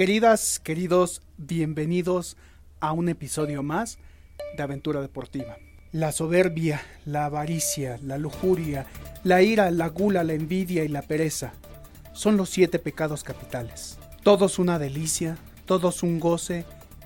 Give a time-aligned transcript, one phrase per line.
[0.00, 2.38] Queridas, queridos, bienvenidos
[2.80, 3.98] a un episodio más
[4.56, 5.58] de Aventura Deportiva.
[5.92, 8.86] La soberbia, la avaricia, la lujuria,
[9.24, 11.52] la ira, la gula, la envidia y la pereza
[12.14, 13.98] son los siete pecados capitales.
[14.22, 15.36] Todos una delicia,
[15.66, 16.64] todos un goce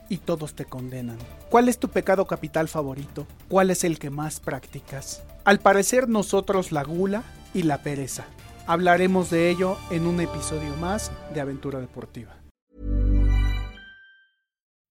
[0.08, 1.18] y todos te condenan.
[1.50, 3.26] ¿Cuál es tu pecado capital favorito?
[3.48, 5.24] ¿Cuál es el que más practicas?
[5.42, 7.24] Al parecer nosotros la gula
[7.54, 8.24] y la pereza.
[8.68, 12.43] Hablaremos de ello en un episodio más de Aventura Deportiva.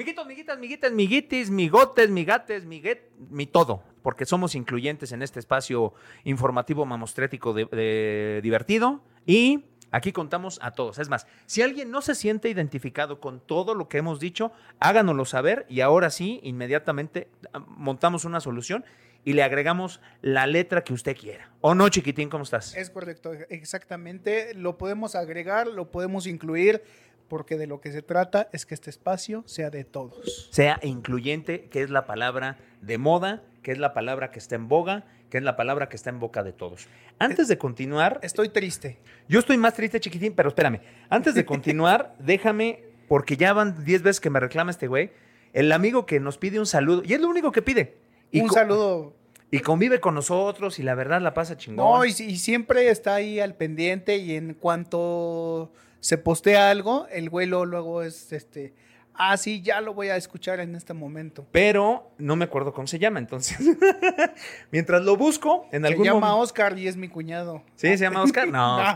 [0.00, 5.92] Miguitos, miguitas, miguitas, miguitis, migotes, migates, miguet, mi todo, porque somos incluyentes en este espacio
[6.24, 10.98] informativo mamostrético de, divertido y aquí contamos a todos.
[10.98, 15.26] Es más, si alguien no se siente identificado con todo lo que hemos dicho, háganoslo
[15.26, 18.86] saber y ahora sí, inmediatamente ah, montamos una solución
[19.22, 21.52] y le agregamos la letra que usted quiera.
[21.60, 22.30] ¿O no, chiquitín?
[22.30, 22.74] ¿Cómo estás?
[22.74, 24.54] Es correcto, exactamente.
[24.54, 26.82] Lo podemos agregar, lo podemos incluir,
[27.30, 30.50] porque de lo que se trata es que este espacio sea de todos.
[30.50, 34.68] Sea incluyente, que es la palabra de moda, que es la palabra que está en
[34.68, 36.88] boga, que es la palabra que está en boca de todos.
[37.20, 38.18] Antes de continuar...
[38.22, 38.98] Estoy triste.
[39.28, 40.80] Yo estoy más triste, chiquitín, pero espérame.
[41.08, 45.12] Antes de continuar, déjame, porque ya van 10 veces que me reclama este güey,
[45.52, 47.96] el amigo que nos pide un saludo, y es lo único que pide.
[48.32, 49.14] Y un saludo.
[49.52, 51.84] Y convive con nosotros y la verdad la pasa chingón.
[51.84, 57.30] No, y, y siempre está ahí al pendiente y en cuanto se postea algo, el
[57.30, 58.74] güey luego, luego es este,
[59.14, 61.46] ah, sí, ya lo voy a escuchar en este momento.
[61.52, 63.58] Pero no me acuerdo cómo se llama, entonces.
[64.70, 66.38] Mientras lo busco, en Se algún llama momento.
[66.38, 67.62] Oscar y es mi cuñado.
[67.76, 67.88] ¿Sí?
[67.88, 68.48] ¿Se llama Oscar?
[68.48, 68.78] No.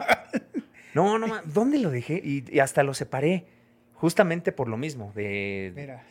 [0.95, 2.21] No, no, ¿dónde lo dejé?
[2.23, 3.47] Y, y hasta lo separé.
[3.95, 5.11] Justamente por lo mismo.
[5.17, 6.05] De Mira,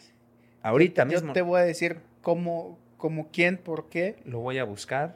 [0.61, 4.17] ahorita yo mismo te voy a decir cómo, cómo quién, por qué.
[4.25, 5.15] lo voy a buscar.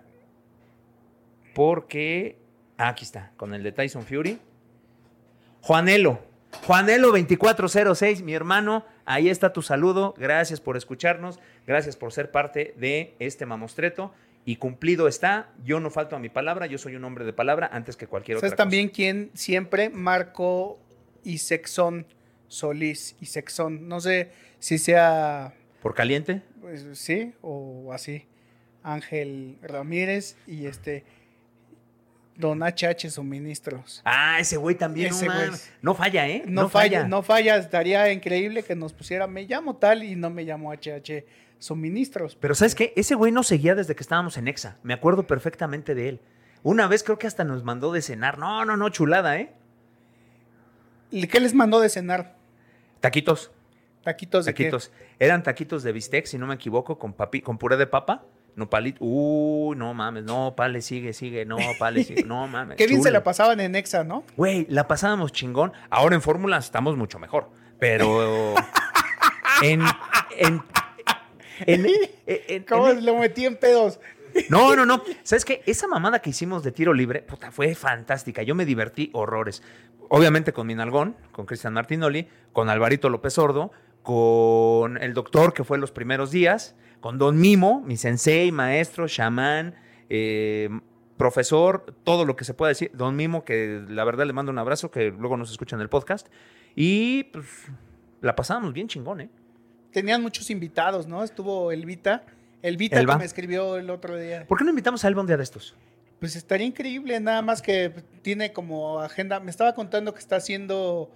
[1.54, 2.38] Porque.
[2.78, 4.40] ah, aquí está, con el de Tyson Fury.
[5.62, 6.19] Juanelo.
[6.66, 8.85] Juanelo 2406, mi hermano.
[9.06, 10.13] Ahí está tu saludo.
[10.18, 11.40] Gracias por escucharnos.
[11.66, 14.13] Gracias por ser parte de este mamostreto.
[14.46, 15.50] Y cumplido está.
[15.66, 16.66] Yo no falto a mi palabra.
[16.67, 18.63] Yo soy un hombre de palabra antes que cualquier otra ¿Sabes cosa.
[18.63, 19.90] también quién siempre?
[19.90, 20.79] Marco
[21.23, 22.06] Isexón
[22.47, 23.16] Solís.
[23.19, 23.88] Isexón.
[23.90, 26.41] No sé si sea, ¿Por caliente?
[26.62, 28.25] pues, sí o así.
[28.84, 31.03] Ángel Ramírez y este.
[32.38, 34.02] Don HH Suministros.
[34.06, 35.09] Ah, ese güey también.
[35.09, 35.50] Ese no, güey.
[35.81, 36.44] no falla, ¿eh?
[36.46, 37.58] No, falla, no falla.
[37.58, 41.26] Estaría increíble que nos pusiera me llamo tal y no me llamo HH
[41.58, 42.38] Suministros.
[42.40, 42.94] Pero ¿sabes qué?
[42.96, 44.78] Ese güey nos seguía desde que estábamos en Exa.
[44.84, 46.20] Me acuerdo perfectamente de él.
[46.62, 48.38] Una vez creo que hasta nos mandó de cenar.
[48.38, 49.52] No, no, no, chulada, ¿eh?
[51.09, 52.36] ¿Y ¿Qué les mandó de cenar?
[53.00, 53.52] Taquitos.
[54.03, 54.66] Taquitos de qué?
[54.66, 54.92] Taquitos.
[55.18, 58.26] Eran taquitos de bistec, si no me equivoco, con papi, con puré de papa.
[58.57, 58.97] No, palito.
[59.06, 60.23] Uy, no mames.
[60.25, 61.45] No, pale, sigue, sigue.
[61.45, 62.23] No, pale, sigue.
[62.23, 62.75] No mames.
[62.75, 64.23] Qué bien se la pasaban en Exa, ¿no?
[64.35, 65.72] Güey, la pasábamos chingón.
[65.90, 67.50] Ahora en fórmula estamos mucho mejor.
[67.79, 68.56] Pero
[69.62, 69.81] en...
[70.38, 70.62] en,
[71.66, 71.85] en-
[72.25, 74.00] en- ¿Cómo lo metí en pedos?
[74.50, 75.01] No, no, no.
[75.23, 75.62] ¿Sabes qué?
[75.66, 78.44] Esa mamada que hicimos de tiro libre, puta, fue fantástica.
[78.44, 79.63] Yo me divertí horrores.
[80.09, 83.72] Obviamente con mi nalgón, con Cristian Martinoli, con Alvarito López Sordo,
[84.03, 86.75] con el doctor que fue los primeros días,
[87.07, 89.76] con Don Mimo, mi sensei, maestro, chamán,
[90.09, 90.67] eh,
[91.16, 92.91] profesor, todo lo que se pueda decir.
[92.93, 95.87] Don Mimo, que la verdad le mando un abrazo, que luego nos escucha en el
[95.87, 96.28] podcast.
[96.76, 97.46] Y pues
[98.20, 99.29] la pasábamos bien chingón, ¿eh?
[99.93, 101.23] Tenían muchos invitados, ¿no?
[101.23, 102.26] Estuvo Elvita.
[102.61, 103.14] Elvita Elba.
[103.14, 104.46] que me escribió el otro día.
[104.46, 105.76] ¿Por qué no invitamos a Elba un día de estos?
[106.20, 109.40] Pues estaría increíble, nada más que tiene como agenda.
[109.40, 111.09] Me estaba contando que está haciendo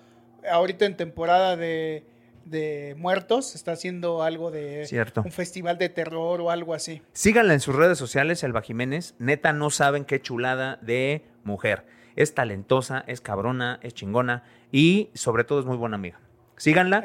[0.50, 2.06] ahorita en temporada de,
[2.46, 5.22] de muertos, está haciendo algo de Cierto.
[5.24, 7.02] un festival de terror o algo así.
[7.14, 9.16] Síganla en sus redes sociales, Elba Jiménez.
[9.20, 11.86] Neta, no saben qué chulada de mujer.
[12.16, 16.20] Es talentosa, es cabrona, es chingona y sobre todo es muy buena amiga.
[16.58, 17.04] Síganla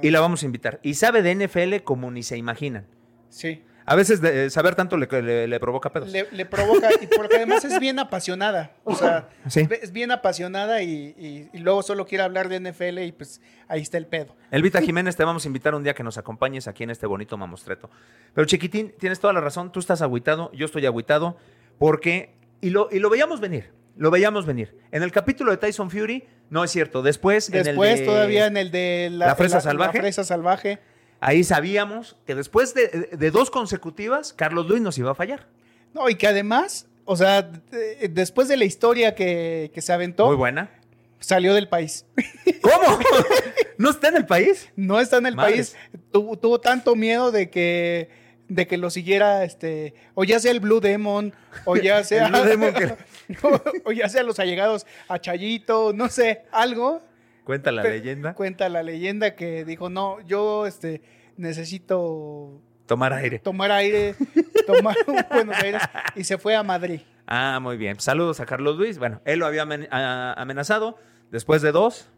[0.00, 0.78] y la vamos a invitar.
[0.82, 2.86] Y sabe de NFL como ni se imaginan.
[3.30, 3.62] Sí.
[3.84, 6.10] A veces de- saber tanto le, le- le provoca pedos.
[6.10, 8.72] Le, le provoca, y porque además es bien apasionada.
[8.84, 9.66] O sea, Sí.
[9.82, 13.80] es bien apasionada y, y- y luego solo quiere hablar de NFL y pues ahí
[13.80, 14.36] está el pedo.
[14.50, 17.36] Elvita Jiménez, te vamos a invitar un día que nos acompañes aquí en este bonito
[17.36, 17.90] mamostreto.
[18.34, 21.36] Pero chiquitín, tienes toda la razón, tú estás agüitado, yo estoy agüitado,
[21.78, 24.76] porque, y lo, y lo veíamos venir, lo veíamos venir.
[24.92, 27.48] En el capítulo de Tyson Fury, no es cierto, después...
[27.48, 29.98] en el Después, de- todavía en el de la, La fresa la- salvaje.
[29.98, 30.78] la fresa salvaje.
[31.24, 35.46] Ahí sabíamos que después de, de dos consecutivas, Carlos Luis nos iba a fallar.
[35.94, 40.26] No, y que además, o sea, de- después de la historia que, que se aventó,
[40.26, 40.68] Muy buena.
[41.20, 42.06] salió del país.
[42.60, 42.98] ¿Cómo?
[43.78, 44.68] ¿No está en el país?
[44.74, 45.76] No está en el Madres.
[45.92, 46.02] país.
[46.10, 50.60] Tuvo, tuvo tanto miedo de que de que lo siguiera este o ya sea el
[50.60, 51.32] Blue Demon
[51.64, 52.96] o ya sea Blue Demon que-
[53.46, 57.00] o, o ya sea los allegados a Chayito, no sé, algo.
[57.44, 58.34] Cuenta la leyenda.
[58.34, 61.02] Cuenta la leyenda que dijo, "No, yo este
[61.36, 63.38] necesito Tomar aire.
[63.38, 64.14] tomar aire,
[64.66, 65.82] tomar un Buenos Aires"
[66.16, 67.00] y se fue a Madrid.
[67.26, 67.98] Ah, muy bien.
[68.00, 68.98] Saludos a Carlos Luis.
[68.98, 70.98] Bueno, él lo había amenazado.
[71.30, 72.08] Después de dos,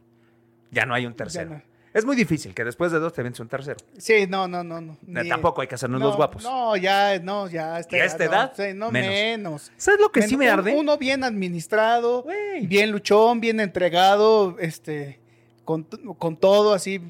[0.71, 1.51] ya no hay un tercero.
[1.51, 1.63] no.
[1.95, 3.77] Es muy difícil que después de dos te vence un tercero.
[3.97, 4.99] Sí, no, no, no, no.
[5.07, 6.43] Ni- Tampoco hay que hacernos no, los guapos.
[6.43, 7.79] No, ya, no, ya.
[7.79, 8.53] esta ¿Y a esta edad?
[8.75, 9.11] no, Menos.
[9.11, 9.73] menos.
[9.77, 10.75] ¿Sabes lo que sí me arde?
[10.75, 12.27] Uno bien administrado,
[12.63, 15.21] bien luchón, bien entregado, este,
[15.65, 17.01] con, con todo así,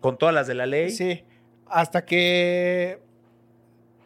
[0.00, 1.22] Con todas las de la ley, sí,
[1.66, 3.00] hasta que,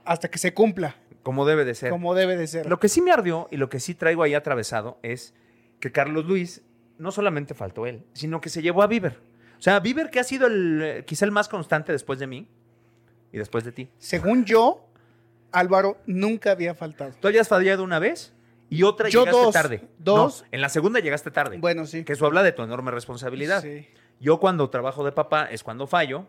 [0.05, 1.91] hasta que se cumpla, como debe de ser.
[1.91, 2.67] como debe de ser.
[2.67, 5.35] Lo que sí me ardió y lo que sí traigo ahí atravesado es
[5.79, 6.63] que Carlos Luis
[6.99, 9.19] no solamente faltó él, sino que se llevó a Bieber.
[9.65, 12.47] O sea, Bieber que ha sido el, eh, quizá el más constante después de mí
[13.33, 13.89] y después de ti.
[13.97, 14.87] Según yo,
[15.53, 17.13] Álvaro nunca había faltado.
[17.19, 18.35] Tú habías fallado una vez
[18.69, 19.89] y otra Yo llegaste dos, tarde.
[19.99, 20.43] dos.
[20.43, 21.57] No, en la segunda llegaste tarde.
[21.57, 22.05] Bueno, sí.
[22.05, 23.63] Que eso habla de tu enorme responsabilidad.
[23.63, 23.89] Sí.
[24.21, 26.27] Yo cuando trabajo de papá es cuando fallo,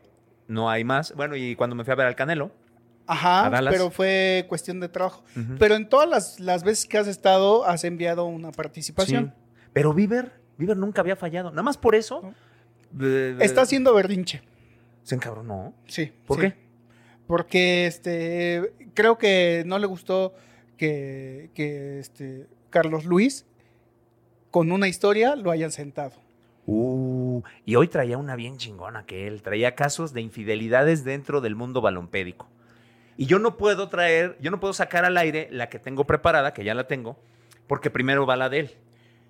[0.48, 1.14] no hay más.
[1.14, 2.52] Bueno, y cuando me fui a ver al Canelo.
[3.06, 5.26] Ajá, pero fue cuestión de trabajo.
[5.60, 9.34] Pero en todas las, las veces que has estado, has enviado una participación.
[9.36, 9.68] Sí.
[9.74, 11.50] Pero Bieber, Bieber nunca había fallado.
[11.50, 12.34] Nada más por eso.
[13.40, 14.42] Está haciendo berrinche.
[15.04, 15.74] Se encabronó.
[15.88, 16.12] Sí.
[16.26, 16.44] ¿Por sí.
[16.44, 16.56] qué?
[17.28, 20.34] Porque este creo que no le gustó
[20.78, 23.46] que, que este Carlos Luis
[24.52, 26.14] con una historia lo hayan sentado.
[26.68, 29.42] Uh, y hoy traía una bien chingona que él.
[29.42, 32.48] Traía casos de infidelidades dentro del mundo balompédico.
[33.18, 36.54] Y yo no puedo traer, yo no puedo sacar al aire la que tengo preparada,
[36.54, 37.18] que ya la tengo,
[37.68, 38.72] porque primero va la de él.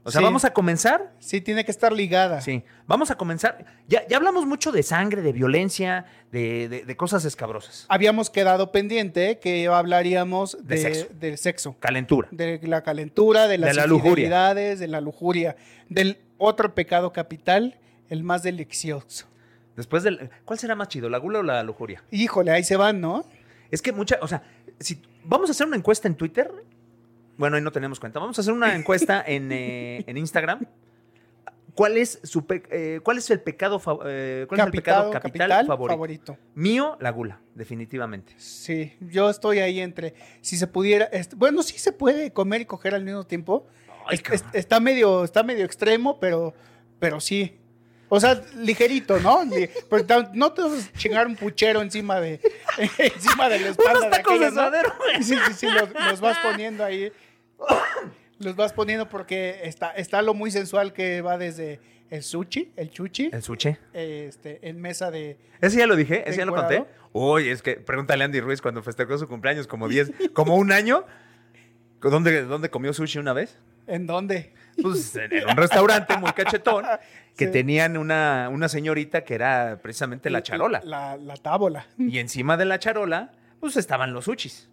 [0.07, 0.25] O sea, Sí.
[0.25, 1.13] vamos a comenzar.
[1.19, 2.39] Sí, tiene que estar ligada.
[2.39, 3.65] Sí, vamos a comenzar.
[3.87, 7.87] Ya, ya hablamos mucho de sangre, de violencia, de, de- de cosas escabrosas.
[7.89, 11.07] Habíamos quedado pendiente que hablaríamos De de, sexo.
[11.19, 12.27] del sexo, Calentura.
[12.31, 14.11] de la calentura, de las De la lujuria.
[14.11, 15.55] infidelidades, de la lujuria,
[15.89, 17.79] del otro pecado capital,
[18.09, 19.25] el más delicioso.
[19.75, 20.29] Después del.
[20.45, 22.03] ¿Cuál será más chido, la gula o la lujuria?
[22.11, 23.25] Híjole, ahí se van, ¿no?
[23.71, 24.43] Es que mucha, o sea,
[24.79, 26.51] si vamos a hacer una encuesta en Twitter,
[27.37, 28.19] bueno, ahí no tenemos cuenta.
[28.19, 30.65] Vamos a hacer una encuesta en, eh, en Instagram.
[31.73, 35.67] ¿Cuál es su pe- eh, cuál es el pecado eh, cuál es el pecado capital,
[35.67, 36.37] favorito?
[36.53, 38.33] Mío, la gula, definitivamente.
[38.37, 40.13] Sí, yo estoy ahí entre.
[40.39, 41.09] Si se pudiera.
[41.35, 43.67] bueno, sí se puede comer y coger al mismo tiempo.
[44.07, 44.45] Ay, Es- cabrón.
[44.53, 46.53] es- está, medio, está medio extremo, pero,
[46.97, 47.57] pero sí.
[48.07, 49.41] O sea, ligerito, ¿no?
[49.89, 52.39] Pero no te vas a chingar un puchero encima de,
[52.99, 53.99] encima de la espalda.
[53.99, 55.23] Unos tacos de aquellos, ¿no?
[55.23, 57.11] Sí, sí, sí, los, los vas poniendo ahí.
[58.39, 62.89] Los vas poniendo porque está, está lo muy sensual que va desde el sushi, el
[62.91, 63.77] chuchi, El suche.
[63.93, 65.37] este, en mesa de.
[65.61, 66.83] Ese ya lo dije, ese ya lo conté.
[67.13, 70.71] Uy, es que pregúntale a Andy Ruiz cuando festejó su cumpleaños como 10, como un
[70.73, 71.05] año.
[72.01, 73.57] ¿Dónde, ¿Dónde comió sushi una vez?
[73.87, 74.53] ¿En dónde?
[74.81, 76.83] Pues en en un restaurante muy cachetón
[77.37, 77.51] que Sí.
[77.51, 80.81] tenían una, una señorita que era precisamente la charola.
[80.83, 81.87] La, la tábola.
[81.97, 83.31] Y encima de la charola,
[83.61, 84.69] pues estaban los sushis.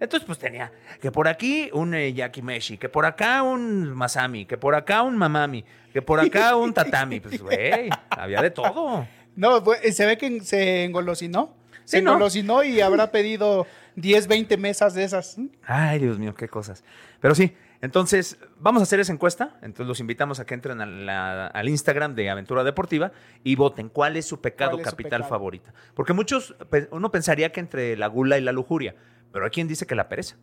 [0.00, 4.58] Entonces, pues tenía que por aquí un eh, yakimeshi, que por acá un masami, que
[4.58, 7.20] por acá un mamami, que por acá un tatami.
[7.20, 9.06] Pues, güey, había de todo.
[9.36, 11.54] No, fue- se ve que se engolosinó.
[11.84, 12.12] Se Sí, ¿no?
[12.12, 15.36] engolosinó y habrá pedido 10, 20 mesas de esas.
[15.66, 16.82] Ay, Dios mío, qué cosas.
[17.20, 19.56] Pero sí, entonces vamos a hacer esa encuesta.
[19.60, 23.90] Entonces los invitamos a que entren a la- al Instagram de Aventura Deportiva y voten
[23.90, 25.28] cuál es su pecado ¿Cuál es su capital pecado?
[25.28, 25.74] favorita.
[25.94, 26.54] Porque muchos,
[26.90, 28.94] uno pensaría que entre la gula y la lujuria,
[29.34, 30.36] pero hay quien dice que la pereza.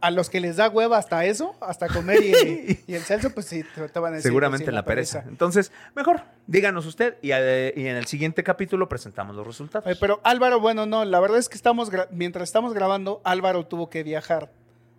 [0.00, 3.44] A los que les da hueva hasta eso, hasta comer y, y el Celso, pues
[3.44, 4.30] sí, te, te van a decir.
[4.30, 5.22] Seguramente sí, la pereza.
[5.28, 9.86] Entonces, mejor, díganos usted y, eh, y en el siguiente capítulo presentamos los resultados.
[9.86, 13.90] Oye, pero Álvaro, bueno, no, la verdad es que estamos, mientras estamos grabando, Álvaro tuvo
[13.90, 14.50] que viajar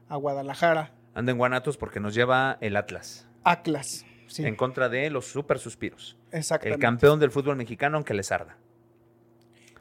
[0.09, 4.05] a Guadalajara, Anda en Guanatos porque nos lleva el Atlas Atlas.
[4.27, 6.17] Sí, en contra de los super suspiros.
[6.31, 6.79] El exactamente.
[6.79, 8.57] campeón del fútbol mexicano, aunque les arda.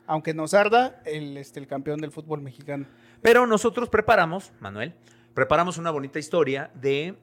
[0.07, 2.87] Aunque nos arda, el, este, el campeón del fútbol mexicano.
[3.23, 4.95] Pero nosotros preparamos, Manuel,
[5.35, 7.15] preparamos una bonita historia de,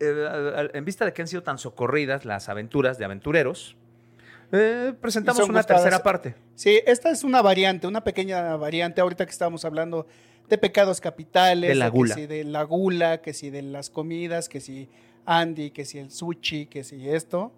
[0.00, 3.76] eh, en vista de que han sido tan socorridas las aventuras de aventureros,
[4.52, 5.82] eh, presentamos una gustadas.
[5.82, 6.34] tercera parte.
[6.54, 9.00] Sí, esta es una variante, una pequeña variante.
[9.00, 10.06] Ahorita que estábamos hablando
[10.48, 12.14] de pecados capitales, De la que gula.
[12.14, 14.90] si de la gula, que si de las comidas, que si
[15.24, 17.52] Andy, que si el sushi, que si esto.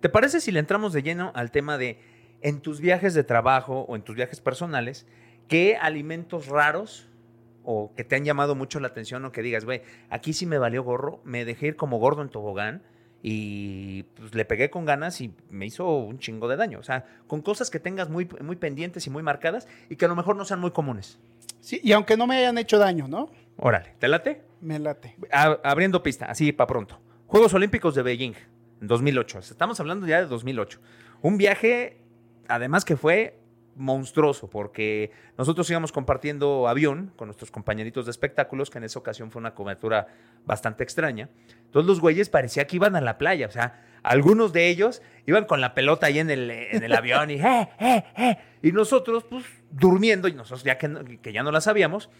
[0.00, 2.00] ¿Te parece si le entramos de lleno al tema de
[2.42, 5.06] en tus viajes de trabajo o en tus viajes personales,
[5.48, 7.08] qué alimentos raros
[7.64, 10.58] o que te han llamado mucho la atención o que digas, güey, aquí sí me
[10.58, 12.82] valió gorro, me dejé ir como gordo en tobogán
[13.22, 16.80] y pues, le pegué con ganas y me hizo un chingo de daño?
[16.80, 20.08] O sea, con cosas que tengas muy, muy pendientes y muy marcadas y que a
[20.08, 21.20] lo mejor no sean muy comunes.
[21.60, 23.30] Sí, y aunque no me hayan hecho daño, ¿no?
[23.56, 24.42] Órale, ¿te late?
[24.60, 25.14] Me late.
[25.30, 26.98] A- abriendo pista, así para pronto.
[27.28, 28.34] Juegos Olímpicos de Beijing,
[28.80, 29.38] en 2008.
[29.38, 30.80] Estamos hablando ya de 2008.
[31.22, 31.98] Un viaje,
[32.54, 33.38] además que fue
[33.76, 39.30] monstruoso, porque nosotros íbamos compartiendo avión con nuestros compañeritos de espectáculos, que en esa ocasión
[39.30, 40.08] fue una cobertura
[40.44, 41.28] bastante extraña.
[41.70, 45.44] Todos los güeyes parecía que iban a la playa, o sea, algunos de ellos iban
[45.44, 48.38] con la pelota ahí en el, en el avión y, eh, eh, eh.
[48.62, 52.10] y nosotros, pues, durmiendo, y nosotros ya que, que ya no la sabíamos,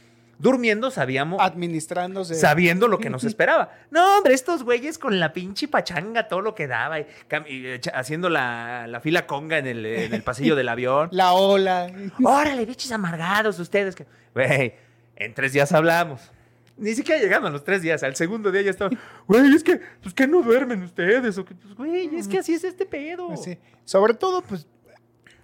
[0.43, 2.35] durmiendo sabíamos, Administrándose.
[2.35, 3.71] sabiendo lo que nos esperaba.
[3.91, 7.07] No, hombre, estos güeyes con la pinche pachanga, todo lo que daba, y
[7.49, 11.09] y haciendo la, la fila conga en el, en el pasillo del avión.
[11.13, 11.91] La ola.
[12.23, 13.95] Órale, bichos amargados ustedes.
[13.95, 14.75] que- Güey,
[15.17, 16.31] en tres días hablamos.
[16.77, 18.03] Ni siquiera llegando a los tres días.
[18.03, 18.91] Al segundo día ya estaba,
[19.29, 21.39] güey, es que, pues que no duermen ustedes.
[21.39, 23.37] O que, pues, güey, es que así es este pedo.
[23.37, 23.59] Sí.
[23.85, 24.67] Sobre todo, pues,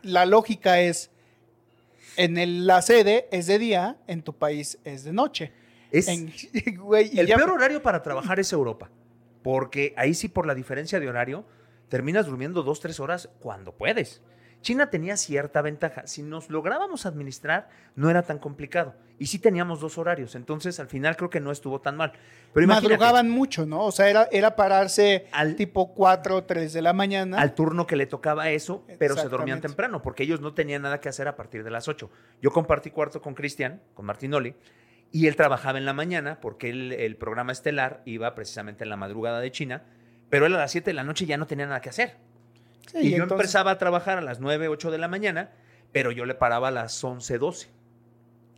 [0.03, 1.11] la lógica es,
[2.19, 5.53] en el- la sede es de día, en tu país es de noche.
[5.91, 6.31] Es- En-
[6.79, 8.91] güey, y El ya- peor horario para trabajar es Europa.
[9.43, 11.45] Porque ahí sí, por la diferencia de horario,
[11.89, 14.21] terminas durmiendo dos, tres horas cuando puedes.
[14.61, 16.07] China tenía cierta ventaja.
[16.07, 18.95] Si nos lográbamos administrar, no era tan complicado.
[19.19, 20.35] Y sí teníamos dos horarios.
[20.35, 22.13] Entonces, al final creo que no estuvo tan mal.
[22.53, 23.85] Pero madrugaban mucho, ¿no?
[23.85, 27.41] O sea, era, era pararse Al- tipo 4 o 3 de la mañana.
[27.41, 31.01] al turno que le tocaba eso, pero se dormían temprano, porque ellos no tenían nada
[31.01, 32.11] que hacer a partir de las 8.
[32.43, 34.55] Yo compartí cuarto con Cristian, con Martinoli,
[35.11, 38.97] y él trabajaba en la mañana, porque él- el programa estelar iba precisamente en la
[38.97, 39.85] madrugada de China,
[40.31, 42.17] pero él a las 7 de la noche ya no tenía nada que hacer.
[42.93, 45.51] Sí, y yo entonces- empezaba a trabajar a las 9, 8 de la mañana,
[45.93, 47.69] pero yo le paraba a las 11, 12.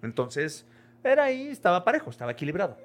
[0.02, 0.66] Entonces,
[1.04, 2.76] era ahí, estaba parejo, estaba equilibrado.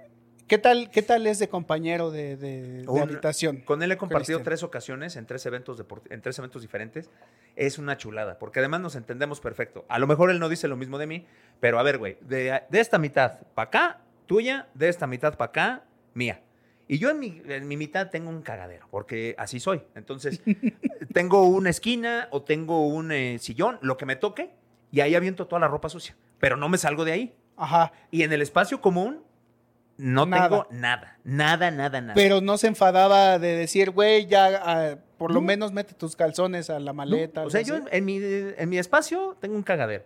[0.47, 3.57] ¿Qué tal, ¿Qué tal es de compañero de, de- de Un- habitación?
[3.61, 4.43] Con él he compartido Cristian.
[4.43, 7.09] tres ocasiones en tres eventos en tres eventos diferentes.
[7.55, 9.85] Es una chulada, porque además nos entendemos perfecto.
[9.87, 11.25] A lo mejor él no dice lo mismo de mí,
[11.59, 15.49] pero a ver, güey, de, de esta mitad para acá, tuya, de esta mitad para
[15.49, 15.83] acá,
[16.13, 16.41] mía.
[16.87, 19.81] Y yo en mi, en mi mitad tengo un cagadero, porque así soy.
[19.95, 20.41] Entonces,
[21.13, 24.51] tengo una esquina o tengo un eh, sillón, lo que me toque,
[24.91, 26.15] y ahí aviento toda la ropa sucia.
[26.39, 27.35] Pero no me salgo de ahí.
[27.57, 27.91] Ajá.
[28.11, 29.23] Y en el espacio común,
[29.97, 30.49] no Nada.
[30.49, 31.17] tengo nada.
[31.23, 32.13] Nada, nada, nada.
[32.13, 35.47] Pero no se enfadaba de decir, güey, ya ah, por lo No.
[35.47, 37.43] menos mete tus calzones a la No, maleta.
[37.45, 40.03] o sea, yo en mi, en mi espacio tengo un cagadero.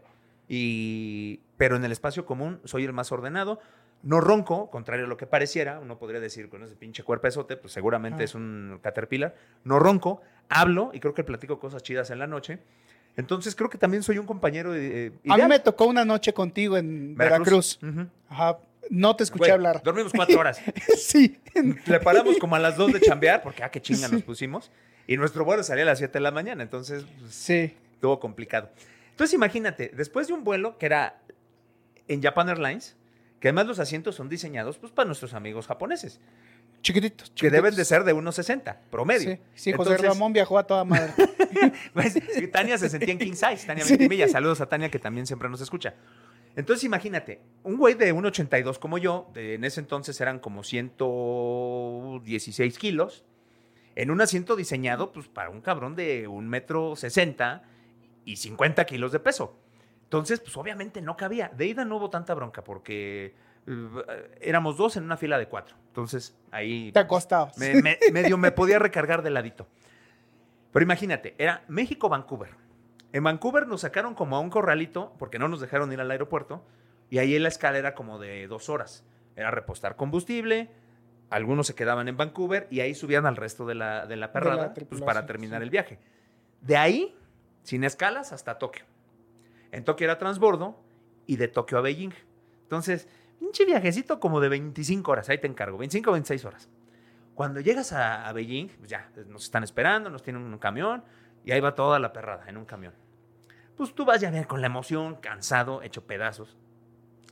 [0.47, 3.59] Y, pero en el espacio común soy el más ordenado.
[4.01, 5.79] No ronco, contrario a lo que pareciera.
[5.79, 8.25] Uno podría decir con ese pinche cuerpezote, pues seguramente Ah.
[8.25, 9.35] es un caterpillar.
[9.65, 12.59] No ronco, hablo y creo que platico cosas chidas en la noche.
[13.17, 16.77] Entonces creo que también soy un compañero eh, A mí me tocó una noche contigo
[16.77, 17.79] en Veracruz.
[17.83, 18.07] Ujú.
[18.29, 18.59] Ajá.
[18.89, 19.83] No te escuché Güey, hablar.
[19.83, 20.61] Dormimos cuatro horas.
[20.97, 21.37] sí.
[21.85, 24.71] Le paramos como a las dos de chambear, porque ah, qué chinga nos pusimos.
[25.05, 26.63] Y nuestro vuelo salía a las 7 de la mañana.
[26.63, 27.75] Entonces, pues, Sí.
[27.93, 28.69] estuvo complicado.
[29.11, 31.19] Entonces imagínate, después de un vuelo que era
[32.07, 32.95] en Japan Airlines,
[33.39, 36.19] que además los asientos son diseñados pues, para nuestros amigos japoneses,
[36.81, 37.31] Chiquititos.
[37.35, 37.87] que deben de chiquititos.
[37.87, 39.31] ser de 1,60 promedio.
[39.31, 41.13] Sí, sí José Entonces, Ramón viajó a toda madre.
[41.93, 42.17] pues,
[42.51, 43.93] Tania se sentía en king size, Tania Sí.
[43.97, 44.27] Ventimilla.
[44.27, 45.93] Saludos a Tania que también siempre nos escucha.
[46.55, 52.77] Entonces imagínate, un güey de 1,82 como yo, de- en ese entonces eran como 116
[52.77, 53.23] kilos,
[53.95, 57.63] en un asiento diseñado pues para un cabrón de un metro 60
[58.25, 59.57] y 50 kilos de peso.
[60.09, 61.51] Entonces, pues obviamente no cabía.
[61.55, 63.35] De ida no hubo tanta bronca porque
[63.67, 65.75] eh, éramos dos en una fila de cuatro.
[65.87, 67.55] Entonces ahí Te acostabas.
[67.59, 69.67] me, me- medio me podía recargar de ladito.
[70.73, 72.49] Pero imagínate, era México-Vancouver.
[73.13, 76.63] En Vancouver nos sacaron como a un corralito porque no nos dejaron ir al aeropuerto
[77.11, 79.03] y ahí en la escala era como de dos horas.
[79.35, 80.71] Era repostar combustible,
[81.29, 84.73] algunos se quedaban en Vancouver y ahí subían al resto de la, de la perrada
[84.73, 85.63] pues, para terminar sí.
[85.65, 85.99] el viaje.
[86.61, 87.15] De ahí,
[87.61, 88.85] sin escalas, hasta Tokio.
[89.71, 90.79] En Tokio era transbordo
[91.25, 92.13] y de Tokio a Beijing.
[92.63, 93.07] Entonces,
[93.39, 96.69] pinche viajecito como de 25 horas, ahí te encargo, 25 o 26 horas.
[97.35, 101.03] Cuando llegas a, Beijing, pues ya, nos están esperando, nos tienen un camión
[101.45, 102.93] y ahí va toda la perrada en un camión.
[103.77, 106.57] pues tú vas ya bien con la emoción, cansado, hecho pedazos.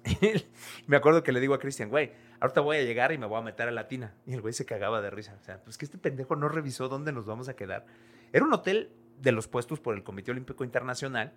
[0.88, 3.40] me acuerdo que le digo a Cristian, güey, ahorita voy a llegar y me voy
[3.40, 4.14] a meter a la tina.
[4.26, 5.36] Y el güey se cagaba de risa.
[5.40, 7.86] O sea, pues que este pendejo no revisó dónde nos vamos a quedar.
[8.32, 11.34] Era un hotel de los puestos por el Comité Olímpico Internacional,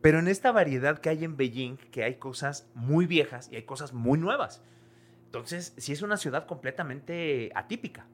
[0.00, 3.62] pero en esta variedad que hay en Beijing, que hay cosas muy viejas y hay
[3.62, 4.62] cosas muy nuevas.
[5.26, 8.06] Entonces, sí es una ciudad completamente atípica.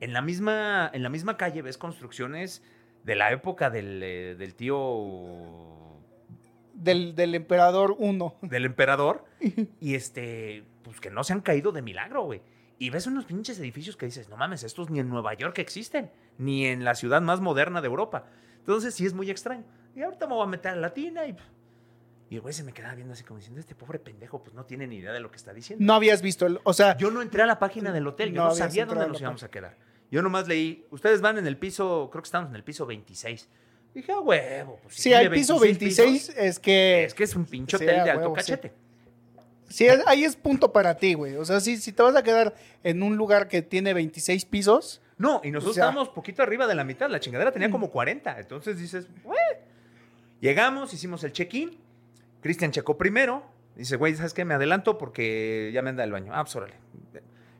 [0.00, 2.62] En la misma, en la misma calle ves construcciones
[3.04, 5.98] de la época del, eh, del tío
[6.74, 8.36] del, del emperador 1.
[8.42, 9.24] del emperador
[9.80, 12.42] y este, pues que no se han caído de milagro, güey.
[12.78, 16.10] Y ves unos pinches edificios que dices, no mames, estos ni en Nueva York existen,
[16.36, 18.26] ni en la ciudad más moderna de Europa.
[18.58, 19.64] Entonces sí es muy extraño.
[19.94, 21.36] Y ahorita me voy a meter a la tina y...
[22.30, 24.64] Y el güey se me quedaba viendo así como diciendo, este pobre pendejo pues no
[24.64, 25.84] tiene ni idea de lo que está diciendo.
[25.84, 26.96] No habías visto, el, o sea...
[26.96, 29.42] Yo no entré a la página del hotel, yo No sabía dónde a nos íbamos
[29.42, 29.76] a quedar.
[30.10, 33.48] Yo nomás leí, ustedes van en el piso, creo que estamos en el piso 26.
[33.94, 34.78] Dije, ah, huevo.
[34.82, 37.04] Pues, si tiene hay piso 26 pisos, es que...
[37.04, 38.52] es que es un pinche Sí, hotel a de alto huevo, sí.
[38.52, 38.72] cachete.
[39.68, 41.36] Sí, es- ahí es punto para ti, güey.
[41.36, 45.02] O sea, si, si te vas a quedar en un lugar que tiene 26 pisos,
[45.18, 47.10] No, y nosotros O sea- estábamos poquito arriba de la mitad.
[47.10, 48.40] La chingadera tenía como 40.
[48.40, 49.38] Entonces dices, güey.
[50.42, 51.78] Llegamos, hicimos el check-in.
[52.42, 53.44] Cristian checó primero.
[53.76, 54.44] Dice, güey, ¿sabes qué?
[54.44, 56.32] Me adelanto porque ya me anda el baño.
[56.34, 56.74] Ah, pues órale.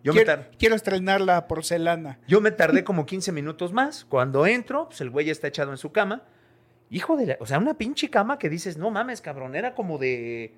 [0.02, 2.18] Yo me, quiero, tar- quiero estrenar la porcelana.
[2.26, 4.04] yo me tardé como 15 minutos más.
[4.04, 6.24] Cuando entro, pues el güey ya está echado en su cama.
[6.90, 7.36] Hijo de la...
[7.38, 9.54] O sea, una pinche cama que dices, no mames, cabrón.
[9.54, 10.52] Era como de...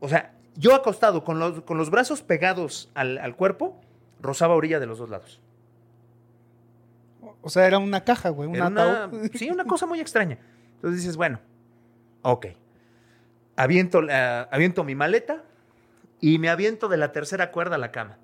[0.00, 3.78] O sea, yo acostado con los, con los brazos pegados al, al cuerpo,
[4.20, 5.40] rozaba orilla de los dos lados.
[7.42, 8.48] O sea, era una caja, güey.
[8.48, 9.30] Un ataúd.
[9.34, 10.38] sí, una cosa muy extraña.
[10.84, 11.40] Entonces dices, bueno,
[12.20, 12.46] ok.
[13.56, 15.42] Aviento, la- aviento mi maleta
[16.20, 18.18] y me aviento de la tercera cuerda a la cama.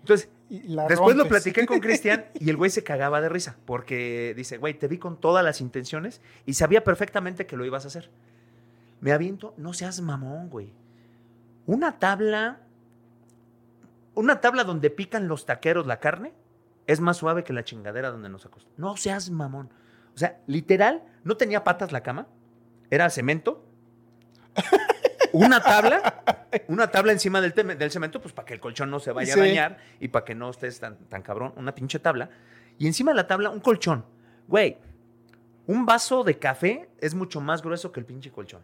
[0.00, 4.56] Entonces, después lo platiqué con Cristian y el güey se cagaba de risa porque dice,
[4.56, 8.08] güey, te vi con todas las intenciones y sabía perfectamente que lo ibas a hacer.
[9.02, 10.72] Me aviento, no seas mamón, güey.
[11.66, 12.60] Una tabla,
[14.14, 16.32] una tabla donde pican los taqueros la carne
[16.86, 18.78] es más suave que la chingadera donde nos acostamos.
[18.78, 19.68] No seas mamón.
[20.14, 22.26] O sea, literal, no tenía patas la cama,
[22.90, 23.64] era cemento.
[25.32, 26.24] Una tabla,
[26.66, 29.38] una tabla encima del, del cemento, pues para que el colchón no se vaya Sí.
[29.40, 32.30] a dañar y para que no estés tan, tan cabrón, una pinche tabla.
[32.78, 34.04] Y encima de la tabla, un colchón.
[34.48, 34.76] Güey,
[35.68, 38.62] un vaso de café es mucho más grueso que el pinche colchón.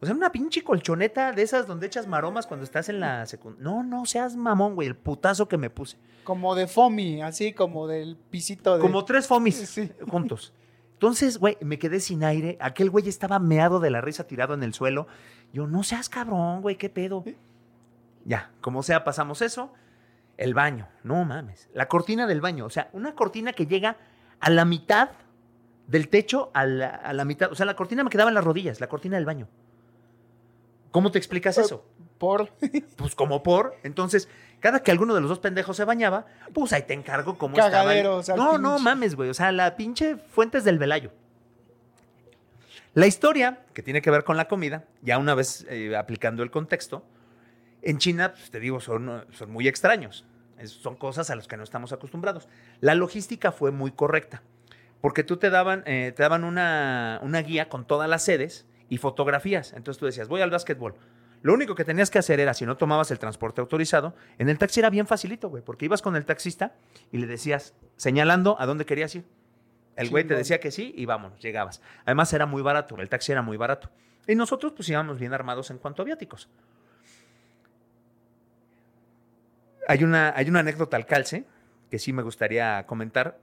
[0.00, 3.64] O sea, una pinche colchoneta de esas donde echas maromas cuando estás en la secundaria.
[3.64, 5.96] No, no seas mamón, güey, el putazo que me puse.
[6.24, 8.80] Como de foamy, así como del pisito de...
[8.82, 9.90] Como tres fomis Sí.
[10.08, 10.52] juntos.
[10.92, 12.56] Entonces, güey, me quedé sin aire.
[12.60, 15.06] Aquel güey estaba meado de la risa tirado en el suelo.
[15.52, 17.24] Yo, no seas cabrón, güey, qué pedo.
[18.24, 19.72] Ya, como sea, pasamos eso.
[20.36, 21.68] El baño, no mames.
[21.72, 23.96] La cortina del baño, o sea, una cortina que llega
[24.38, 25.10] a la mitad
[25.88, 27.50] del techo, a la, a la mitad.
[27.50, 29.48] O sea, la cortina me quedaba en las rodillas, la cortina del baño.
[30.90, 31.84] ¿Cómo te explicas eso?
[32.18, 32.50] Por...
[32.96, 33.76] Pues como por.
[33.84, 34.28] Entonces,
[34.60, 37.70] cada que alguno de los dos pendejos se bañaba, pues ahí te encargo cómo estaba.
[37.84, 39.30] Cagaderos al No, no mames, güey.
[39.30, 41.12] O sea, la pinche Fuentes del Velayo.
[42.94, 46.50] La historia, que tiene que ver con la comida, ya una vez eh, aplicando el
[46.50, 47.04] contexto,
[47.82, 50.24] en China, pues, te digo, son, son muy extraños.
[50.58, 52.48] Es- son cosas a las que no estamos acostumbrados.
[52.80, 54.42] La logística fue muy correcta,
[55.00, 58.98] porque tú te daban, eh, te daban una, una guía con todas las sedes y
[58.98, 59.72] fotografías.
[59.72, 60.94] Entonces tú decías, voy al básquetbol.
[61.42, 64.58] Lo único que tenías que hacer era, si no tomabas el transporte autorizado, en el
[64.58, 66.74] taxi era bien facilito, güey, porque ibas con el taxista
[67.12, 69.24] y le decías, señalando a dónde querías ir.
[69.94, 71.80] El güey te decía que sí y vámonos, llegabas.
[72.04, 73.90] Además era muy barato, el taxi era muy barato.
[74.26, 76.48] Y nosotros pues íbamos bien armados en cuanto a viáticos.
[79.86, 81.44] Hay una, hay una anécdota al calce
[81.90, 83.38] que sí me gustaría comentar.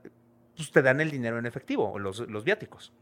[0.56, 2.92] Pues te dan el dinero en efectivo, o los, los viáticos.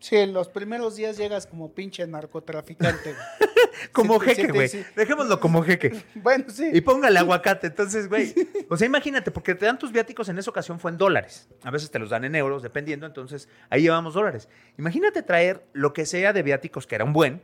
[0.00, 3.14] Sí, en los primeros días llegas como pinche narcotraficante.
[3.92, 4.68] Como Sí, jeque, sí, güey.
[4.68, 4.84] sí.
[4.94, 6.02] Dejémoslo como jeque.
[6.16, 6.68] bueno, sí.
[6.72, 7.68] Y póngale aguacate.
[7.68, 8.34] Entonces, güey.
[8.68, 11.48] O sea, imagínate, porque te dan tus viáticos en esa ocasión fue en dólares.
[11.62, 13.06] A veces te los dan en euros, dependiendo.
[13.06, 14.48] Entonces, ahí llevamos dólares.
[14.78, 17.42] Imagínate traer lo que sea de viáticos, que era un buen,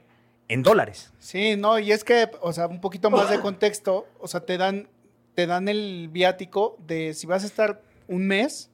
[0.49, 1.12] en dólares.
[1.19, 4.57] Sí, no, y es que, o sea, un poquito más de contexto, o sea, te
[4.59, 4.88] dan,
[5.35, 8.71] te dan el viático de si vas a estar un mes,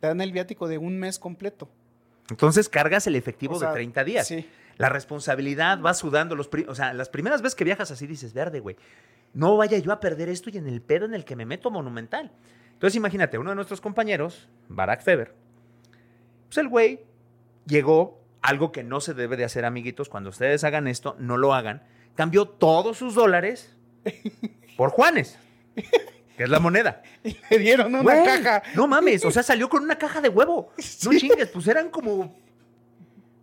[0.00, 1.68] te dan el viático de un mes completo.
[2.32, 4.26] Entonces, cargas el efectivo O sea, de 30 días.
[4.26, 4.48] Sí.
[4.78, 6.34] La responsabilidad va sudando.
[6.34, 8.76] Los o sea, las primeras veces que viajas así dices, verde, güey.
[9.34, 11.70] No vaya yo a perder esto y en el pedo en el que me meto
[11.70, 12.32] monumental.
[12.72, 15.34] Entonces, imagínate, uno de nuestros compañeros, Barack Feber,
[16.48, 17.00] pues el güey
[17.66, 21.54] llegó, algo que no se debe de hacer, amiguitos, cuando ustedes hagan esto, no lo
[21.54, 21.82] hagan,
[22.16, 23.76] cambió todos sus dólares
[24.76, 25.38] por Juanes,
[26.36, 27.02] que es la moneda.
[27.50, 28.62] Le dieron una Güey, caja.
[28.74, 30.72] No mames, o sea, salió con una caja de huevo.
[31.04, 32.34] No chingues, pues eran como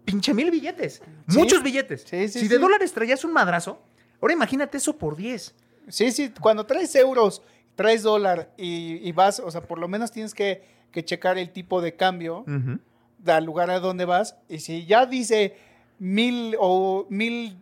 [0.05, 1.01] pinche mil billetes.
[1.27, 1.37] Sí.
[1.37, 2.01] Muchos billetes.
[2.07, 2.61] Sí, sí, si de sí.
[2.61, 3.81] dólares traías un madrazo,
[4.21, 5.55] ahora imagínate eso por 10.
[5.87, 7.41] Sí, sí, cuando traes euros,
[7.75, 11.51] traes dólar y, y vas, o sea, por lo menos tienes que, que checar el
[11.51, 12.79] tipo de cambio Ujú.
[13.19, 14.35] del lugar a donde vas.
[14.47, 15.55] Y si ya dice
[15.99, 17.57] mil o mil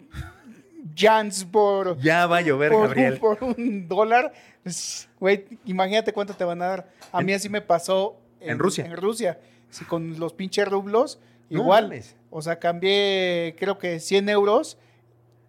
[0.95, 3.13] yans por, Ya va a llover, por, Gabriel.
[3.13, 6.87] un, por un dólar, pues, güey, imagínate cuánto te van a dar.
[7.11, 8.85] A mí así me pasó En Rusia.
[8.85, 11.85] En Rusia, sí, con los pinches rublos, No igual.
[11.85, 12.15] mames.
[12.29, 14.77] o sea, cambié creo que 100 euros.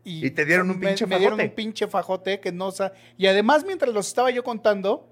[0.04, 1.50] Y te dieron un me- pinche Me dieron fajote.
[1.50, 5.06] un pinche fajote que no sa- Y además, mientras los estaba yo contando,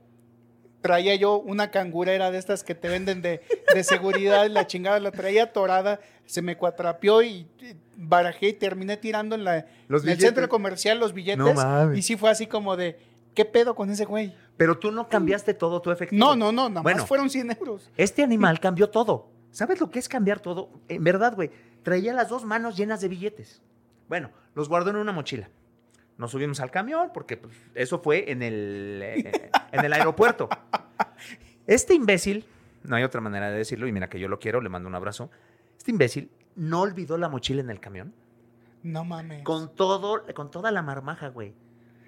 [0.81, 3.43] traía yo una cangurera de estas que te venden de,
[3.75, 8.97] de seguridad, la chingada la traía atorada, se me cuatrapeó y, y barajé y terminé
[8.97, 11.39] tirando en, la, Los en el centro comercial los billetes.
[11.57, 12.97] No y sí fue así como de,
[13.37, 14.35] ¿qué pedo con ese güey?
[14.57, 16.19] Pero tú no cambiaste todo tu efectivo.
[16.19, 16.99] No, no, no, nada Bueno.
[17.01, 17.89] más fueron 100 euros.
[17.97, 19.29] Este animal cambió todo.
[19.53, 20.71] ¿Sabes lo que es cambiar todo?
[20.89, 21.51] En verdad, güey.
[21.85, 23.63] Traía las dos manos llenas de billetes.
[24.09, 25.49] Bueno, los guardó en una mochila.
[26.19, 30.49] Nos subimos al camión porque pues, eso fue en el, eh, en el aeropuerto.
[31.67, 32.45] Este imbécil,
[32.85, 34.95] no hay otra manera de decirlo, y mira que yo lo quiero, le mando un
[34.95, 35.31] abrazo.
[35.77, 38.15] Este imbécil no olvidó la mochila en el camión
[38.83, 39.43] No mames.
[39.43, 41.55] con todo, con toda la marmaja, güey.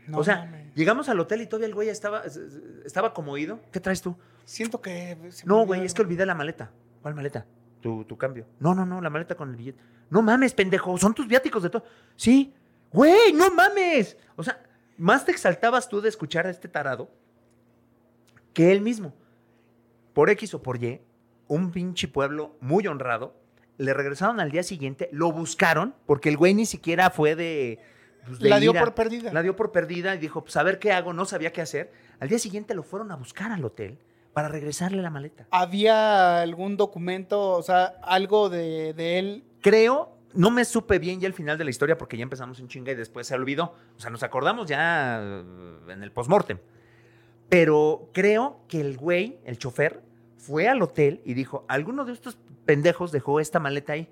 [0.08, 0.74] No o sea, mames.
[0.74, 2.22] llegamos al hotel y todavía el güey estaba,
[2.84, 3.60] estaba como oído.
[3.70, 4.16] ¿Qué traes tú?
[4.44, 5.16] Siento que...
[5.44, 6.70] No, güey, es que olvidé la maleta.
[7.02, 7.46] ¿Cuál maleta?
[7.80, 8.46] Tu, tu cambio.
[8.58, 9.82] No, no, no, la maleta con el billete.
[10.10, 11.84] No mames, pendejo, son tus viáticos de todo.
[12.16, 12.54] Sí,
[12.92, 14.16] güey, no mames.
[14.36, 14.62] O sea,
[14.96, 17.10] más te exaltabas tú de escuchar a este tarado
[18.52, 19.14] que él mismo.
[20.14, 21.00] Por X o por Y,
[21.46, 23.36] un pinche pueblo muy honrado,
[23.76, 27.78] le regresaron al día siguiente, lo buscaron, porque el güey ni siquiera fue de...
[28.28, 29.32] pues, de La dio por perdida.
[29.32, 31.92] La dio por perdida y dijo, pues a ver qué hago, no sabía qué hacer.
[32.20, 33.98] Al día siguiente lo fueron a buscar al hotel
[34.32, 35.46] para regresarle la maleta.
[35.50, 39.44] ¿Había algún documento, o sea, algo de, de él?
[39.60, 42.68] Creo, no me supe bien ya el final de la historia porque ya empezamos en
[42.68, 43.74] chinga y después se olvidó.
[43.96, 45.42] O sea, nos acordamos ya eh,
[45.88, 46.58] en el postmortem.
[47.48, 50.02] Pero creo que el güey, el chofer,
[50.36, 54.08] fue al hotel y dijo, alguno de estos pendejos dejó esta maleta ahí.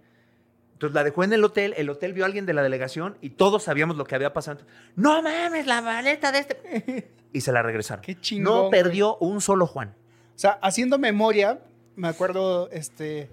[0.76, 3.30] Entonces la dejó en el hotel, el hotel vio a alguien de la delegación y
[3.30, 4.60] todos sabíamos lo que había pasado.
[4.94, 7.10] No mames, la maleta de este.
[7.32, 8.02] Y se la regresaron.
[8.02, 9.94] Qué chingón, No perdió un solo Juan.
[10.34, 11.60] O sea, haciendo memoria,
[11.94, 13.30] me acuerdo, este,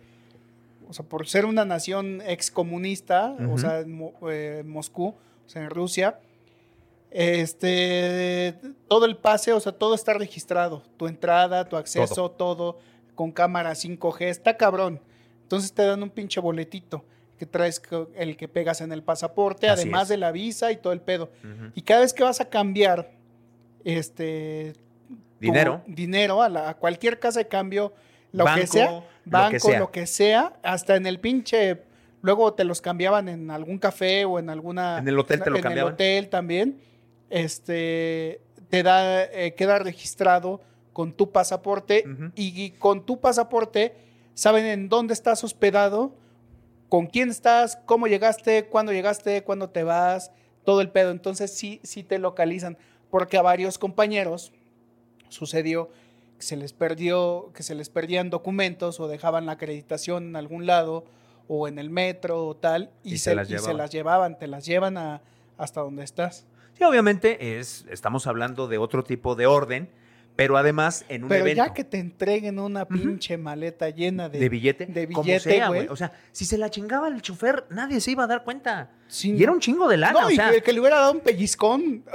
[0.88, 3.58] o sea, por ser una nación excomunista, o Ujú.
[3.60, 5.08] sea, en Mo- eh, Moscú,
[5.46, 6.20] o sea, en Rusia,
[7.12, 8.56] este,
[8.88, 12.80] todo el pase, o sea, todo está registrado, tu entrada, tu acceso, todo,
[13.16, 15.00] con cámara 5G, está cabrón.
[15.44, 17.04] Entonces te dan un pinche boletito
[17.38, 17.82] que traes
[18.16, 20.10] el que pegas en el pasaporte, Así además es.
[20.10, 21.30] de la visa y todo el pedo.
[21.76, 23.12] Y cada vez que vas a cambiar,
[23.84, 24.74] este,
[25.40, 25.82] Dinero.
[25.88, 27.94] dinero a, la- a cualquier casa de cambio,
[28.32, 29.80] lo que Banco, lo banco, que sea.
[29.80, 31.82] lo que sea, hasta en el pinche,
[32.22, 35.00] luego te los cambiaban en algún café o en alguna...
[35.00, 35.90] En el hotel te lo en cambiaban.
[35.92, 36.80] el hotel también,
[37.30, 40.62] este, te da, eh, queda registrado
[40.94, 43.96] con tu pasaporte y, y con tu pasaporte
[44.36, 46.16] saben en dónde estás hospedado,
[46.94, 50.32] con quién estás, cómo llegaste, cuándo llegaste, cuándo te vas,
[50.64, 51.10] todo el pedo.
[51.10, 52.78] Entonces sí, sí te localizan,
[53.10, 54.54] porque a varios compañeros
[55.28, 55.90] sucedió
[56.38, 60.68] que se les perdió, que se les perdían documentos o dejaban la acreditación en algún
[60.68, 61.06] lado
[61.48, 63.78] o en el metro o tal y, Y se, las y se llevaban.
[63.78, 65.24] las llevaban, te las llevan a,
[65.58, 66.46] hasta donde estás.
[66.78, 69.90] Sí, obviamente es, estamos hablando de otro tipo de orden,
[70.36, 74.40] pero además en un Pero evento ya que te entreguen una pinche maleta llena de,
[74.40, 75.88] de billete, de como billete, sea, güey.
[75.88, 78.92] O sea, si se la chingaba el chofer, nadie se iba a dar cuenta.
[79.08, 81.12] Sí, y era un chingo de lana, no, o y sea, que, le hubiera dado
[81.12, 82.04] un pellizcón.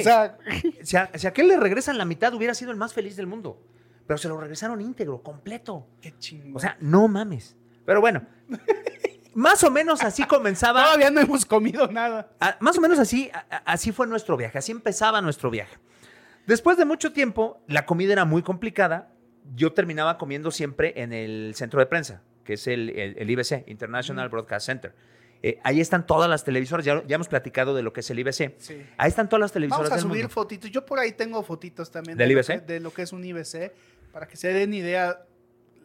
[0.00, 0.36] O sea,
[0.82, 3.26] si a, si a aquel le regresan la mitad, hubiera sido el más feliz del
[3.26, 3.62] mundo.
[4.06, 5.86] Pero se lo regresaron íntegro, completo.
[6.00, 6.56] qué chingo.
[6.56, 7.54] O sea, no mames.
[7.86, 8.22] Pero bueno,
[9.34, 10.82] más o menos así comenzaba.
[10.82, 12.30] todavía no hemos comido nada.
[12.40, 15.76] Ah, más o menos así, a- así fue nuestro viaje, así empezaba nuestro viaje.
[16.50, 19.12] Después de mucho tiempo, la comida era muy complicada.
[19.54, 23.64] Yo terminaba comiendo siempre en el centro de prensa, que es el, el- el IBC,
[23.68, 24.94] International Broadcast Center.
[25.42, 28.18] Eh, ahí están todas las televisoras, ya, ya hemos platicado de lo que es el
[28.18, 28.56] IBC.
[28.58, 28.82] Sí.
[28.98, 30.34] Ahí están todas las televisoras Vamos a del subir mundo.
[30.34, 30.70] fotitos.
[30.70, 32.46] Yo por ahí tengo fotitos también ¿Del de, lo IBC?
[32.66, 33.72] que, de lo que es un IBC,
[34.12, 35.20] para que se den idea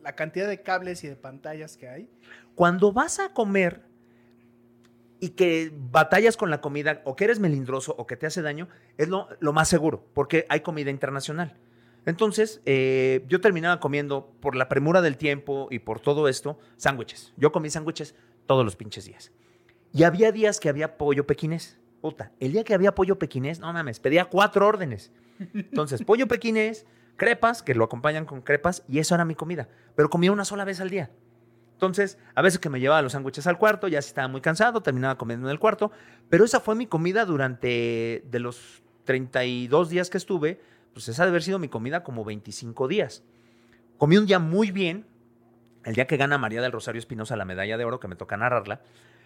[0.03, 2.09] la cantidad de cables y de pantallas que hay.
[2.55, 3.81] Cuando vas a comer
[5.19, 8.67] y que batallas con la comida, o que eres melindroso o que te hace daño,
[8.97, 11.57] es lo, lo más seguro, porque hay comida internacional.
[12.05, 17.33] Entonces, eh, yo terminaba comiendo, por la premura del tiempo y por todo esto, sándwiches.
[17.35, 19.31] Yo comí sándwiches todos los pinches días.
[19.91, 21.79] Y había días que había pollo pequinés.
[22.01, 25.11] Puta, el día que había pollo pequinés, no mames, pedía cuatro órdenes.
[25.53, 26.85] Entonces, pollo pequinés,
[27.17, 29.67] crepas, que lo acompañan con crepas, y eso era mi comida.
[29.95, 31.09] Pero comía una sola vez al día.
[31.75, 34.81] Entonces, a veces que me llevaba los sándwiches al cuarto, ya si estaba muy cansado,
[34.81, 35.91] terminaba comiendo en el cuarto.
[36.29, 40.61] Pero esa fue mi comida durante, de los 32 días que estuve,
[40.93, 43.23] pues esa debe haber sido mi comida como 25 días.
[43.97, 45.05] Comí un día muy bien,
[45.83, 48.37] el día que gana María del Rosario Espinosa la medalla de oro, que me toca
[48.37, 48.81] narrarla,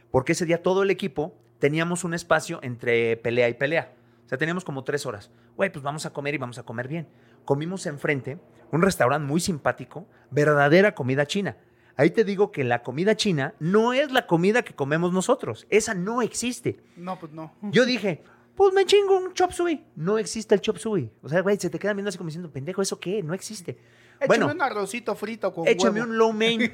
[0.09, 3.93] porque ese día todo el equipo teníamos un espacio entre pelea y pelea.
[4.25, 5.31] O sea, teníamos como tres horas.
[5.55, 7.07] Güey, pues vamos a comer y vamos a comer bien.
[7.45, 8.39] Comimos enfrente
[8.71, 11.57] un restaurante muy simpático, verdadera comida china.
[11.99, 15.67] Ahí te digo que la comida china no es la comida que comemos nosotros.
[15.69, 16.79] Esa no existe.
[16.95, 17.53] No, pues no.
[17.61, 18.23] Yo dije,
[18.55, 19.83] pues me chingo un chop suey.
[19.97, 21.11] No existe el chop suey.
[21.21, 23.21] O sea, güey, se te quedan viendo así como diciendo, pendejo, ¿eso qué?
[23.21, 23.71] No existe.
[24.17, 26.13] Échame bueno, un arrocito frito con échame huevo.
[26.13, 26.73] un lo mein.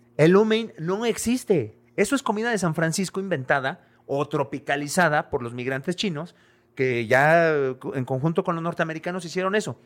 [0.16, 1.78] El lo mein no existe.
[1.96, 6.34] Eso es comida de San Francisco inventada o tropicalizada por los migrantes chinos
[6.74, 9.78] que ya en conjunto con los norteamericanos hicieron eso.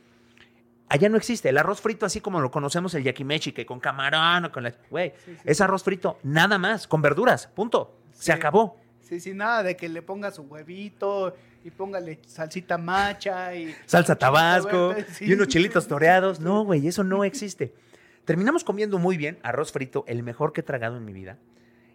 [0.88, 1.49] Allá no existe.
[1.49, 4.72] El arroz frito, así como lo conocemos, el yakimechi, que con camarón o con la.
[4.90, 7.99] Güey, Sí, sí, es arroz frito, nada más, con verduras, punto.
[8.12, 8.79] Se acabó.
[9.01, 13.75] Sí, sí, nada de que le ponga su huevito y póngale salsita macha y...
[13.87, 15.27] Salsa tabasco verde, sí.
[15.27, 16.40] y unos chilitos toreados.
[16.40, 17.75] No, güey, eso no existe.
[18.25, 21.38] Terminamos comiendo muy bien, arroz frito, el mejor que he tragado en mi vida.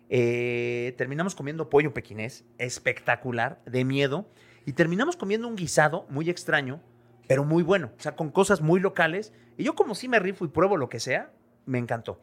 [0.10, 4.26] Eh, terminamos comiendo pollo pequinés, espectacular, de miedo.
[4.66, 6.82] Y terminamos comiendo un guisado muy extraño,
[7.28, 7.92] pero muy bueno.
[7.98, 9.34] O sea, con cosas muy locales.
[9.58, 11.32] Y yo como sí me rifo y pruebo lo que sea,
[11.66, 12.22] me encantó.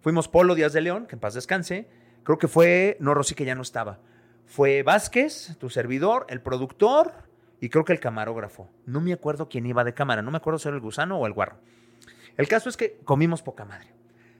[0.00, 1.88] Fuimos Polo Díaz de León, que en paz descanse.
[2.22, 3.98] Creo que fue, no, Rosy, que ya no estaba.
[4.46, 7.12] Fue Vázquez, tu servidor, el productor
[7.60, 8.70] y creo que el camarógrafo.
[8.86, 10.22] No me acuerdo quién iba de cámara.
[10.22, 11.58] No me acuerdo si era el gusano o el guarro.
[12.36, 13.88] El caso es que comimos poca madre.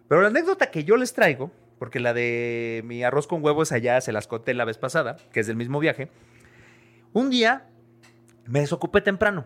[0.08, 4.00] Pero la anécdota que yo les traigo, porque la de mi arroz con huevos allá
[4.00, 6.10] se las conté la vez pasada, que es del mismo viaje.
[7.12, 7.68] Un día
[8.46, 9.44] me desocupé temprano.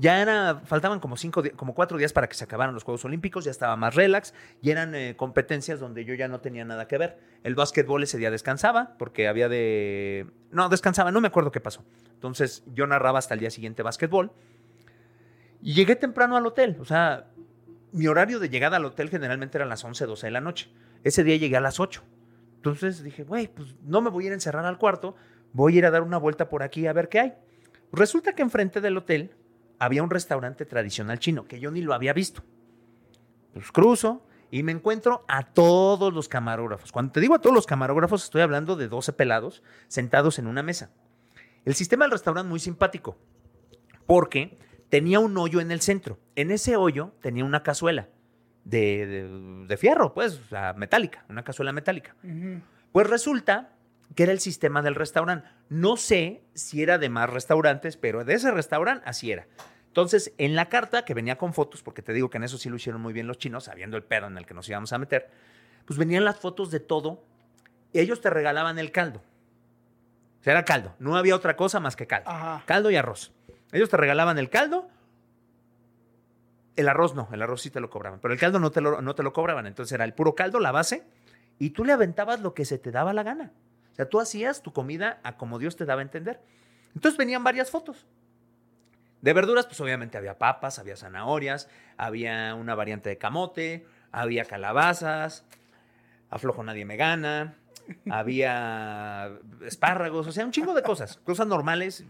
[0.00, 3.44] Ya era, faltaban como cinco, como cuatro días para que se acabaran los Juegos Olímpicos,
[3.44, 4.32] ya estaba más relax
[4.62, 7.18] y eran eh, competencias donde yo ya no tenía nada que ver.
[7.42, 11.84] El básquetbol ese día descansaba porque había de, no descansaba, no me acuerdo qué pasó.
[12.14, 14.32] Entonces yo narraba hasta el día siguiente básquetbol
[15.60, 16.78] y llegué temprano al hotel.
[16.80, 17.26] O sea,
[17.92, 20.70] mi horario de llegada al hotel generalmente era a las 11, 12 de la noche.
[21.04, 22.02] Ese día llegué a las 8.
[22.56, 25.14] Entonces dije, güey, pues no me voy a ir a encerrar al cuarto,
[25.52, 27.34] voy a ir a dar una vuelta por aquí a ver qué hay.
[27.92, 29.34] Resulta que enfrente del hotel
[29.80, 32.42] había un restaurante tradicional chino que yo ni lo había visto.
[33.52, 36.92] Pues cruzo y me encuentro a todos los camarógrafos.
[36.92, 40.62] Cuando te digo a todos los camarógrafos, estoy hablando de 12 pelados sentados en una
[40.62, 40.90] mesa.
[41.64, 43.18] El sistema del restaurante muy simpático,
[44.06, 46.18] porque tenía un hoyo en el centro.
[46.36, 48.08] En ese hoyo tenía una cazuela
[48.64, 52.14] de, de- de fierro, pues, o sea, metálica, una cazuela metálica.
[52.92, 53.72] Pues resulta
[54.14, 55.48] que era el sistema del restaurante.
[55.68, 59.46] No sé si era de más restaurantes, pero de ese restaurante así era.
[59.86, 62.68] Entonces, en la carta que venía con fotos, porque te digo que en eso sí
[62.68, 64.98] lo hicieron muy bien los chinos, sabiendo el pedo en el que nos íbamos a
[64.98, 65.30] meter,
[65.84, 67.24] pues venían las fotos de todo.
[67.92, 69.20] Y ellos te regalaban el caldo.
[70.40, 70.94] O sea, era caldo.
[70.98, 72.30] No había otra cosa más que caldo.
[72.30, 72.62] Ajá.
[72.66, 73.32] Caldo y arroz.
[73.72, 74.88] Ellos te regalaban el caldo.
[76.76, 79.02] El arroz no, el arroz sí te lo cobraban, pero el caldo no te lo,
[79.02, 79.66] no te lo cobraban.
[79.66, 81.04] Entonces era el puro caldo, la base,
[81.58, 83.52] y tú le aventabas lo que se te daba la gana.
[84.00, 86.40] O sea, tú hacías tu comida a como Dios te daba a entender.
[86.94, 88.06] Entonces venían varias fotos.
[89.20, 95.44] De verduras, pues obviamente había papas, había zanahorias, había una variante de camote, había calabazas,
[96.30, 97.58] aflojo nadie me gana,
[98.10, 102.06] había espárragos, o sea, un chingo de cosas, cosas normales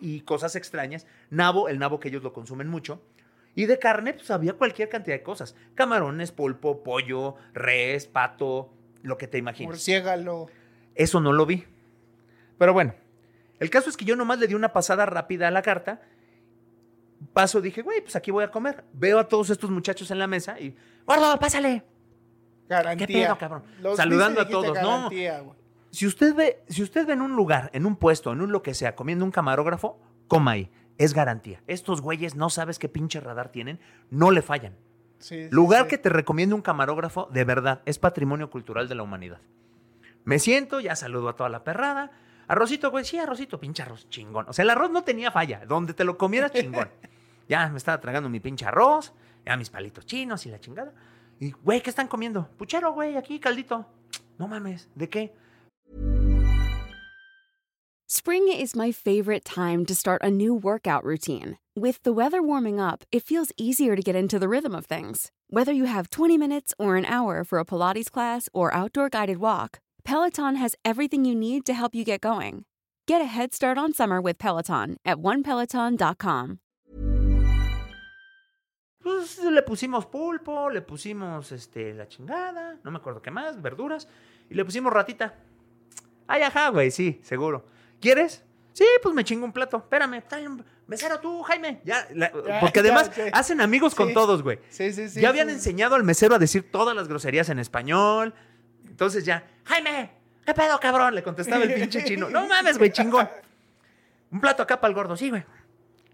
[0.00, 1.06] y cosas extrañas.
[1.30, 3.04] Nabo, el nabo que ellos lo consumen mucho.
[3.54, 5.54] Y de carne, pues había cualquier cantidad de cosas.
[5.76, 8.72] Camarones, pulpo, pollo, res, pato,
[9.04, 9.68] lo que te imagines.
[9.68, 10.48] Murciégalo.
[11.00, 11.64] Eso no lo vi.
[12.58, 12.94] Pero bueno,
[13.58, 16.02] el caso es que yo nomás le di una pasada rápida a la carta.
[17.32, 18.84] Paso, dije, güey, pues aquí voy a comer.
[18.92, 21.84] Veo a todos estos muchachos en la mesa y, gordo, pásale.
[22.68, 23.06] Garantía.
[23.06, 23.62] ¿Qué pedo, cabrón?
[23.80, 24.74] Los Saludando a todos, no.
[24.74, 25.42] garantía.
[25.90, 28.62] Si usted ve, si usted ve en un lugar, en un puesto, en un lo
[28.62, 30.70] que sea, comiendo un camarógrafo, coma ahí.
[30.98, 31.62] Es garantía.
[31.66, 34.76] Estos güeyes no sabes qué pinche radar tienen, no le fallan.
[35.18, 35.88] Sí, Lugar sí.
[35.88, 39.40] que te recomiendo un camarógrafo, de verdad, es patrimonio cultural de la humanidad.
[40.24, 42.10] Me siento, ya saludo a toda la perrada.
[42.46, 44.46] Arrocito, güey, sí, arrocito, pinche arroz, chingón.
[44.48, 46.90] O sea, el arroz no tenía falla, donde te lo comieras, chingón.
[47.48, 49.12] ya me estaba tragando mi pinche arroz,
[49.46, 50.92] ya mis palitos chinos y la chingada.
[51.38, 52.48] Y, güey, ¿qué están comiendo?
[52.58, 53.86] Puchero, güey, aquí, caldito.
[54.38, 55.34] No mames, ¿de qué?
[58.08, 61.58] Spring is my favorite time to start a new workout routine.
[61.76, 65.30] With the weather warming up, it feels easier to get into the rhythm of things.
[65.48, 69.38] Whether you have 20 minutes or an hour for a Pilates class or outdoor guided
[69.38, 72.64] walk, Peloton has everything you need to help you get going.
[73.06, 76.58] Get a head start on summer with Peloton at onepeloton.com.
[79.02, 84.06] Pues le pusimos pulpo, le pusimos este, la chingada, no me acuerdo qué más, verduras,
[84.50, 85.34] y le pusimos ratita.
[86.26, 87.64] Ay, ajá, güey, sí, seguro.
[87.98, 88.44] ¿Quieres?
[88.74, 89.78] Sí, pues me chingo un plato.
[89.78, 91.80] Espérame, trae un mesero tú, Jaime.
[91.84, 93.30] Ya, la- Ya, porque además ya, sí.
[93.32, 94.14] hacen amigos con Sí.
[94.14, 94.58] todos, güey.
[94.68, 95.20] Sí, sí, sí.
[95.20, 95.54] ya habían sí.
[95.54, 98.34] enseñado al mesero a decir todas las groserías en español.
[99.00, 100.10] Entonces ya, Jaime,
[100.44, 101.14] ¿qué pedo, cabrón?
[101.14, 102.28] Le contestaba el pinche chino.
[102.28, 103.26] No mames, güey, chingón.
[104.30, 105.42] Un plato acá para el gordo, sí, güey.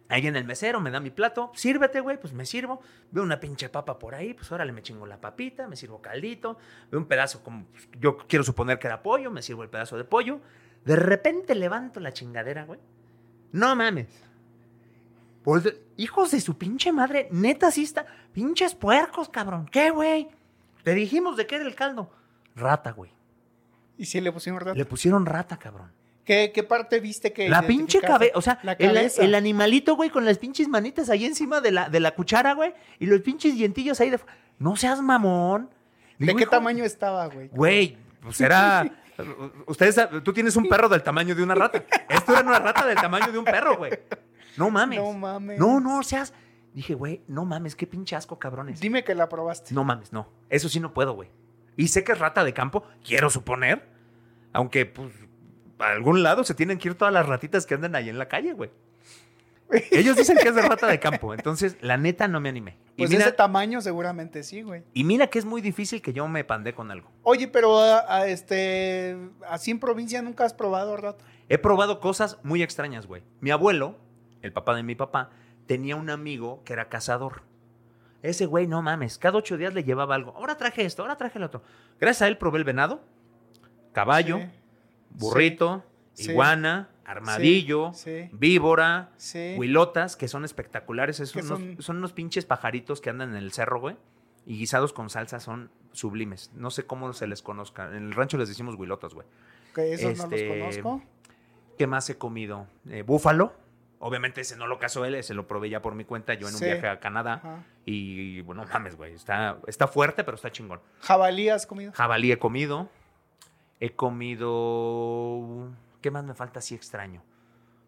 [0.09, 2.81] Ahí en el mesero me da mi plato, sírvete, güey, pues me sirvo.
[3.11, 6.59] Veo una pinche papa por ahí, pues órale, me chingo la papita, me sirvo caldito.
[6.89, 9.97] Veo un pedazo como, pues, yo quiero suponer que era pollo, me sirvo el pedazo
[9.97, 10.41] de pollo.
[10.85, 12.79] De repente levanto la chingadera, güey.
[13.51, 14.07] No mames.
[15.45, 18.07] Volte- Hijos de su pinche madre, neta sí está.
[18.33, 19.67] Pinches puercos, cabrón.
[19.73, 20.29] ¿Qué, güey?
[20.85, 22.13] Te dijimos de qué era el caldo.
[22.57, 23.11] Rata, güey.
[23.99, 24.77] Y sí le pusimos rato.
[24.77, 25.93] Le pusieron rata, cabrón.
[26.25, 30.39] ¿Qué, qué parte viste que La pinche cabeza, o sea, el, animalito, güey, con las
[30.39, 34.11] pinches manitas ahí encima de la, de la cuchara, güey, y los pinches dientillos ahí
[34.11, 34.19] de...
[34.59, 35.71] No seas mamón.
[36.19, 37.49] ¿De qué hijo- tamaño estaba, güey?
[37.49, 38.91] Güey, pues era...
[39.67, 41.85] Ustedes, tú tienes un perro del tamaño de una rata.
[42.09, 43.93] Esto era una rata del tamaño de un perro, güey.
[44.57, 44.99] No mames.
[44.99, 45.59] No mames.
[45.61, 46.35] No, no, seas...
[46.75, 48.81] Dije, güey, no mames, qué pinche asco, cabrones.
[48.81, 49.73] Dime que la probaste.
[49.73, 50.29] No mames, no.
[50.51, 51.31] Eso sí no puedo, güey.
[51.77, 53.87] Y sé que es rata de campo, quiero suponer.
[54.53, 55.13] Aunque, pues,
[55.79, 58.29] a algún lado se tienen que ir todas las ratitas que andan ahí en la
[58.29, 58.71] calle, güey.
[59.91, 62.77] Ellos dicen que es de rata de campo, entonces la neta no me animé.
[62.97, 64.85] Y Pues mira, ese tamaño seguramente sí, güey.
[64.95, 67.11] y mira que es muy difícil que yo me pandé con algo.
[67.25, 69.17] Oye, pero a- a este
[69.49, 71.25] así en provincia nunca has probado rata.
[71.49, 73.23] He probado cosas muy extrañas, güey.
[73.41, 73.97] Mi abuelo,
[74.41, 75.31] el papá de mi papá,
[75.67, 77.43] tenía un amigo que era cazador.
[78.29, 80.33] Ese güey, no mames, cada ocho días le llevaba algo.
[80.37, 81.63] Ahora traje esto, ahora traje el otro.
[82.01, 83.01] Gracias a él probé el venado,
[83.93, 84.45] caballo, Sí,
[85.11, 86.31] burrito, Sí.
[86.31, 88.29] iguana, armadillo, sí.
[88.33, 89.11] víbora,
[89.57, 91.21] huilotas, que son espectaculares.
[91.21, 91.97] Unos- son- son...
[91.99, 93.97] unos pinches pajaritos que andan en el cerro, güey.
[94.45, 96.51] Y guisados con salsa son sublimes.
[96.55, 97.87] No sé cómo se les conozca.
[97.89, 99.27] En el rancho les decimos huilotas, güey.
[99.75, 101.03] Que esos no Este, los conozco.
[101.77, 102.67] ¿Qué más he comido?
[102.89, 103.53] Eh, búfalo.
[103.99, 106.55] Obviamente ese no lo casó él, ese lo probé ya por mi cuenta, yo en
[106.55, 106.67] un Sí.
[106.67, 107.35] viaje a Canadá.
[107.35, 107.65] Ajá.
[107.87, 109.15] Y bueno, mames, güey.
[109.15, 110.81] Está, está fuerte, pero está chingón.
[111.01, 111.93] ¿Jabalí has comido?
[111.93, 112.89] Jabalí he comido.
[113.81, 113.91] He
[114.67, 115.71] comido.
[116.01, 117.23] ¿Qué más me falta así extraño?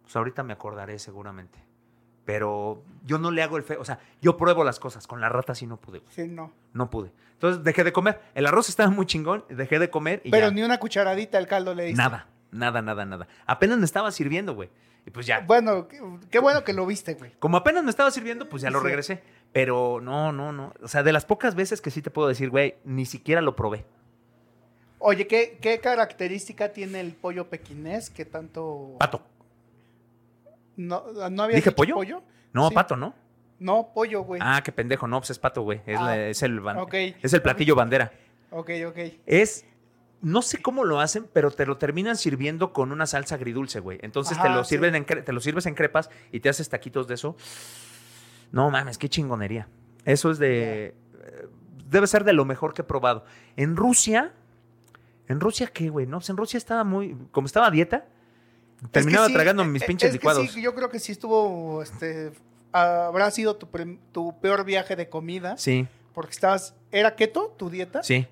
[0.02, 1.58] Pues ahorita me acordaré seguramente.
[2.24, 3.80] Pero yo no le hago el feo.
[3.80, 5.06] O sea, yo pruebo las cosas.
[5.06, 6.00] Con la rata sí no pude.
[6.00, 6.12] güey.
[6.12, 6.52] Sí, no.
[6.74, 7.10] No pude.
[7.34, 8.20] Entonces dejé de comer.
[8.34, 9.44] El arroz estaba muy chingón.
[9.48, 10.52] Dejé de comer y Pero ya.
[10.54, 12.02] ni una cucharadita al caldo le diste.
[12.02, 12.26] Nada.
[12.50, 13.28] Nada, nada, nada.
[13.46, 14.68] Apenas me estaba sirviendo, güey.
[15.08, 15.40] Y pues ya.
[15.40, 15.98] Bueno, qué,
[16.30, 17.32] qué bueno que lo viste, güey.
[17.38, 18.84] Como apenas me estaba sirviendo, pues ya lo Sí.
[18.88, 19.22] regresé.
[19.54, 20.74] Pero no, no, no.
[20.82, 23.56] O sea, de las pocas veces que sí te puedo decir, güey, ni siquiera lo
[23.56, 23.86] probé.
[24.98, 28.96] Oye, ¿qué, qué característica tiene el pollo pequinés que tanto...
[28.98, 29.22] Pato.
[30.76, 32.22] No, ¿no había ¿Dije dicho pollo?
[32.52, 32.74] No, Sí.
[32.74, 33.14] pato, ¿no?
[33.58, 34.42] No, pollo, güey.
[34.44, 35.80] Ah, qué pendejo, no, pues es pato, güey.
[35.86, 36.94] Es, Ah, es el, ban- ok.
[37.22, 38.12] es el platillo bandera.
[38.50, 38.98] Ok, ok.
[39.24, 39.64] Es,
[40.20, 43.98] no sé cómo lo hacen, pero te lo terminan sirviendo con una salsa agridulce, güey.
[44.02, 44.70] Entonces te lo sí.
[44.70, 47.36] sirven en cre- te lo sirves en crepas y te haces taquitos de eso.
[48.50, 49.68] No mames, qué chingonería.
[50.04, 51.48] Eso es de eh,
[51.90, 53.24] debe ser de lo mejor que he probado.
[53.56, 54.32] En Rusia,
[55.28, 58.06] en Rusia qué, güey, no, Pues en Rusia estaba muy como estaba a dieta,
[58.90, 60.50] terminaba Es sí, tragando eh, mis eh, pinches es que licuados.
[60.50, 62.32] sí, yo creo que sí estuvo, este,
[62.72, 63.68] habrá sido tu,
[64.12, 68.02] tu peor viaje de comida, Sí, porque estabas, ¿era keto tu dieta?
[68.02, 68.26] sí.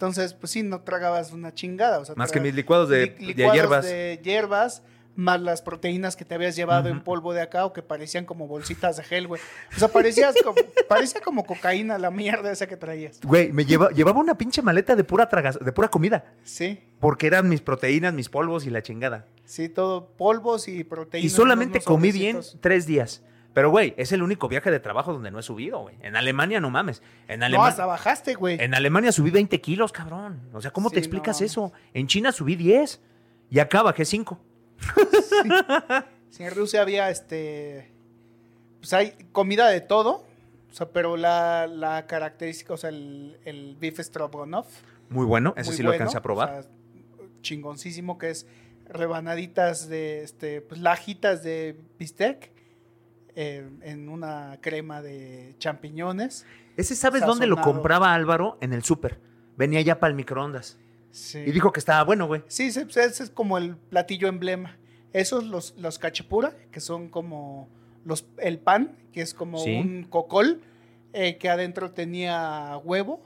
[0.00, 1.98] Entonces, pues sí, no tragabas una chingada.
[1.98, 3.84] O sea, Más que mis licuados de, li- de hierbas.
[3.84, 4.82] de hierbas,
[5.14, 8.46] más las proteínas que te habías llevado en polvo de acá o que parecían como
[8.46, 9.42] bolsitas de gel, güey.
[9.76, 10.56] O sea, parecías como,
[10.88, 13.20] parecía como cocaína la mierda esa que traías.
[13.22, 16.24] Güey, me lleva- llevaba una pinche maleta de pura tragas, de pura comida.
[16.44, 19.26] Sí, Porque eran mis proteínas, mis polvos y la chingada.
[19.44, 21.30] sí, todo polvos y proteínas.
[21.30, 23.22] Y solamente comí bien tres días.
[23.52, 25.96] Pero, güey, es el único viaje de trabajo donde no he subido, güey.
[26.02, 27.02] En Alemania, no mames.
[27.26, 28.58] En, No, hasta bajaste, güey.
[28.60, 30.40] en Alemania subí 20 kilos, cabrón.
[30.52, 31.46] O sea, ¿cómo Sí, te explicas no.
[31.46, 31.72] eso?
[31.92, 33.00] En China subí 10.
[33.50, 34.38] Y acá bajé 5.
[36.30, 37.90] Sí, en Rusia había este.
[38.78, 40.24] Pues hay comida de todo.
[40.70, 44.68] O sea, pero la, la característica, o sea, el, el beef stroganoff.
[45.08, 45.54] Muy bueno.
[45.56, 46.50] Ese muy sí lo alcancé a probar.
[46.50, 46.70] o sea,
[47.42, 48.46] chingoncísimo, que es
[48.88, 52.52] rebanaditas de, este, pues lajitas de bistec
[53.42, 56.44] eh, en una crema de champiñones.
[56.76, 58.58] Ese, ¿sabes dónde lo compraba Álvaro?
[58.60, 59.18] En el súper.
[59.56, 60.76] Venía ya para el microondas.
[61.10, 61.38] Sí.
[61.38, 62.42] Y dijo que estaba bueno, güey.
[62.48, 64.76] Sí, pues ese es como el platillo emblema.
[65.14, 67.68] Esos, los, los cachipura, que son como
[68.04, 69.74] los, el pan, que es como Sí.
[69.76, 70.60] un cocol,
[71.14, 73.20] eh, que adentro tenía huevo,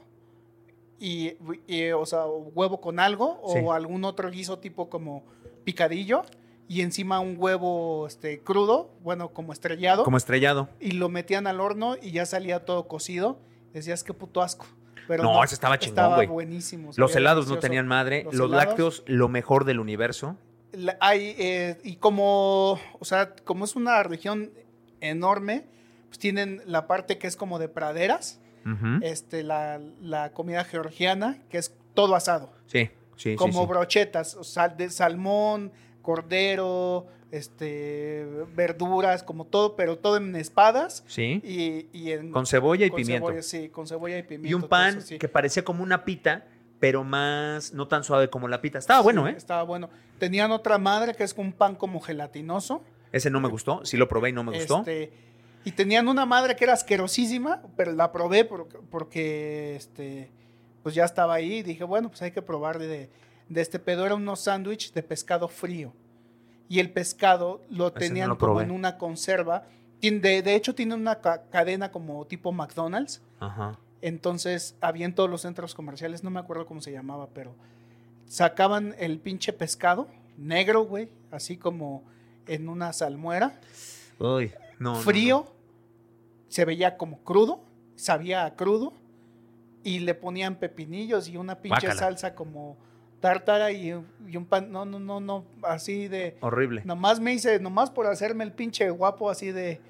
[0.97, 1.33] y,
[1.67, 3.59] y, o sea, huevo con algo, Sí.
[3.61, 5.23] o algún otro guiso tipo como
[5.65, 6.23] picadillo,
[6.67, 10.03] y encima un huevo este, crudo, bueno, como estrellado.
[10.03, 10.69] Como estrellado.
[10.79, 13.39] Y lo metían al horno y ya salía todo cocido.
[13.73, 14.65] Decías, qué puto asco.
[15.07, 16.27] Pero no, ese estaba chingón, güey.
[16.27, 16.91] buenísimo.
[16.95, 18.25] Los helados no tenían madre.
[18.31, 20.37] Los, lácteos, lo mejor del universo.
[20.99, 24.51] hay, eh, y como, o sea, como es una región
[25.01, 25.65] enorme,
[26.07, 28.39] pues tienen la parte que es como de praderas,
[29.01, 32.51] este, la, la, comida georgiana, que es todo asado.
[32.65, 35.71] Sí, sí, Como sí, brochetas, sal, de salmón,
[36.05, 41.03] cordero, este, verduras, como todo, pero todo en espadas.
[41.07, 41.41] Sí.
[41.43, 43.41] Y, en, con cebolla y pimiento.
[43.41, 44.47] sí, con cebolla y pimiento.
[44.47, 46.45] Y un pan que parecía como una pita,
[46.79, 48.77] pero más, no tan suave como la pita.
[48.77, 49.33] Estaba bueno, ¿eh?
[49.35, 49.89] Estaba bueno.
[50.19, 52.83] Tenían otra madre que es un pan como gelatinoso.
[53.11, 54.79] Ese no me gustó, sí lo probé y no me gustó.
[54.79, 55.11] Este,
[55.63, 60.29] y tenían una madre que era asquerosísima, pero la probé porque, porque este,
[60.83, 63.09] pues ya estaba ahí y dije, bueno, pues hay que probar de,
[63.49, 64.05] de este pedo.
[64.05, 65.93] Era unos sándwich de pescado frío.
[66.67, 69.65] Y el pescado lo tenían como en una conserva.
[70.01, 73.21] De, de hecho, tiene una cadena como tipo McDonald's.
[73.39, 73.79] Ajá.
[74.01, 77.55] Entonces, había en todos los centros comerciales, no me acuerdo cómo se llamaba, pero
[78.27, 82.03] sacaban el pinche pescado negro, güey, así como
[82.47, 83.59] en una salmuera.
[84.19, 84.95] Uy, no.
[84.95, 85.47] Frío,
[86.49, 87.63] se veía como crudo,
[87.95, 88.93] sabía a crudo,
[89.83, 92.77] y le ponían pepinillos y una pinche salsa como
[93.19, 96.37] tártara y, un pan, no, no, no, no, así de...
[96.41, 96.81] Horrible.
[96.85, 99.81] Nomás me hice, nomás por hacerme el pinche guapo así de,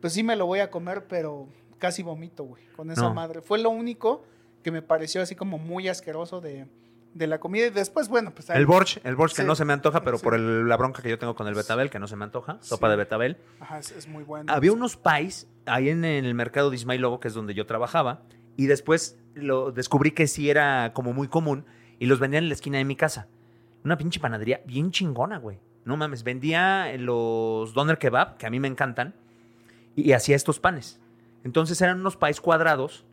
[0.00, 1.48] pues sí me lo voy a comer, pero
[1.78, 3.40] casi vomito, güey, con esa madre.
[3.42, 4.24] Fue lo único
[4.62, 6.66] que me pareció así como muy asqueroso de,
[7.14, 7.66] de la comida.
[7.66, 8.50] Y después, bueno, pues...
[8.50, 11.18] el borch, el borch que no se me antoja, pero por la bronca que yo
[11.18, 13.38] tengo con el betabel, que no se me antoja, sopa de betabel.
[13.60, 14.52] Ajá, es, muy bueno.
[14.52, 18.22] Había unos pais ahí en, el mercado de Ismail Lobo, que es donde yo trabajaba,
[18.56, 21.64] y después lo descubrí que sí era como muy común,
[22.04, 23.28] y los vendían en la esquina de mi casa.
[23.82, 25.58] Una pinche panadería bien chingona, güey.
[25.86, 29.14] No mames, vendía los doner kebab, que a mí me encantan,
[29.96, 31.00] y, hacía estos panes.
[31.44, 33.06] Entonces eran unos pais cuadrados,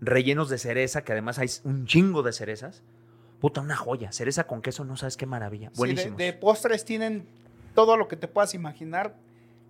[0.00, 2.84] rellenos de cereza, que además hay un chingo de cerezas
[3.40, 4.12] Puta, una joya.
[4.12, 5.72] Cereza con queso, no sabes qué maravilla.
[5.74, 6.16] Buenísimo.
[6.16, 7.26] de, postres tienen
[7.74, 9.16] todo lo que te puedas imaginar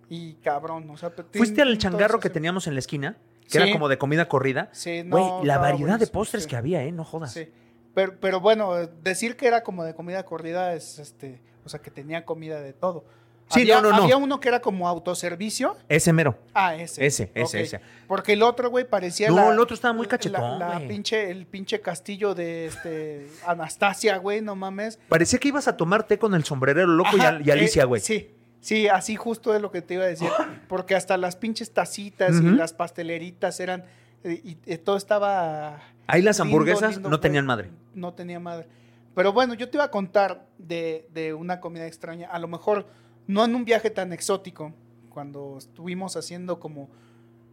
[0.07, 0.87] y cabrón.
[0.91, 3.17] O sea, ¿Fuiste al changarro que teníamos en la esquina?
[3.49, 4.69] Que era como de comida corrida.
[4.71, 5.17] Sí, no.
[5.17, 6.91] Güey, la variedad de postres que había, ¿eh?
[6.91, 7.33] No jodas.
[7.33, 7.49] Sí.
[7.93, 11.41] Pero, pero bueno, decir que era como de comida corrida es este.
[11.65, 13.05] O sea, que tenía comida de todo.
[13.53, 15.75] Sí, había, no, no, Había uno que era como autoservicio.
[15.89, 16.37] Ese mero.
[16.53, 17.05] Ah, ese.
[17.05, 17.81] Ese, ese, ese.
[18.07, 19.29] Porque el otro, güey, parecía.
[19.29, 20.57] No, el otro estaba muy cachetón.
[20.57, 24.99] La, pinche, el pinche castillo de este Anastasia, güey, no mames.
[25.09, 28.01] Parecía que ibas a tomar té con el sombrerero loco y, eh, Alicia, güey.
[28.01, 28.35] sí.
[28.61, 30.29] Sí, así justo es lo que te iba a decir.
[30.69, 33.85] Porque hasta las pinches tacitas y las pasteleritas eran.
[34.23, 35.81] Eh, y, eh, todo estaba.
[36.11, 37.69] Ahí las hamburguesas no tenían madre.
[37.93, 38.67] No tenía madre.
[39.15, 42.29] Pero bueno, yo te iba a contar de, de una comida extraña.
[42.29, 42.87] A lo mejor
[43.27, 44.73] no en un viaje tan exótico,
[45.09, 46.89] cuando estuvimos haciendo como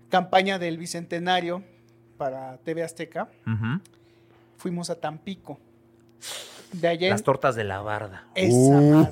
[0.09, 1.63] campaña del Bicentenario
[2.17, 3.29] para TV Azteca,
[4.57, 5.59] fuimos a Tampico.
[6.73, 8.27] De allá las tortas de la barda.
[8.35, 9.11] Esa la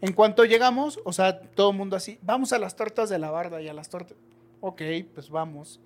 [0.00, 3.30] en cuanto llegamos, o sea, todo el mundo así, vamos a las tortas de la
[3.30, 4.16] barda y a las tortas.
[4.60, 4.82] Ok,
[5.14, 5.80] pues vamos.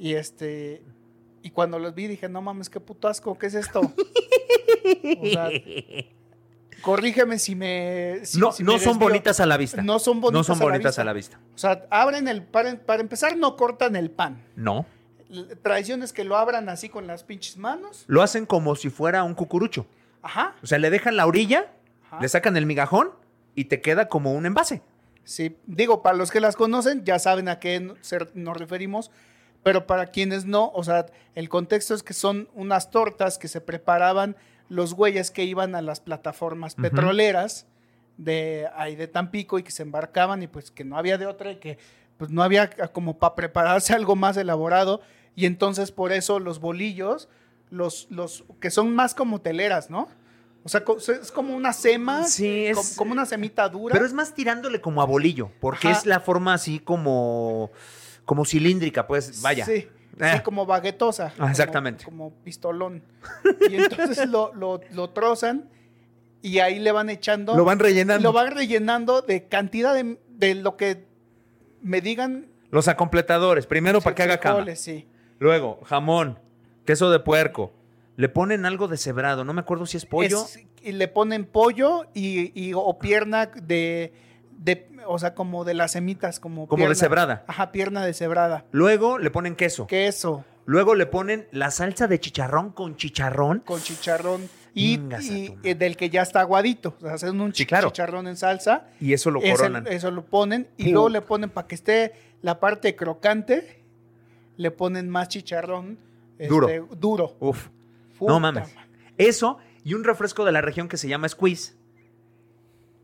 [0.00, 0.82] Y este,
[1.42, 3.80] y cuando los vi dije, no mames, qué puto asco, ¿qué es esto?
[5.20, 5.50] o sea,
[6.80, 8.22] Corrígeme si me.
[8.38, 9.82] no, no son bonitas a la vista.
[9.82, 11.38] No son bonitas, no son bonitas a, la vista.
[11.54, 12.42] O sea, abren el.
[12.42, 14.42] Para, para empezar, no cortan el pan.
[14.56, 14.86] No.
[15.60, 18.04] Tradición es que lo abran así con las pinches manos.
[18.06, 19.84] Lo hacen como si fuera un cucurucho.
[20.22, 20.56] Ajá.
[20.62, 21.70] O sea, le dejan la orilla,
[22.18, 23.10] le sacan el migajón
[23.54, 24.80] y te queda como un envase.
[25.24, 27.78] Sí, digo, para los que las conocen, ya saben a qué
[28.34, 29.10] nos referimos.
[29.62, 33.60] Pero para quienes no, o sea, el contexto es que son unas tortas que se
[33.60, 34.36] preparaban
[34.68, 37.66] los güeyes que iban a las plataformas petroleras
[38.16, 41.52] de ahí de Tampico y que se embarcaban y pues que no había de otra
[41.52, 41.78] y que
[42.16, 45.00] pues no había como para prepararse algo más elaborado
[45.34, 47.28] y entonces por eso los bolillos,
[47.70, 50.08] los, los que son más como teleras, ¿no?
[50.62, 50.84] O sea,
[51.20, 53.94] es como una sema, sí, es, como, una semita dura.
[53.94, 57.70] Pero es más tirándole como a bolillo, porque es la forma así como,
[58.24, 59.64] como cilíndrica, pues vaya.
[59.64, 59.88] Sí.
[60.20, 60.42] Eh.
[60.44, 61.32] como baguetosa.
[61.38, 62.04] Ah, exactamente.
[62.04, 63.02] Como, pistolón.
[63.70, 65.68] Y entonces lo, lo, trozan
[66.42, 67.56] y ahí le van echando.
[67.56, 68.28] Lo van rellenando.
[68.28, 71.04] Lo van rellenando de cantidad de, lo que
[71.82, 72.46] me digan.
[72.70, 73.66] Los acompletadores.
[73.66, 74.76] Primero para que haga cama.
[74.76, 75.06] Sí.
[75.38, 76.38] Luego, jamón,
[76.84, 77.72] queso de puerco.
[78.16, 79.44] Le ponen algo de cebrado.
[79.44, 80.44] No me acuerdo si es pollo.
[80.82, 84.12] y le ponen pollo y, o pierna de
[84.62, 86.68] de, o sea, como de las semitas, como.
[86.68, 87.44] Como de cebrada.
[87.48, 88.64] Ajá, pierna de cebrada.
[88.72, 89.86] Luego le ponen queso.
[89.86, 90.44] Queso.
[90.66, 93.60] Luego le ponen la salsa de chicharrón con chicharrón.
[93.60, 94.48] Con chicharrón.
[94.74, 95.00] y,
[95.64, 96.94] y, del que ya está aguadito.
[96.98, 97.88] O sea, hacen un Sí, chi- claro.
[97.88, 98.84] chicharrón en salsa.
[99.00, 99.86] Y eso lo ese- coronan.
[99.88, 103.82] eso lo ponen y luego le ponen para que esté la parte crocante,
[104.56, 105.98] le ponen más chicharrón
[106.38, 106.68] Duro.
[106.68, 107.34] este, duro.
[107.40, 107.68] Uf.
[108.18, 108.68] Puta No mames.
[109.18, 111.74] Eso y un refresco de la región que se llama Squeeze.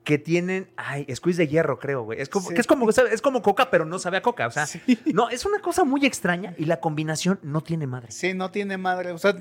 [0.07, 2.21] Que tienen, ay, squeeze de hierro, creo, güey.
[2.21, 2.55] Es como, Sí.
[2.55, 4.47] que es como, es como coca, pero no sabe a coca.
[4.47, 4.81] O sea, Sí.
[5.13, 8.13] no, es una cosa muy extraña y la combinación no tiene madre.
[8.13, 9.11] Sí, no tiene madre.
[9.11, 9.35] O sea,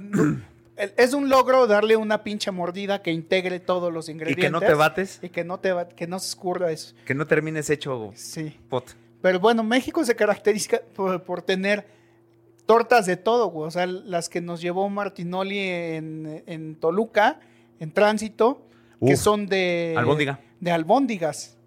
[0.97, 4.43] es un logro darle una pinche mordida que integre todos los Y ingredientes.
[4.45, 6.95] que no te bates, Y que no te ba- que no se escurra eso.
[7.05, 8.57] que no termines hecho Sí.
[8.67, 8.95] pot.
[9.21, 11.85] Pero bueno, México se caracteriza por, por tener
[12.65, 13.67] tortas de todo, güey.
[13.67, 17.39] O sea, las que nos llevó Martinoli en, en Toluca,
[17.79, 18.63] en tránsito,
[19.05, 19.93] que son de.
[19.97, 20.39] Albóndiga.
[20.65, 21.57] De albóndigas.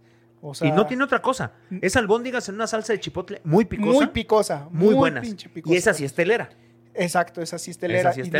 [0.42, 1.52] O sea, y no tiene otra cosa.
[1.80, 3.92] Es albóndigas en una salsa de chipotle muy picosa.
[3.92, 4.68] Muy picosa.
[4.70, 5.26] muy buenas.
[5.52, 5.72] picosa.
[5.74, 6.48] Y esa sí es telera.
[6.94, 8.10] Exacto, esa sí es telera.
[8.10, 8.32] Esa sí es y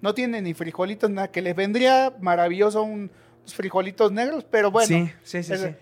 [0.00, 3.10] no tiene ni frijolitos, nada, que les vendría maravilloso un-
[3.40, 4.86] unos frijolitos negros, pero bueno.
[4.86, 5.52] sí, sí, sí.
[5.52, 5.74] esa, sí.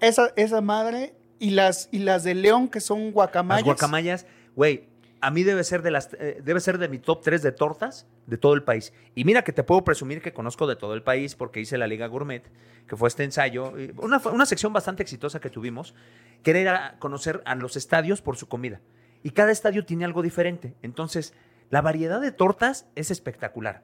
[0.00, 3.60] Esa, esa madre y las, y las de León, que son guacamayas.
[3.60, 4.88] Las guacamayas, güey,
[5.20, 8.06] a mí debe ser de las eh, debe ser de mi top 3 de tortas
[8.30, 8.94] de todo el país.
[9.14, 11.88] Y mira que te puedo presumir que conozco de todo el país porque hice la
[11.88, 12.44] Liga Gourmet,
[12.86, 15.94] que fue este ensayo, una, una sección bastante exitosa que tuvimos,
[16.42, 18.80] que era conocer a los estadios por su comida.
[19.24, 20.74] Y cada estadio tiene algo diferente.
[20.80, 21.34] Entonces,
[21.68, 23.82] la variedad de tortas es espectacular.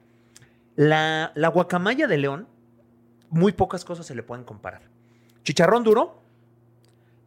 [0.75, 2.47] La, la guacamaya de León,
[3.29, 4.83] muy pocas cosas se le pueden comparar.
[5.43, 6.21] Chicharrón duro,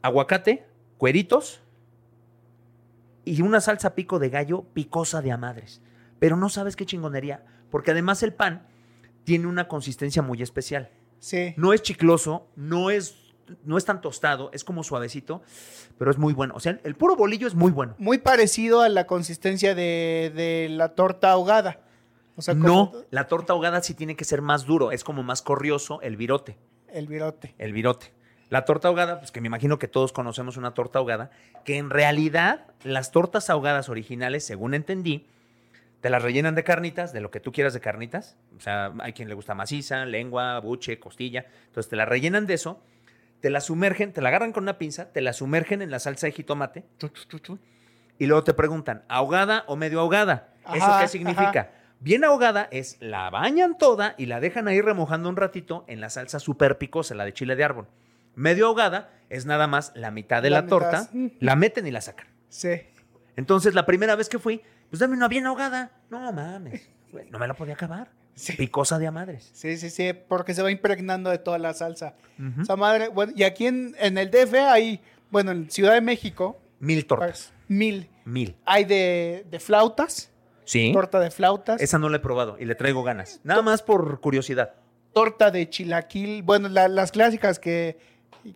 [0.03, 0.67] aguacate,
[0.97, 1.63] cueritos,
[3.27, 5.83] y una salsa pico de gallo picosa de a madres.
[6.21, 8.67] Pero no sabes qué chingonería, porque además el pan
[9.25, 10.91] tiene una consistencia muy especial.
[11.19, 11.55] Sí.
[11.57, 13.17] No es chicloso, no es,
[13.65, 15.43] no es tan tostado, es como suavecito,
[15.99, 16.55] pero es muy bueno.
[16.57, 17.95] O sea, el puro bolillo es muy bueno.
[17.99, 21.81] Muy parecido a la consistencia de, de la torta ahogada.
[22.37, 25.43] O sea, No, la torta ahogada sí tiene que ser más duro, es como más
[25.43, 26.57] corrioso el virote,
[26.89, 27.55] el virote.
[27.59, 28.13] el virote.
[28.49, 31.31] La torta ahogada, pues que me imagino que todos conocemos una torta ahogada,
[31.65, 35.27] que en realidad las tortas ahogadas originales, según entendí,
[36.01, 38.37] te las rellenan de carnitas, de lo que tú quieras de carnitas.
[38.57, 41.47] O sea, hay quien le gusta maciza, lengua, buche, costilla.
[41.67, 42.83] Entonces te la rellenan de eso,
[43.41, 46.27] te la sumergen, te la agarran con una pinza, te la sumergen en la salsa
[46.27, 46.85] de jitomate.
[48.19, 50.55] Y luego te preguntan, ¿ahogada o medio ahogada?
[50.75, 51.61] ¿Eso qué significa?
[51.61, 51.71] ajá.
[52.03, 56.09] Bien ahogada es la bañan toda y la dejan ahí remojando un ratito en la
[56.09, 57.89] salsa súper picosa, la de chile de árbol.
[58.35, 62.01] Medio ahogada es nada más la mitad de La la, torta, la meten y la
[62.01, 62.27] sacan.
[62.49, 62.71] Sí.
[63.37, 65.91] Entonces, la primera vez que fui, pues dame una bien ahogada.
[66.11, 66.89] No mames,
[67.31, 68.11] no me la podía acabar.
[68.35, 68.55] Sí.
[68.55, 69.51] Picosa de a madres.
[69.53, 72.15] Sí, sí, sí, porque se va impregnando de toda la salsa.
[72.39, 72.63] Ujú.
[72.63, 76.59] Esa madre, bueno, y aquí en, en el DF hay, bueno, en Ciudad de México,
[76.79, 77.53] Mil tortas.
[77.69, 78.09] mil.
[78.25, 78.57] Mil.
[78.65, 80.31] Hay de, de flautas,
[80.65, 80.93] Sí.
[80.95, 83.41] torta de flautas, Esa no la he probado y le traigo ganas.
[83.45, 84.75] Nada más por curiosidad.
[85.13, 87.99] torta de chilaquil, bueno, la- las clásicas que,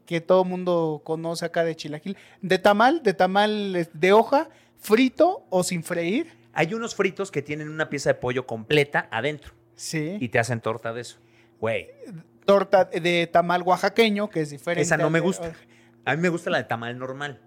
[0.07, 4.49] que todo mundo conoce acá de chilaquil, de tamal, de tamal de hoja,
[4.79, 6.27] frito o sin freír.
[6.53, 10.17] Hay unos fritos que tienen una pieza de pollo completa adentro Sí.
[10.21, 11.19] y te hacen torta de eso.
[11.61, 11.89] Güey,
[12.45, 14.83] torta de tamal oaxaqueño, que es diferente.
[14.83, 15.53] esa no me gusta.
[16.05, 17.41] A mí me gusta la de tamal normal.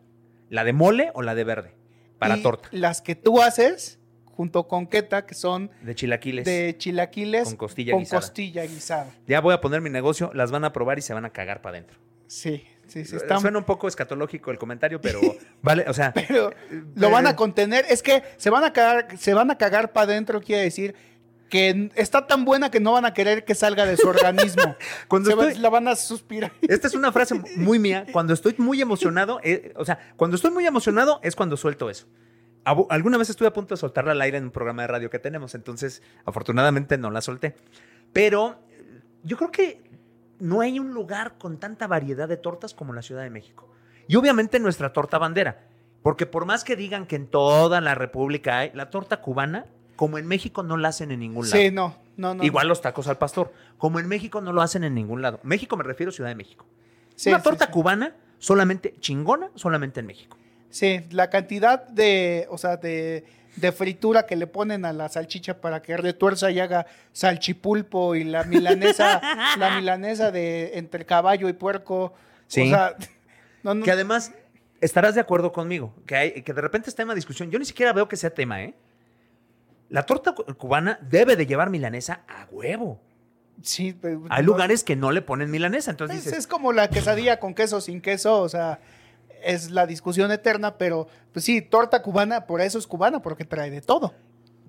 [0.50, 1.74] La de mole o la de verde.
[2.20, 2.68] Para Y torta.
[2.72, 6.46] Las que tú haces, junto con queta, que son De chilaquiles.
[6.46, 8.22] de chilaquiles Con costilla con guisada.
[8.22, 9.12] costilla guisada.
[9.28, 11.62] Ya voy a poner mi negocio, las van a probar y se van a cagar
[11.62, 11.98] para adentro.
[12.28, 13.16] Sí, sí, sí.
[13.16, 15.20] Están, Suena un poco escatológico el comentario, pero
[15.62, 16.52] vale, o sea, pero
[16.96, 17.86] lo van a contener.
[17.90, 20.96] Es que se van a cagar, se van a cagar para adentro, quiere decir
[21.50, 24.76] que está tan buena que no van a querer que salga de su organismo.
[25.08, 26.52] Cuando Se va- estoy- la van a suspirar.
[26.62, 28.06] esta es una frase muy mía.
[28.12, 32.06] Cuando estoy muy emocionado, eh, o sea, cuando estoy muy emocionado es cuando suelto eso.
[32.90, 35.20] Alguna vez estuve a punto de soltarla al aire en un programa de radio que
[35.20, 37.56] tenemos, entonces afortunadamente no la solté.
[38.12, 38.60] Pero
[39.24, 39.82] yo creo que
[40.40, 43.68] no hay un lugar con tanta variedad de tortas como la Ciudad de México.
[44.08, 45.66] Y obviamente nuestra torta bandera,
[46.02, 49.66] porque por más que digan que en toda la República hay, la torta cubana,
[49.96, 51.62] como en México no la hacen en ningún lado.
[51.62, 52.44] Sí, no, no, no.
[52.44, 55.40] Igual los tacos al pastor, como en México no lo hacen en ningún lado.
[55.44, 56.66] México me refiero a Ciudad de México.
[57.16, 57.72] Sí, Una sí, torta sí.
[57.72, 60.38] cubana solamente chingona, solamente en México.
[60.70, 63.26] Sí, la cantidad de, o sea, de,
[63.58, 68.24] de fritura que le ponen a la salchicha para que retuerza y haga salchipulpo y
[68.24, 69.22] la milanesa,
[69.58, 72.14] la milanesa de entre caballo y puerco.
[72.48, 72.62] Sí.
[72.62, 72.96] O sea,
[73.64, 74.32] no, no, Que además,
[74.80, 77.52] estarás de acuerdo conmigo, que, hay, que de repente es tema de discusión.
[77.52, 78.74] Yo ni siquiera veo que sea tema, ¿eh?
[79.90, 83.00] La torta cu- cubana debe de llevar milanesa a huevo.
[83.62, 86.74] sí, pero- Hay no- lugares que no le ponen milanesa, entonces Es, dices, es como
[86.74, 88.80] la quesadilla con queso sin queso, o sea,
[89.44, 93.70] es la discusión eterna, pero pues sí, torta cubana, por eso es cubana, porque trae
[93.70, 94.14] de todo.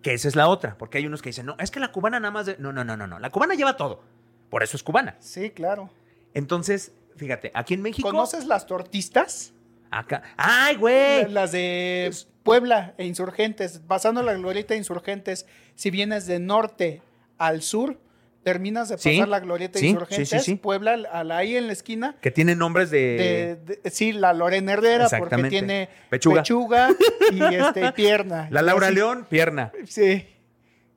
[0.03, 2.21] Que esa es la otra, porque hay unos que dicen, no, es que la cubana
[2.21, 2.57] nada más de...
[2.59, 3.19] No, no, no, no, no.
[3.19, 4.03] La cubana lleva todo.
[4.51, 5.17] Por eso es cubana.
[5.19, 5.91] Sí, claro.
[6.35, 8.09] Entonces, fíjate, aquí en México...
[8.09, 9.53] ¿Conoces las tortistas?
[9.91, 10.23] Acá.
[10.37, 11.29] ¡Ay, güey!
[11.31, 17.03] Las de Puebla e Insurgentes, pasando la glorieta de Insurgentes, si vienes de norte
[17.37, 17.99] al sur,
[18.43, 20.55] terminas de pasar Sí, la glorieta sí, Insurgentes, sí.
[20.55, 23.57] Puebla, a la- ahí en la esquina, Que tienen nombres de...
[23.67, 26.43] de- de- sí, la Lorena Herrera, porque tiene Pechuga.
[26.43, 26.89] pechuga
[27.33, 28.49] y este, pierna.
[28.51, 29.73] La Laura León, pierna.
[29.87, 30.27] Sí.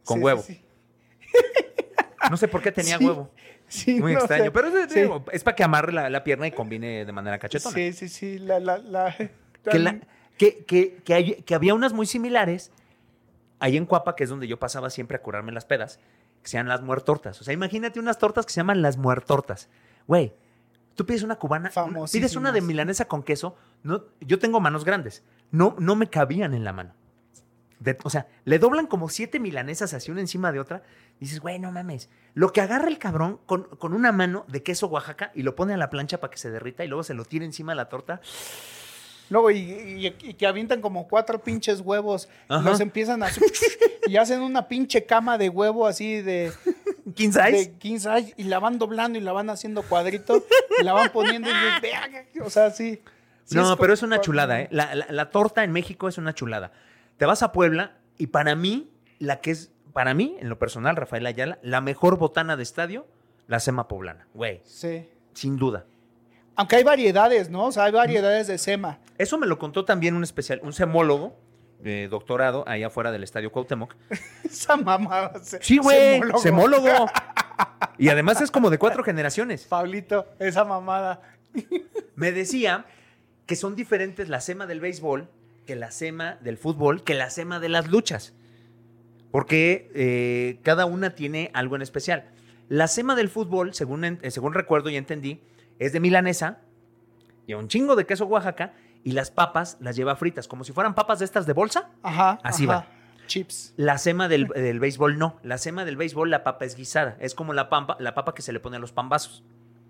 [0.06, 0.44] Con huevo.
[2.30, 3.32] No sé por qué tenía huevo.
[3.68, 4.52] Sí, Muy no extraño.
[4.54, 4.70] Pero
[5.32, 7.74] es, para que amarre la, la pierna y combine de manera cachetona.
[7.74, 8.38] Sí, sí, sí.
[8.38, 9.32] La, la, la- que,
[10.38, 12.72] que, que- que hay- que había unas muy similares
[13.60, 16.00] ahí en Cuapa, que es donde yo pasaba siempre a curarme las pedas,
[16.42, 17.40] que se llaman las muertortas.
[17.42, 19.70] O sea, imagínate unas tortas que se llaman las muertortas.
[20.08, 20.34] Güey,
[20.96, 21.70] tú pides una cubana,
[22.12, 23.56] pides una de milanesa con queso.
[23.84, 25.24] No, yo tengo manos grandes.
[25.52, 26.94] No, no me cabían en la mano.
[27.80, 30.84] De- o sea, le doblan como siete milanesas así una encima de otra.
[31.20, 32.10] Dices, güey, no mames.
[32.36, 35.74] Lo que agarra el cabrón con, con una mano de queso Oaxaca y lo pone
[35.74, 37.90] a la plancha para que se derrita y luego se lo tira encima de la
[37.90, 38.22] torta.
[39.32, 42.70] Luego, y, y- y que avientan como cuatro pinches huevos, Ajá.
[42.70, 43.30] los empiezan a...
[44.06, 46.52] y hacen una pinche cama de huevo así de...
[47.16, 47.52] ¿King size?
[47.52, 50.46] de 15 años, y la van doblando y la van haciendo cuadrito
[50.80, 53.02] y la van poniendo y o sea, sí.
[53.44, 54.68] Sí no, pero es una chulada, ¿eh?
[54.72, 56.72] La, la- la torta en México es una chulada.
[57.18, 60.96] Te vas a Puebla y para mí, la que es, para mí, en lo personal,
[60.96, 63.08] Rafael Ayala, la mejor botana de estadio,
[63.48, 64.28] la sema poblana.
[64.34, 65.06] Güey, Sí.
[65.34, 65.86] sin duda.
[66.56, 67.66] Aunque hay variedades, ¿no?
[67.66, 69.00] O sea, hay variedades de sema.
[69.18, 71.36] Eso me lo contó también un especial, un semólogo
[71.80, 73.96] de doctorado allá afuera del estadio Cuauhtémoc.
[74.44, 75.32] Esa mamá.
[75.42, 76.40] se- Sí, güey, semólogo.
[76.40, 77.06] semólogo.
[77.98, 79.66] Y además es como de cuatro generaciones.
[79.66, 81.22] Pablito, esa mamada.
[82.16, 82.86] Me decía
[83.46, 85.30] que son diferentes la sema del béisbol
[85.68, 88.34] que la sema del fútbol, que la sema de las luchas.
[89.30, 92.26] Porque eh, cada una tiene algo en especial.
[92.70, 95.42] La sema del fútbol, según, eh, según recuerdo y entendí,
[95.82, 96.60] es de milanesa
[97.48, 98.74] y un chingo de queso Oaxaca
[99.04, 101.90] y las papas las lleva fritas, como si fueran papas de estas de bolsa.
[102.04, 102.40] Ajá.
[102.44, 102.74] Así ajá.
[102.74, 102.88] va.
[103.26, 103.74] Chips.
[103.78, 105.40] La sema del, del béisbol no.
[105.42, 107.18] La sema del béisbol, la papa es guisada.
[107.20, 109.44] Es como la, pampa, la papa que se le pone a los pambazos.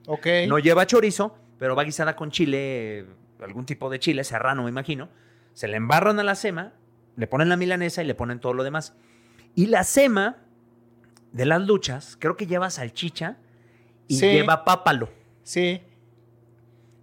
[0.08, 0.28] Ok.
[0.48, 3.06] No lleva chorizo, pero va guisada con chile,
[3.42, 5.10] algún tipo de chile, serrano, me imagino.
[5.54, 6.72] Se le embarran a la sema,
[7.18, 8.96] le ponen la milanesa y le ponen todo lo demás.
[9.56, 10.38] Y la sema
[11.34, 13.38] de las luchas, creo que lleva salchicha
[14.08, 14.28] y Sí.
[14.32, 15.10] lleva pápalo.
[15.44, 15.82] Sí,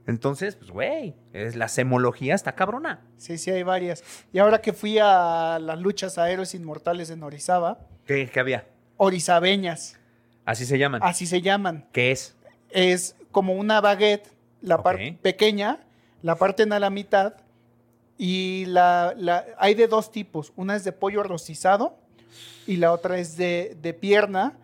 [0.07, 3.01] Entonces, pues, güey, es la semología está cabrona.
[3.19, 4.03] sí, sí, hay varias.
[4.33, 8.67] Y ahora que fui a las luchas a héroes inmortales en Orizaba, ¿Qué, qué había?
[8.97, 9.99] orizabeñas,
[10.47, 11.03] Así se llaman.
[11.03, 11.87] así se llaman.
[11.93, 12.35] ¿Qué es?
[12.71, 14.29] Es como una baguette,
[14.63, 15.81] la parte pequeña,
[16.23, 17.35] la parten a la mitad
[18.17, 20.53] y la, la- hay de dos tipos.
[20.57, 21.99] Una es de pollo rostizado
[22.67, 24.57] y la otra es de, de pierna,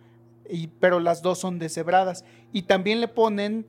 [0.49, 2.23] y, pero las dos son deshebradas.
[2.53, 3.65] Y también le ponen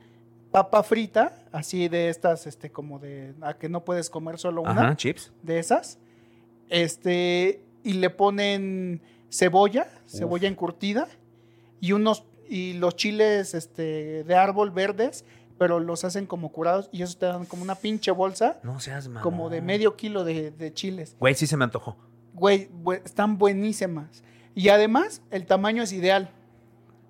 [0.51, 4.71] papa frita, así de estas, este, como de, a que no puedes comer solo una
[4.71, 5.33] Ajá, chips.
[5.43, 5.99] de esas.
[6.69, 9.01] Este, y le ponen
[9.31, 11.09] cebolla, cebolla encurtida,
[11.81, 15.25] y unos, y los chiles este, de árbol verdes,
[15.59, 19.09] pero los hacen como curados, y eso te dan como una pinche bolsa, No seas
[19.23, 21.17] como de medio kilo de, de chiles.
[21.19, 21.97] Güey, sí se me antojó.
[22.35, 24.23] Güey, bue- están buenísimas.
[24.55, 26.31] Y además, el tamaño es ideal.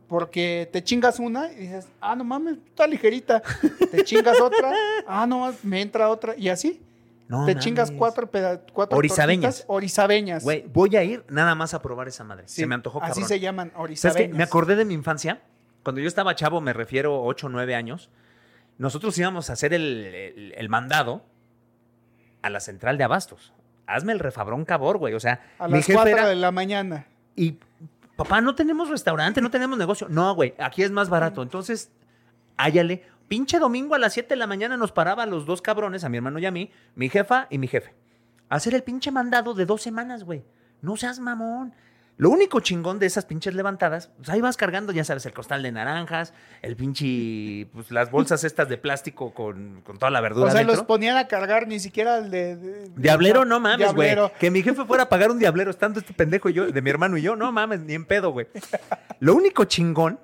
[0.08, 3.42] Porque te chingas una y dices, ah, no mames, está ligerita.
[3.90, 4.72] Te chingas otra,
[5.06, 6.34] ah, no, me entra otra.
[6.36, 6.80] Y así,
[7.28, 8.30] No te chingas cuatro,
[8.72, 9.64] cuatro Orizabeñas.
[9.66, 10.44] orizabeñas.
[10.44, 12.44] Güey, voy a ir nada más a probar esa madre.
[12.46, 13.28] Sí, se me antojó Así cabrón.
[13.28, 14.30] se llaman ¿Sabes orizabeñas.
[14.30, 14.34] qué?
[14.38, 15.40] Me acordé de mi infancia.
[15.82, 18.08] Cuando yo estaba chavo, me refiero 8 o 9 años,
[18.78, 21.24] nosotros íbamos a hacer el, el- el mandado
[22.42, 23.52] a la central de abastos.
[23.88, 25.14] Hazme el refabrón cabor, güey.
[25.14, 26.28] O sea, A las jefe cuatro era...
[26.28, 27.06] de la mañana.
[27.36, 27.58] Y,
[28.16, 30.08] papá, no tenemos restaurante, no tenemos negocio.
[30.10, 31.42] No, güey, aquí es más barato.
[31.42, 31.92] Entonces,
[32.56, 33.04] háyale.
[33.28, 36.16] Pinche domingo a las 7 de la mañana nos paraba los dos cabrones, a mi
[36.16, 37.94] hermano y a mí, mi jefa y mi jefe.
[38.48, 40.44] Hacer el pinche mandado de dos semanas, güey.
[40.80, 41.74] No seas mamón.
[42.18, 45.62] Lo único chingón de esas pinches levantadas, pues ahí vas cargando, ya sabes, el costal
[45.62, 50.46] de naranjas, el pinche, pues las bolsas estas de plástico con, con toda la verdura
[50.46, 50.76] O sea, dentro.
[50.76, 52.56] los ponían a cargar ni siquiera el de...
[52.56, 54.08] de- Diablero, no mames, güey.
[54.08, 54.32] Diablero.
[54.40, 56.88] Que mi jefe fuera a pagar un diablero estando este pendejo y yo, de mi
[56.88, 58.46] hermano y yo, no mames, ni en pedo, güey.
[59.20, 60.18] Lo único chingón,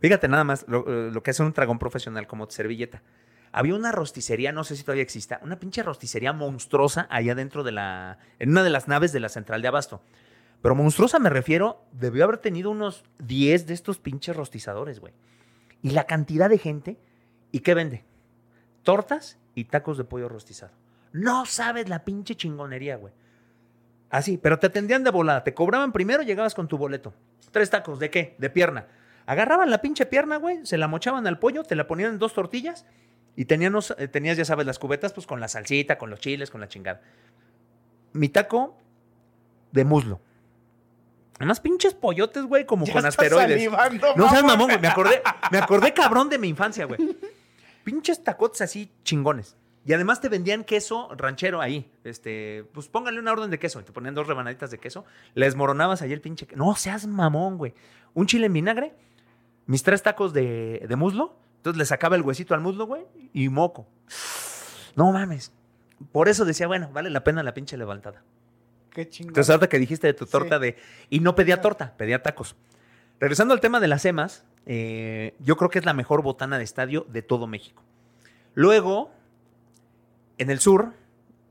[0.00, 3.02] fíjate nada más, lo, eh, lo que hace un tragón profesional como servilleta.
[3.50, 7.72] Había una rosticería, no sé si todavía exista, una pinche rosticería monstruosa allá dentro de
[7.72, 10.00] la, en una de las naves de la central de abasto.
[10.62, 15.12] Pero monstruosa me refiero, debió haber tenido unos 10 de estos pinches rostizadores, güey.
[15.82, 16.98] Y la cantidad de gente,
[17.50, 18.04] ¿y qué vende?
[18.84, 20.72] Tortas y tacos de pollo rostizado.
[21.12, 23.12] No sabes la pinche chingonería, güey.
[24.08, 25.42] Así, pero te atendían de volada.
[25.42, 27.12] Te cobraban primero, llegabas con tu boleto.
[27.50, 28.36] Tres tacos, ¿de qué?
[28.38, 28.86] De pierna.
[29.26, 32.34] Agarraban la pinche pierna, güey, se la mochaban al pollo, te la ponían en dos
[32.34, 32.86] tortillas
[33.36, 36.50] y teníamos, eh, tenías, ya sabes, las cubetas, pues con la salsita, con los chiles,
[36.50, 37.00] con la chingada.
[38.12, 38.76] Mi taco
[39.72, 40.20] de muslo.
[41.42, 43.50] Además, pinches pollotes, güey, como Ya con estás asteroides.
[43.50, 44.68] salivando, no seas mamón.
[44.68, 44.80] güey.
[44.80, 45.20] Me acordé,
[45.50, 47.00] me acordé cabrón de mi infancia, güey.
[47.84, 49.56] Pinches tacotes así chingones.
[49.84, 51.90] Y además te vendían queso ranchero ahí.
[52.04, 53.80] Este, pues póngale una orden de queso.
[53.80, 55.04] Y te ponían dos rebanaditas de queso.
[55.34, 56.46] Le desmoronabas ahí el pinche.
[56.54, 57.74] No seas mamón, güey.
[58.14, 58.94] Un chile en vinagre,
[59.66, 61.34] mis tres tacos de, de muslo.
[61.56, 63.88] Entonces le sacaba el huesito al muslo, güey, y moco.
[64.94, 65.52] No mames.
[66.12, 68.22] Por eso decía, bueno, vale la pena la pinche levantada.
[68.92, 69.30] Qué chingón.
[69.30, 70.62] Entonces, ahorita que dijiste de tu torta Sí.
[70.62, 70.76] de.
[71.10, 72.56] Y no pedía torta, pedía tacos.
[73.20, 76.64] Regresando al tema de las emas, eh, yo creo que es la mejor botana de
[76.64, 77.82] estadio de todo México.
[78.54, 79.10] Luego,
[80.38, 80.92] en el sur,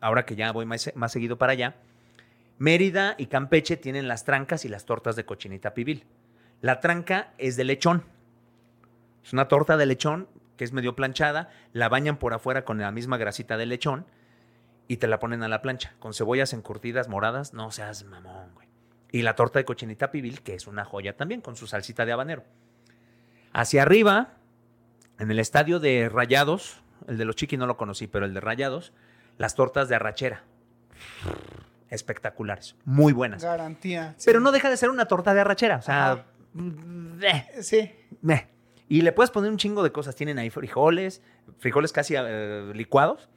[0.02, 1.76] ahora que ya voy más, más seguido para allá,
[2.60, 6.06] Mérida y Campeche tienen las trancas y las tortas de cochinita pibil.
[6.62, 8.04] La tranca es de lechón.
[9.24, 10.28] Es una torta de lechón
[10.58, 14.06] que es medio planchada, la bañan por afuera con la misma grasita de lechón
[14.88, 18.68] y te la ponen a la plancha con cebollas encurtidas moradas, no seas mamón, güey.
[19.12, 22.12] Y la torta de cochinita pibil, que es una joya también, con su salsita de
[22.14, 22.44] habanero.
[23.54, 24.34] Hacia arriba,
[25.20, 28.40] en el estadio de Rayados, el de los Chiqui no lo conocí, pero el de
[28.40, 28.94] Rayados,
[29.38, 30.44] las tortas de arrachera.
[31.90, 33.44] Espectaculares, muy buenas.
[33.44, 34.14] Garantía.
[34.18, 34.24] sí.
[34.26, 36.26] Pero no deja de ser una torta de arrachera, o sea, Ajá.
[37.22, 37.92] eh, Sí.
[38.88, 40.16] Y le puedes poner un chingo de cosas.
[40.16, 41.22] Tienen ahí frijoles,
[41.60, 43.30] frijoles casi eh, licuados.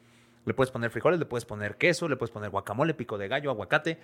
[0.45, 3.51] Le puedes poner frijoles, le puedes poner queso, le puedes poner guacamole, pico de gallo,
[3.51, 3.99] aguacate,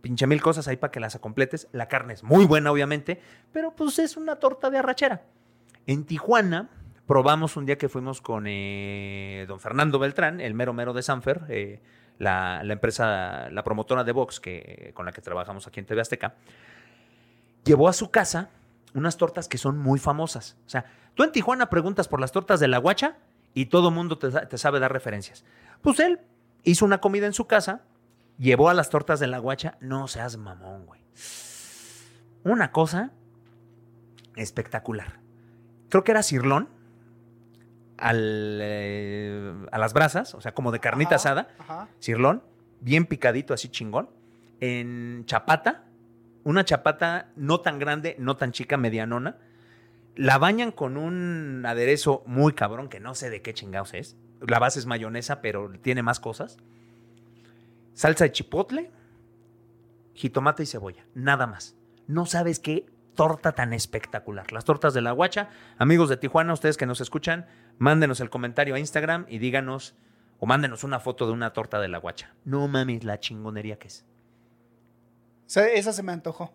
[0.00, 1.68] pinche mil cosas ahí para que las completes.
[1.72, 3.20] La carne es muy buena, obviamente,
[3.52, 5.22] pero pues es una torta de arrachera.
[5.86, 6.70] En Tijuana
[7.06, 11.42] probamos un día que fuimos con eh, don Fernando Beltrán, el mero mero de Sanfer,
[11.48, 11.80] eh,
[12.18, 16.00] la, la empresa, la promotora de box que, con la que trabajamos aquí en TV
[16.00, 16.36] Azteca.
[17.64, 18.50] Llevó a su casa
[18.94, 20.56] unas tortas que son muy famosas.
[20.66, 20.84] O sea,
[21.14, 23.16] tú en Tijuana preguntas por las tortas de la guacha
[23.54, 25.44] y todo mundo te, te sabe dar referencias.
[25.80, 26.20] Pues él
[26.64, 27.82] hizo una comida en su casa,
[28.38, 31.00] llevó a las tortas de la guacha, no seas mamón, güey.
[32.44, 33.12] Una cosa
[34.36, 35.20] espectacular.
[35.88, 36.68] Creo que era cirlón
[37.98, 41.88] al, eh, a las brasas, o sea, como de carnita Ajá, asada, Ajá.
[42.00, 42.42] cirlón,
[42.80, 44.10] bien picadito, así chingón.
[44.60, 45.84] En chapata,
[46.44, 49.36] una chapata no tan grande, no tan chica, medianona.
[50.14, 54.16] La bañan con un aderezo muy cabrón, que no sé de qué chingados es.
[54.40, 56.58] La base es mayonesa, pero tiene más cosas.
[57.94, 58.90] Salsa de chipotle,
[60.14, 61.04] jitomate y cebolla.
[61.14, 61.76] Nada más.
[62.06, 64.52] No sabes qué torta tan espectacular.
[64.52, 65.50] Las tortas de la guacha.
[65.78, 67.46] Amigos de Tijuana, ustedes que nos escuchan,
[67.78, 69.94] mándenos el comentario a Instagram y díganos
[70.38, 72.34] o mándenos una foto de una torta de la guacha.
[72.44, 74.04] No mames, la chingonería que es.
[75.54, 76.52] Esa se me antojó.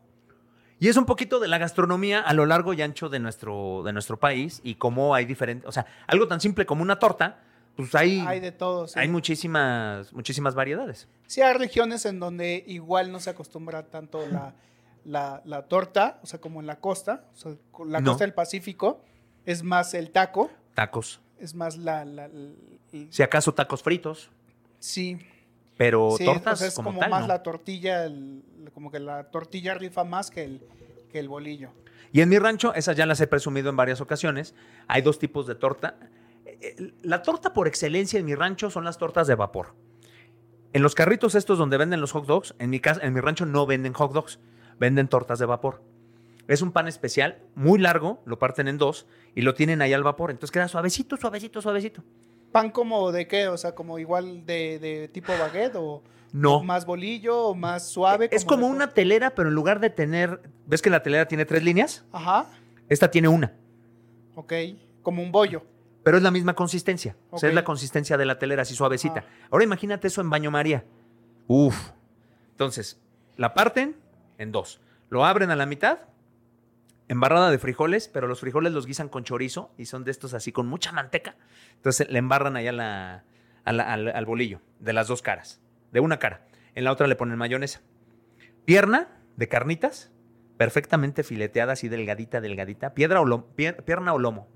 [0.79, 3.93] Y es un poquito de la gastronomía a lo largo y ancho de nuestro, de
[3.93, 7.39] nuestro país y cómo hay diferentes, o sea, algo tan simple como una torta,
[7.75, 8.87] pues hay, Hay de todo.
[8.87, 8.99] sí.
[8.99, 11.07] hay muchísimas, muchísimas variedades.
[11.27, 14.53] Sí, hay regiones en donde igual no se acostumbra tanto la,
[15.05, 17.51] la, la torta, o sea, como en la costa, o sea,
[17.85, 18.11] la No.
[18.11, 19.01] costa del Pacífico,
[19.45, 21.19] es más el taco, Tacos.
[21.39, 22.05] es más la...
[23.09, 24.29] Si acaso tacos fritos,
[24.79, 25.17] sí,
[25.77, 27.09] pero sí, tortas es como, como, tal.
[27.11, 27.27] más ¿no?
[27.27, 30.61] la tortilla, el- como que la tortilla rifa más que el,
[31.11, 31.69] que el bolillo.
[32.11, 34.55] Y en mi rancho, esas ya las he presumido en varias ocasiones,
[34.87, 35.97] hay dos tipos de torta.
[36.45, 39.75] Eh, eh, La torta por excelencia en mi rancho son las tortas de vapor.
[40.73, 43.45] En los carritos estos donde venden los hot dogs, en mi, casa, en mi rancho
[43.45, 44.39] no venden hot dogs,
[44.79, 45.81] venden tortas de vapor.
[46.47, 49.05] Es un pan especial, muy largo, lo parten en dos
[49.35, 50.31] y lo tienen ahí al vapor.
[50.31, 52.03] Entonces queda suavecito, suavecito, suavecito.
[52.57, 53.47] ¿Pan como de qué?
[53.49, 56.01] O sea, como igual de, de tipo baguette o
[56.33, 56.63] No.
[56.63, 58.29] más bolillo o más suave.
[58.31, 61.63] Es como una telera, pero en lugar de tener, ¿ves que la telera tiene tres
[61.63, 62.03] líneas?
[62.11, 62.47] Ajá,
[62.89, 63.53] Esta tiene una.
[64.35, 64.53] ok,
[65.03, 65.63] como un bollo.
[66.03, 67.15] Pero es la misma consistencia.
[67.31, 69.25] O sea, es la consistencia de la telera, así suavecita.
[69.27, 69.47] Ah.
[69.51, 70.83] Ahora imagínate eso en baño María.
[71.47, 71.91] Uf.
[72.51, 72.99] Entonces,
[73.35, 73.97] la parten
[74.37, 74.79] en dos.
[75.09, 75.99] Lo abren a la mitad,
[77.07, 80.51] embarrada de frijoles, pero los frijoles los guisan con chorizo y son de estos así
[80.51, 81.35] con mucha manteca.
[81.75, 83.23] Entonces le embarran allá la-
[83.63, 85.61] al, bolillo, de las dos caras.
[85.91, 86.45] De una cara.
[86.75, 87.81] En la otra le ponen mayonesa.
[88.65, 90.11] Pierna de carnitas,
[90.57, 92.93] perfectamente fileteada, así delgadita, delgadita.
[92.93, 94.47] Piedra o lomo, pier- pierna o lomo.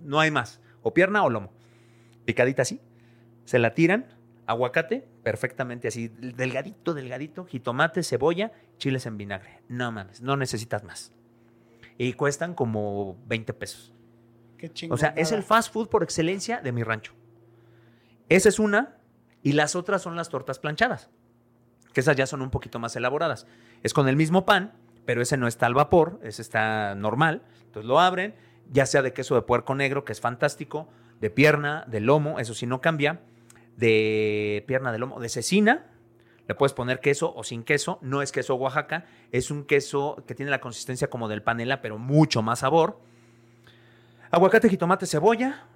[0.00, 0.60] No hay más.
[0.82, 1.52] O pierna o lomo.
[2.24, 2.80] Picadita así.
[3.44, 4.06] Se la tiran.
[4.48, 7.46] Aguacate, perfectamente así, delgadito, delgadito.
[7.46, 9.60] Jitomate, cebolla, chiles en vinagre.
[9.68, 11.12] No mames, no necesitas más.
[11.98, 13.94] Y cuestan como 20 pesos.
[14.58, 14.70] Qué.
[14.90, 17.12] O sea, es el fast food por excelencia de mi rancho.
[18.28, 18.96] Esa es una.
[19.42, 21.10] Y las otras son las tortas planchadas.
[21.92, 23.46] que esas ya son un poquito más elaboradas.
[23.82, 24.74] Es con el mismo pan,
[25.06, 27.42] pero ese no está al vapor, ese está normal.
[27.64, 28.34] Entonces lo abren,
[28.70, 30.88] ya sea de queso de puerco negro, que es fantástico,
[31.20, 33.20] de pierna, de lomo, eso sí no cambia,
[33.76, 35.86] de pierna de lomo, de cecina,
[36.48, 40.34] le puedes poner queso o sin queso, no es queso Oaxaca, es un queso que
[40.34, 43.00] tiene la consistencia como del panela, pero mucho más sabor.
[44.30, 45.66] Aguacate, jitomate, cebolla,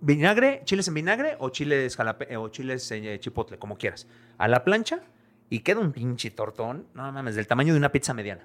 [0.00, 4.06] vinagre, chiles en vinagre o chiles, jalape- o chiles eh, chipotle, como quieras.
[4.38, 5.00] A la plancha
[5.48, 8.42] y queda un pinche tortón, no mames, del tamaño de una pizza mediana.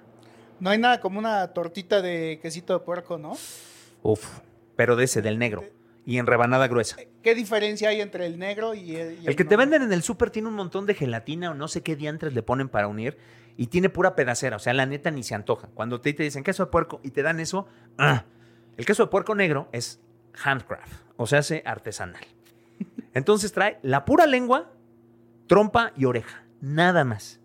[0.58, 3.36] No hay nada como una tortita de quesito de puerco, ¿no?
[4.02, 4.40] Uf,
[4.74, 5.64] pero de ese, del negro.
[6.06, 6.96] Y en rebanada gruesa.
[7.22, 10.02] ¿Qué diferencia hay entre el negro y el, y El que te venden en el
[10.02, 13.18] súper tiene un montón de gelatina o no sé qué diantres le ponen para unir
[13.56, 14.56] y tiene pura pedacera.
[14.56, 15.68] O sea, la neta ni se antoja.
[15.74, 17.66] Cuando te, te dicen queso de puerco y te dan eso,
[17.98, 18.24] ¡ah!
[18.76, 20.00] el queso de puerco negro es
[20.44, 22.24] handcraft, o sea, hace artesanal.
[23.14, 24.70] Entonces trae la pura lengua,
[25.46, 27.40] trompa y oreja, nada más.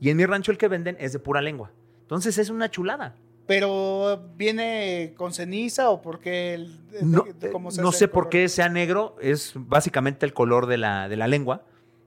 [0.00, 1.72] Y en mi rancho el que venden es de pura lengua.
[2.02, 3.16] Entonces es una chulada.
[3.46, 8.68] Pero viene con ceniza o porque el, No, cómo se no sé por qué sea
[8.70, 11.62] negro, es básicamente el color de la, de la lengua.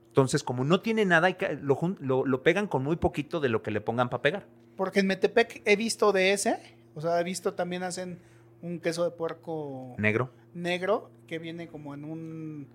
[0.08, 1.28] Entonces, como no tiene nada,
[1.62, 4.46] lo, lo- lo pegan con muy poquito de lo que le pongan para pegar.
[4.76, 6.58] Porque en Metepec he visto de ese,
[6.96, 8.18] o sea, he visto también hacen
[8.60, 10.30] un queso de puerco Negro.
[10.54, 12.66] negro que viene como en un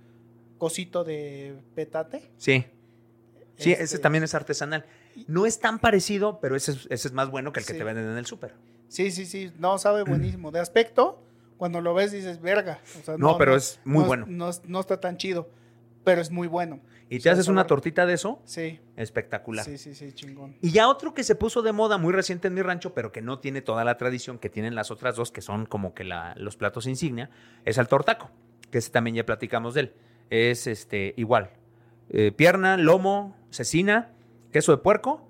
[0.57, 2.29] cosito de petate.
[2.37, 2.65] Sí.
[3.57, 4.85] Sí, Este- ese también es artesanal.
[5.27, 7.77] No es tan parecido, pero ese es, ese es más bueno que el que Sí.
[7.79, 8.53] te venden en el súper.
[8.87, 10.51] Sí, sí, sí, no sabe buenísimo.
[10.51, 11.21] De aspecto,
[11.57, 12.79] cuando lo ves dices, verga.
[13.01, 14.25] O sea, No, pero es muy no- bueno.
[14.27, 15.49] No, no está tan chido,
[16.03, 16.79] pero es muy bueno.
[17.09, 19.63] Y O te sea, haces una tortita de eso, Sí, espectacular.
[19.65, 20.55] sí, sí, sí, chingón.
[20.61, 23.21] Y ya otro que se puso de moda muy reciente en mi rancho, pero que
[23.21, 26.33] no tiene toda la tradición que tienen las otras dos, que son como que la-
[26.37, 27.29] los platos insignia,
[27.65, 28.31] es el tortaco,
[28.71, 29.93] que ese también ya platicamos de él.
[30.29, 31.51] Es este igual.
[32.09, 34.09] eh, pierna, lomo, cecina,
[34.53, 35.27] queso de puerco,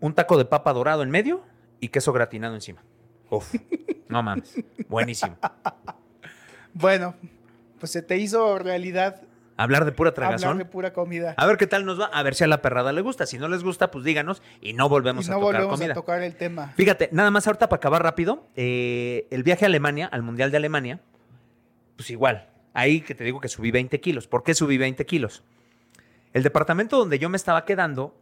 [0.00, 1.42] un taco de papa dorado en medio
[1.80, 2.84] y queso gratinado encima.
[3.30, 3.52] Uf,
[4.08, 4.54] no mames.
[4.88, 5.36] Buenísimo.
[6.74, 7.14] Bueno,
[7.80, 9.22] pues se te hizo realidad
[9.60, 10.58] Hablar de pura hablar tragazón.
[10.58, 11.34] de pura comida.
[11.36, 12.04] A ver qué tal nos va.
[12.06, 13.26] A ver si a la perrada le gusta.
[13.26, 15.92] Si no les gusta, pues díganos y no volvemos y no a tocar volvemos comida.
[15.92, 16.72] a tocar el tema.
[16.76, 20.58] Fíjate, nada más ahorita para acabar rápido, eh, el viaje a Alemania, al Mundial de
[20.58, 21.00] Alemania,
[21.96, 24.28] pues igual, ahí que te digo que subí 20 kilos.
[24.28, 25.42] ¿Por qué subí 20 kilos?
[26.32, 28.14] El departamento donde yo me estaba quedando,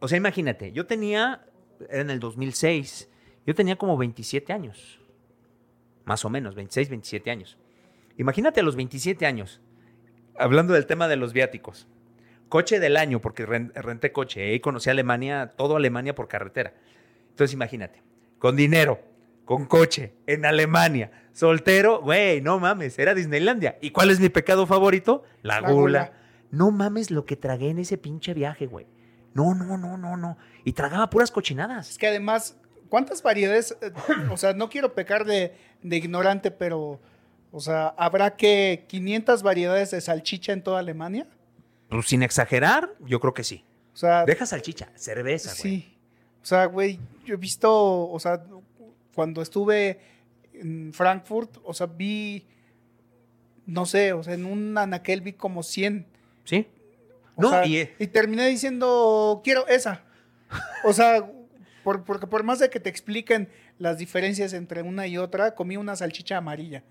[0.00, 1.46] o sea, imagínate, yo tenía,
[1.88, 3.08] era en el 2006,
[3.46, 5.00] yo tenía como 27 años,
[6.04, 7.56] más o menos, 26, 27 años.
[8.16, 9.60] Imagínate a los 27 años,
[10.36, 11.86] hablando del tema de los viáticos.
[12.48, 14.42] Coche del año, porque ren- renté coche.
[14.42, 16.72] Ahí conocí Alemania, todo Alemania por carretera.
[17.30, 18.02] Entonces imagínate,
[18.38, 19.00] con dinero,
[19.44, 23.78] con coche, en Alemania, soltero, güey, no mames, era Disneylandia.
[23.82, 25.24] ¿Y cuál es mi pecado favorito?
[25.42, 26.00] La, La gula.
[26.06, 26.12] gula.
[26.50, 28.86] No mames lo que tragué en ese pinche viaje, güey.
[29.34, 30.38] No, no, no, no, no.
[30.64, 31.90] Y tragaba puras cochinadas.
[31.90, 32.56] Es que además,
[32.88, 33.76] ¿cuántas variedades?
[33.82, 33.92] eh,
[34.30, 37.00] o sea, no quiero pecar de, de ignorante, pero,
[37.52, 41.26] o sea, ¿habrá que 500 variedades de salchicha en toda Alemania?
[41.88, 43.64] Pues sin exagerar, yo creo que sí.
[43.92, 45.60] O sea, Deja salchicha, cerveza, güey.
[45.80, 45.94] sí.
[46.42, 48.42] O sea, güey, yo he visto, o sea,
[49.14, 50.00] cuando estuve
[50.54, 52.46] en Frankfurt, o sea, vi,
[53.66, 56.06] no sé, o sea, en un anaquel vi como 100.
[56.48, 56.66] ¿Sí?
[57.36, 60.02] O No, sea, y, y, eh, terminé diciendo, quiero esa.
[60.84, 61.30] O sea,
[61.84, 65.76] por- porque por más de que te expliquen las diferencias entre una y otra, comí
[65.76, 66.82] una salchicha amarilla.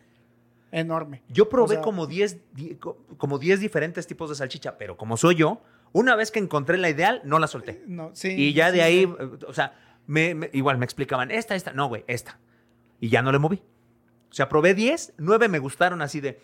[0.71, 1.23] Enorme.
[1.29, 4.95] Yo probé O sea- como 10 di- co- como 10 diferentes tipos de salchicha, pero
[4.97, 5.61] como soy yo,
[5.93, 7.81] una vez que encontré la ideal, no la solté.
[7.87, 9.13] No, sí, Y ya de sí, ahí, sí.
[9.19, 9.73] eh, o sea,
[10.05, 12.37] me- me- igual me explicaban, esta, esta, no, güey, esta.
[12.99, 13.61] Y ya no le moví.
[14.29, 16.39] O sea, probé 10, 9 me gustaron así de,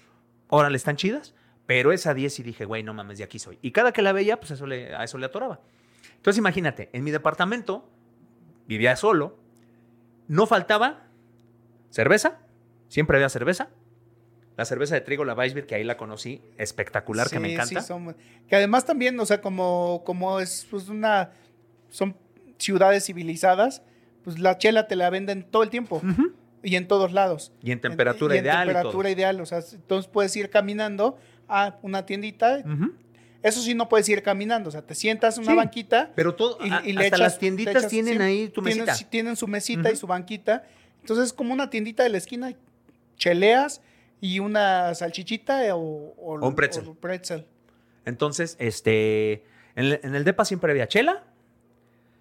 [0.47, 1.36] órale, están chidas,
[1.66, 3.57] pero esa 10 sí dije, güey, no mames, de aquí soy.
[3.61, 5.61] Y cada que la veía, pues eso le, a eso le atoraba.
[6.16, 7.89] Entonces imagínate, en mi departamento,
[8.68, 9.38] vivía solo,
[10.28, 11.07] no faltaba
[11.89, 12.39] cerveza,
[12.88, 13.70] siempre había cerveza.
[14.55, 17.82] La cerveza de trigo, la Weissbier, que ahí la conocí, espectacular, que me Sí, encanta.
[17.82, 18.16] sí, son-
[18.47, 21.32] que además también, o sea, como, como es pues, una.
[21.89, 22.16] Son
[22.59, 23.82] ciudades civilizadas,
[24.24, 26.01] pues la chela te la venden todo el tiempo
[26.61, 27.51] y en todos lados.
[27.64, 28.64] Y en temperatura y en ideal.
[28.70, 31.18] y temperatura ideal, o sea, entonces puedes ir caminando
[31.48, 32.64] a una tiendita.
[33.41, 36.12] Eso sí, no puedes ir caminando, o sea, te sientas en una Sí, banquita.
[36.16, 38.62] Pero todo, y, a- y le hasta echas- las tienditas echas- tienen sí, ahí tu
[38.62, 39.10] tienen- mesita.
[39.10, 40.64] Tienen su mesita y su banquita.
[41.02, 42.54] Entonces es como una tiendita de la esquina,
[43.18, 43.82] cheleas
[44.22, 46.88] y una salchichita o, o- O un pretzel.
[46.88, 47.46] o pretzel.
[48.06, 49.44] Entonces, este,
[49.76, 51.24] en el, en el DEPA siempre había chela,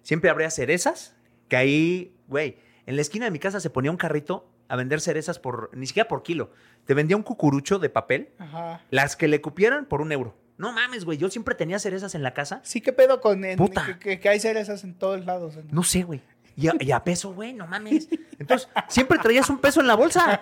[0.01, 1.15] siempre habría cerezas,
[1.47, 5.01] que ahí, güey, en la esquina de mi casa se ponía un carrito a vender
[5.01, 6.51] cerezas por, ni siquiera por kilo.
[6.85, 8.81] Te vendía un cucurucho de papel, Ajá.
[8.89, 10.35] las que le cupieran por un euro.
[10.57, 11.17] No mames, güey.
[11.17, 12.61] Yo siempre tenía cerezas en la casa.
[12.63, 13.85] Sí, ¿qué pedo con en- Puta.
[13.85, 15.55] que, que- que hay cerezas en todos lados?
[15.57, 15.63] ¿no?
[15.71, 16.21] No sé, güey.
[16.55, 18.07] Y a, y a peso, güey, no mames.
[18.39, 20.41] Entonces, siempre traías un peso en la bolsa.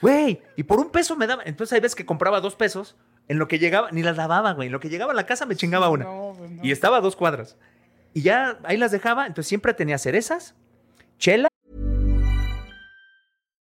[0.00, 1.42] Güey, y por un peso me daba.
[1.46, 2.96] Entonces, hay veces que compraba dos pesos.
[3.26, 4.66] En lo que llegaba, ni las lavaba, güey.
[4.66, 6.04] En lo que llegaba a la casa me chingaba una.
[6.04, 6.62] No, pues no.
[6.64, 7.56] Y estaba a dos cuadras.
[8.12, 9.26] Y ya ahí las dejaba.
[9.26, 10.54] Entonces, siempre tenía cerezas,
[11.18, 11.48] chela.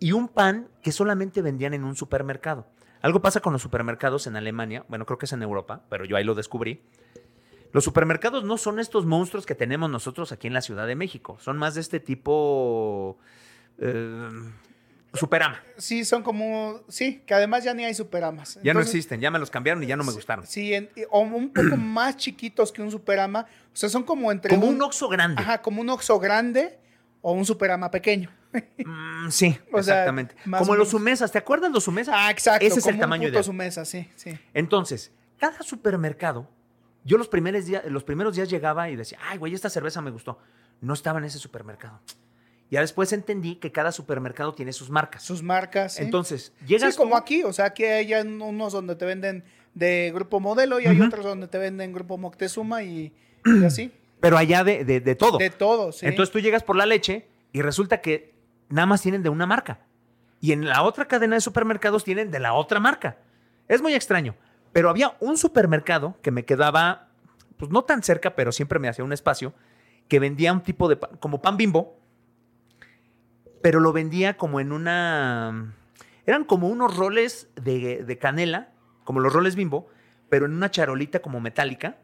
[0.00, 2.66] Y un pan que solamente vendían en un supermercado.
[3.02, 6.16] Algo pasa con los supermercados en Alemania, bueno, creo que es en Europa, pero yo
[6.16, 6.82] ahí lo descubrí.
[7.72, 11.38] Los supermercados no son estos monstruos que tenemos nosotros aquí en la Ciudad de México,
[11.40, 13.16] son más de este tipo
[13.78, 14.28] eh,
[15.14, 15.60] Superama.
[15.76, 16.82] Sí, son como.
[16.88, 18.60] Sí, que además ya ni hay superamas.
[18.62, 20.46] Ya no existen, ya me los cambiaron y ya no me gustaron.
[20.46, 23.40] Sí, en- o un poco más chiquitos que un superama.
[23.72, 24.54] O sea, son como entre.
[24.54, 25.42] Como un Oxxo grande.
[25.42, 26.78] Ajá, como un Oxxo grande
[27.22, 28.30] o un superama pequeño.
[28.84, 30.34] Mm, sí, O sea, exactamente.
[30.44, 30.88] más Como los.
[30.88, 32.14] Sumesas, ¿te acuerdas los Sumesas?
[32.16, 32.66] Ah, exacto.
[32.66, 33.44] Ese es el tamaño puto ideal.
[33.44, 34.38] su mesa, sí, sí.
[34.54, 36.48] Entonces, cada supermercado,
[37.04, 40.10] yo los primeros, días, los primeros días llegaba y decía, ay, güey, esta cerveza me
[40.10, 40.38] gustó.
[40.80, 42.00] No estaba en ese supermercado.
[42.70, 45.22] Ya después entendí que cada supermercado tiene sus marcas.
[45.24, 45.94] Sus marcas.
[45.94, 46.02] sí.
[46.02, 49.44] Entonces, llegas Sí, como aquí, o sea, aquí hay unos donde te venden
[49.74, 53.12] de Grupo Modelo y hay otros donde te venden Grupo Moctezuma y,
[53.44, 53.92] y así.
[54.20, 55.38] Pero allá de, de- de todo.
[55.38, 56.06] De todo, sí.
[56.06, 58.34] Entonces tú llegas por la leche y resulta que
[58.70, 59.80] nada más tienen de una marca.
[60.40, 63.18] Y en la otra cadena de supermercados tienen de la otra marca.
[63.68, 64.34] Es muy extraño.
[64.72, 67.08] Pero había un supermercado que me quedaba,
[67.56, 69.52] pues no tan cerca, pero siempre me hacía un espacio,
[70.08, 71.98] que vendía un tipo de pan, como pan bimbo,
[73.62, 75.74] pero lo vendía como en una...
[76.26, 78.72] Eran como unos roles de, canela,
[79.04, 79.88] como los roles bimbo,
[80.28, 81.98] pero en una charolita como metálica.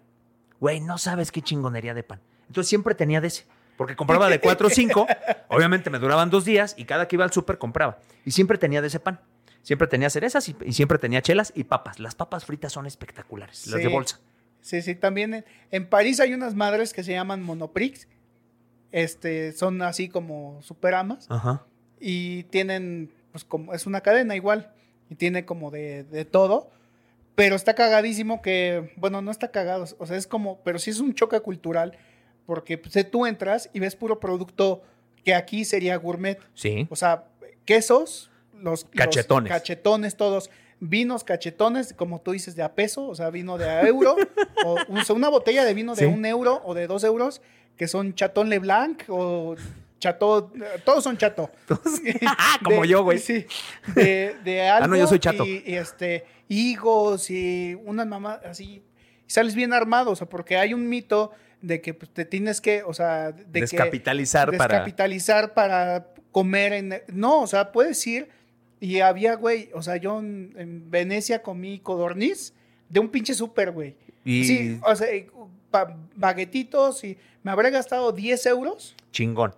[0.58, 2.20] Güey, no sabes qué chingonería de pan.
[2.48, 3.46] Entonces siempre tenía de ese.
[3.76, 5.06] Porque compraba de 4 o 5.
[5.48, 7.98] obviamente me duraban dos días y cada que iba al súper compraba.
[8.24, 9.20] Y siempre tenía de ese pan.
[9.62, 11.98] Siempre tenía cerezas y, y siempre tenía chelas y papas.
[11.98, 13.92] Las papas fritas son espectaculares, las de Sí.
[13.92, 14.20] bolsa.
[14.60, 18.08] Sí, sí, también en, en París hay unas madres que se llaman Monoprix.
[18.92, 21.64] Este, son así como superamas Ajá.
[22.00, 24.72] y tienen, pues como, es una cadena igual
[25.10, 26.70] y tiene como de, de todo.
[27.34, 31.00] Pero está cagadísimo que, bueno, no está cagado, o sea, es como, pero sí es
[31.00, 31.98] un choque cultural
[32.46, 34.82] porque pues, tú entras y ves puro producto
[35.24, 36.38] que aquí sería gourmet.
[36.54, 36.86] Sí.
[36.90, 37.24] O sea,
[37.64, 39.52] quesos, los los Cachetones.
[39.52, 43.82] cachetones todos, vinos cachetones, como tú dices, de a peso, o sea, vino de a
[43.86, 44.16] euro,
[44.64, 46.04] o, o una botella de vino de Sí.
[46.06, 47.42] un euro o de dos euros,
[47.76, 49.56] que son Chatón Leblanc o
[49.98, 50.52] Chateau,
[50.84, 51.50] todos son Chateau.
[52.64, 53.18] Como De- yo, güey.
[53.18, 53.46] Sí,
[53.94, 54.84] de, de algo.
[54.84, 55.44] Ah, no, yo soy chato.
[55.44, 58.82] Y, y, este, higos y unas mamás así.
[59.26, 61.32] Y sales bien armado, o sea, porque hay un mito
[61.66, 64.74] de que pues, te tienes que, o sea, de que Descapitalizar para.
[64.76, 67.02] descapitalizar para comer en...
[67.12, 68.28] No, o sea, puedes ir
[68.80, 72.52] y había, güey, o sea, yo en, en Venecia comí codorniz
[72.88, 73.96] de un pinche súper, güey.
[74.24, 75.08] Y Sí, o sea,
[76.14, 79.54] baguetitos y me habré gastado 10 euros chingón.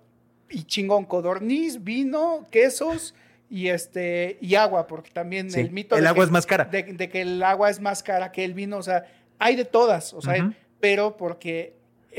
[0.50, 3.14] y chingón, codorniz, vino, quesos
[3.50, 6.46] y este y agua, porque también Sí, el mito el de agua que- es más
[6.46, 6.64] cara.
[6.64, 9.04] De, de que el agua es más cara que el vino, o sea,
[9.38, 11.74] hay de todas, o sea, pero porque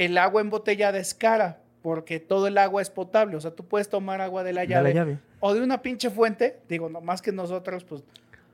[0.06, 3.90] el agua embotellada es cara, porque todo el agua es potable, o sea, tú puedes
[3.90, 5.18] tomar agua de la De la llave, llave.
[5.40, 8.02] o de una pinche fuente, digo, no más que nosotros, pues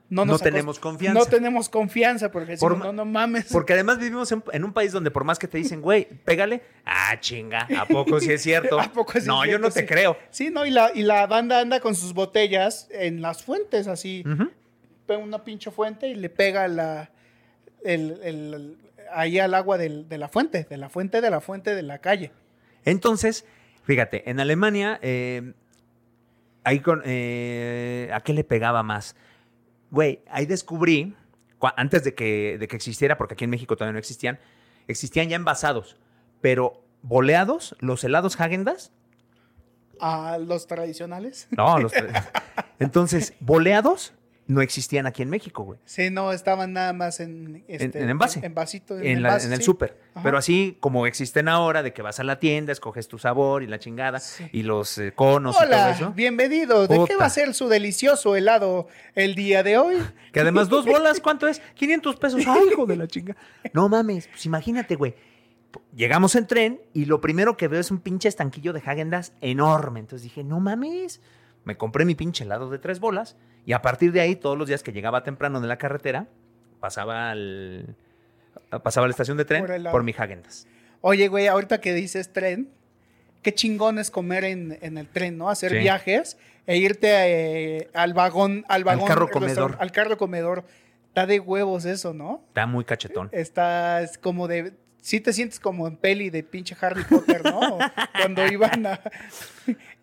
[0.08, 1.18] no, No nos acost- tenemos confianza.
[1.18, 3.46] No tenemos confianza, porque Por si ma- no, no mames.
[3.50, 6.62] Porque además vivimos en, en un país donde por más que te dicen, güey, pégale,
[6.84, 8.78] ah, chinga, ¿a poco sí es cierto?
[8.80, 9.66] ¿A poco sí es no, yo cierto?
[9.66, 9.86] no te Sí.
[9.86, 10.16] creo.
[10.30, 14.24] Sí, no, y la, y la banda anda con sus botellas en las fuentes, así.
[15.06, 17.10] Pega una pinche fuente y le pega la,
[17.82, 18.76] el, el-
[19.12, 21.98] ahí al agua del- de la fuente, de la fuente de la fuente de la
[21.98, 22.32] calle.
[22.84, 23.44] Entonces,
[23.84, 25.52] fíjate, en Alemania, eh,
[26.64, 29.16] ahí con, eh, ¿a qué le pegaba más?
[29.90, 31.14] Güey, ahí descubrí,
[31.76, 34.38] antes de que, de que existiera, porque aquí en México todavía no existían,
[34.88, 35.96] existían ya envasados,
[36.40, 38.92] pero boleados, los helados Häagen-Dazs,
[40.00, 41.48] A los tradicionales.
[41.50, 41.92] no, los...
[42.78, 44.12] entonces, boleados
[44.48, 45.78] no existían aquí en México, güey.
[45.84, 47.64] Sí, no, estaban nada más en...
[47.66, 48.44] Este, en envase.
[48.46, 48.96] En vasito.
[48.98, 49.64] En, la- envase, en el sí.
[49.64, 49.98] súper.
[50.22, 53.66] Pero así como existen ahora, de que vas a la tienda, escoges tu sabor y
[53.66, 54.44] la chingada, Sí.
[54.52, 56.12] y los eh, conos y todo Hola, eso.
[56.12, 56.86] bienvenido.
[56.86, 59.96] ¿De qué va a ser su delicioso helado el día de hoy?
[60.32, 61.60] Que además dos bolas, ¿cuánto es?
[61.74, 62.42] 500 pesos.
[62.46, 63.34] ¡Ay, hijo de la chinga!
[63.72, 65.14] No mames, pues imagínate, güey.
[65.94, 70.00] Llegamos en tren y lo primero que veo es un pinche estanquillo de Häagen-Dazs enorme.
[70.00, 71.20] Entonces dije, no mames.
[71.66, 73.36] Me compré mi pinche helado de tres bolas
[73.66, 76.26] y a partir de ahí, todos los días que llegaba temprano de la carretera,
[76.80, 77.94] pasaba al...
[78.82, 80.66] Pasaba a la estación de tren Por mi Häagen-Dazs.
[81.02, 82.70] Oye, güey, ahorita que dices tren,
[83.42, 85.50] qué chingón es comer en, en el tren, ¿no?
[85.50, 85.78] Hacer Sí.
[85.78, 89.06] viajes e irte eh, al vagón, al vagón.
[89.06, 89.76] carro restaur- comedor.
[89.78, 90.64] Al carro comedor.
[91.08, 92.42] Está de huevos eso, ¿no?
[92.48, 93.28] Está muy cachetón.
[93.32, 94.72] Está es como de.
[95.00, 97.78] Sí te sientes como en peli de pinche Harry Potter, ¿no?
[98.20, 99.00] Cuando iban a.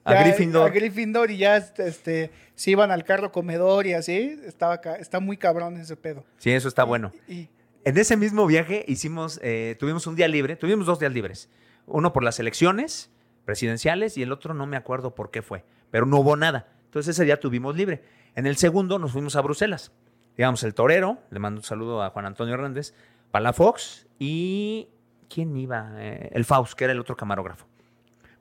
[0.04, 0.68] A Gryffindor.
[0.68, 4.40] A Gryffindor y ya este, se iban al carro comedor y así.
[4.46, 6.26] Estaba está muy cabrón ese pedo.
[6.38, 7.12] Sí, eso está bueno.
[7.28, 7.50] Y,
[7.86, 11.50] En ese mismo viaje hicimos, eh, tuvimos un día libre, tuvimos dos días libres.
[11.86, 13.12] Uno por las elecciones
[13.46, 16.68] presidenciales y el otro no me acuerdo por qué fue, pero no hubo nada.
[16.86, 18.04] Entonces ese día tuvimos libre.
[18.36, 19.92] En el segundo nos fuimos a Bruselas.
[20.38, 22.94] Digamos, el torero, le mando un saludo a Juan Antonio Hernández,
[23.32, 24.90] Palafox y...
[25.30, 25.94] ¿Quién iba?
[25.98, 27.66] Eh, el Faust, que era el otro camarógrafo.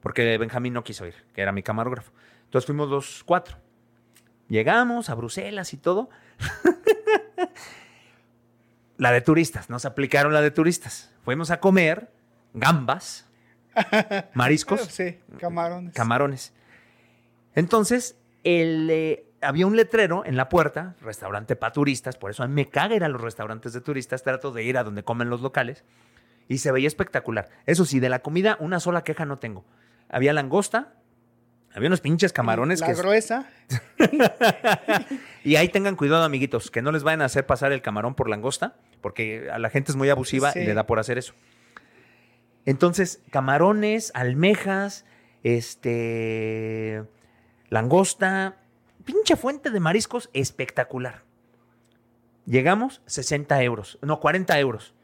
[0.03, 2.13] Porque Benjamín no quiso ir, que era mi camarógrafo.
[2.45, 3.57] Entonces fuimos los cuatro.
[4.49, 6.11] Llegamos a Bruselas y todo.
[8.99, 11.13] la de turistas, nos aplicaron la de turistas.
[11.25, 12.13] Fuimos a comer
[12.53, 13.27] gambas,
[14.35, 15.95] mariscos, sí, camarones.
[15.95, 16.53] camarones.
[17.55, 22.49] Entonces, el, eh, había un letrero en la puerta, restaurante para turistas, por eso a
[22.49, 25.31] mí me caga ir a los restaurantes de turistas, trato de ir a donde comen
[25.31, 25.85] los locales,
[26.49, 27.49] y se veía espectacular.
[27.67, 29.65] Eso sí, de la comida, una sola queja no tengo.
[30.13, 30.93] Había langosta,
[31.75, 32.95] había unos pinches camarones La que...
[32.95, 33.47] gruesa.
[35.45, 38.29] Y ahí tengan cuidado, amiguitos, que no les vayan a hacer pasar el camarón por
[38.31, 40.61] langosta, porque a la gente es muy abusiva Sí.
[40.61, 41.35] y le da por hacer eso.
[42.65, 45.05] Entonces, camarones, almejas,
[45.43, 47.03] este,
[47.71, 48.57] langosta,
[49.05, 51.25] pinche fuente de mariscos espectacular.
[52.47, 54.95] Llegamos, 60 euros, no, 40 euros.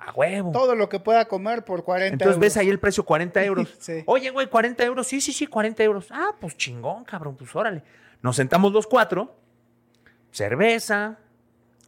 [0.00, 0.52] A huevo.
[0.52, 2.40] Todo lo que pueda comer por 40 Entonces euros.
[2.40, 3.74] ves ahí el precio, 40 euros.
[3.78, 4.02] Sí.
[4.06, 5.06] Oye, güey, 40 euros.
[5.06, 6.06] Sí, sí, sí, 40 euros.
[6.10, 7.82] Ah, pues chingón, cabrón, pues órale.
[8.22, 9.34] Nos sentamos los cuatro.
[10.30, 11.18] Cerveza,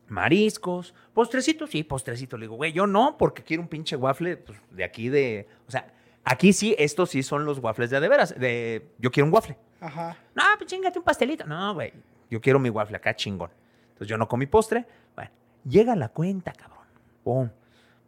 [0.09, 1.71] mariscos, postrecitos.
[1.71, 2.39] Sí, postrecitos.
[2.39, 5.47] Le digo, güey, yo no, porque quiero un pinche waffle pues, de aquí de...
[5.69, 5.93] O sea,
[6.25, 8.39] aquí sí, estos sí son los waffles de de veras.
[8.39, 9.57] De, yo quiero un waffle.
[9.81, 10.17] Ajá.
[10.35, 11.45] No, pues chingate un pastelito.
[11.47, 11.93] No, güey.
[12.31, 13.51] Yo quiero mi waffle acá chingón.
[13.91, 14.87] Entonces yo no comí postre.
[15.15, 15.31] Bueno,
[15.69, 16.87] llega la cuenta, cabrón.
[17.25, 17.49] Pum.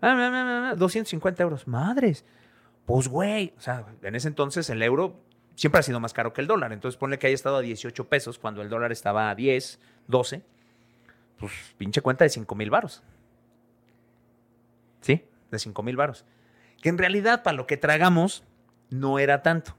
[0.03, 1.67] Ah, ah, ah, ah, 250 euros.
[1.67, 2.25] Madres.
[2.85, 3.55] Pues, güey.
[3.57, 5.21] O sea, en ese entonces el euro
[5.55, 6.73] siempre ha sido más caro que el dólar.
[6.73, 10.43] Entonces ponle que haya estado a 18 pesos cuando el dólar estaba a 10, 12.
[11.39, 13.03] Pues pinche cuenta de 5 mil varos.
[15.01, 16.25] Sí, de 5 mil varos.
[16.81, 18.45] Que en realidad para lo que tragamos
[18.91, 19.77] no era tanto.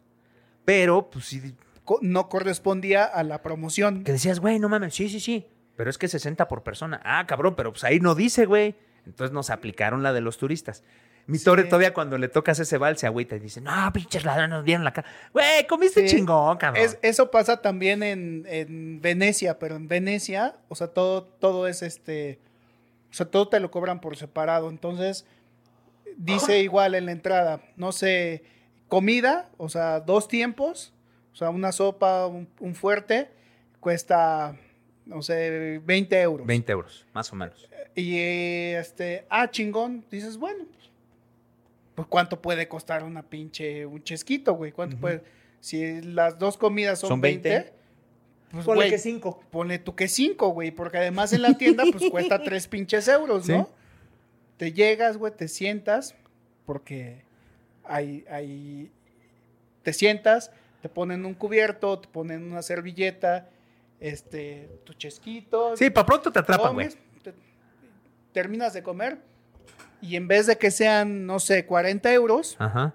[0.65, 1.55] Pero, pues sí,
[2.01, 4.03] No correspondía a la promoción.
[4.03, 5.47] que decías, güey, no mames, sí, sí, sí.
[5.76, 7.01] Pero es que 60 por persona.
[7.03, 8.76] Ah, cabrón, pero pues ahí no dice, güey.
[9.05, 10.83] Entonces nos aplicaron la de los turistas.
[11.25, 11.45] Mi Sí.
[11.45, 14.65] torre todavía cuando le tocas ese vals se agüita y dice, no, pinches ladrones nos
[14.65, 15.07] dieron la cara.
[15.31, 16.15] Güey, comiste Sí.
[16.17, 16.83] chingón, cabrón.
[16.83, 21.81] Es- eso pasa también en, en Venecia, pero en Venecia, o sea, todo, todo es
[21.81, 22.39] este,
[23.09, 24.69] o sea, todo te lo cobran por separado.
[24.69, 25.25] Entonces,
[26.17, 28.43] dice igual en la entrada, no sé,
[28.89, 30.93] comida, o sea, dos tiempos,
[31.31, 33.31] o sea, una sopa, un, un fuerte,
[33.79, 34.57] cuesta,
[35.05, 36.47] no sé, 20 euros.
[36.47, 37.69] 20 euros, más o menos.
[37.95, 40.89] Y eh, este, ah, chingón, dices, bueno, pues,
[41.95, 45.23] pues cuánto puede costar una pinche, un chesquito, güey, cuánto puede,
[45.59, 47.73] si las dos comidas son, Son 20, 20,
[48.51, 49.43] pues Ponle güey, que 5.
[49.49, 53.47] ponle tú que 5, güey, porque además en la tienda pues cuesta 3 pinches euros,
[53.47, 53.65] ¿no?
[53.65, 53.71] Sí.
[54.57, 56.15] Te llegas, güey, te sientas,
[56.65, 57.21] porque
[57.84, 58.91] hay, hay,
[59.81, 60.51] te sientas,
[60.81, 63.49] te ponen un cubierto, te ponen una servilleta,
[64.03, 66.89] este, tu chesquito, Sí, para pronto te atrapan, güey.
[67.23, 67.34] te-
[68.34, 69.17] terminas de comer
[70.01, 72.93] y en vez de que sean, no sé, 40 euros Ajá,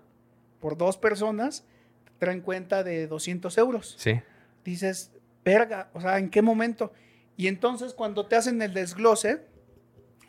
[0.60, 1.64] por dos personas,
[2.05, 3.94] te traen cuenta de 200 euros.
[3.98, 4.20] sí.
[4.64, 5.10] Dices,
[5.47, 6.93] verga, o sea, ¿en qué momento?
[7.39, 9.47] Y entonces cuando te hacen el desglose,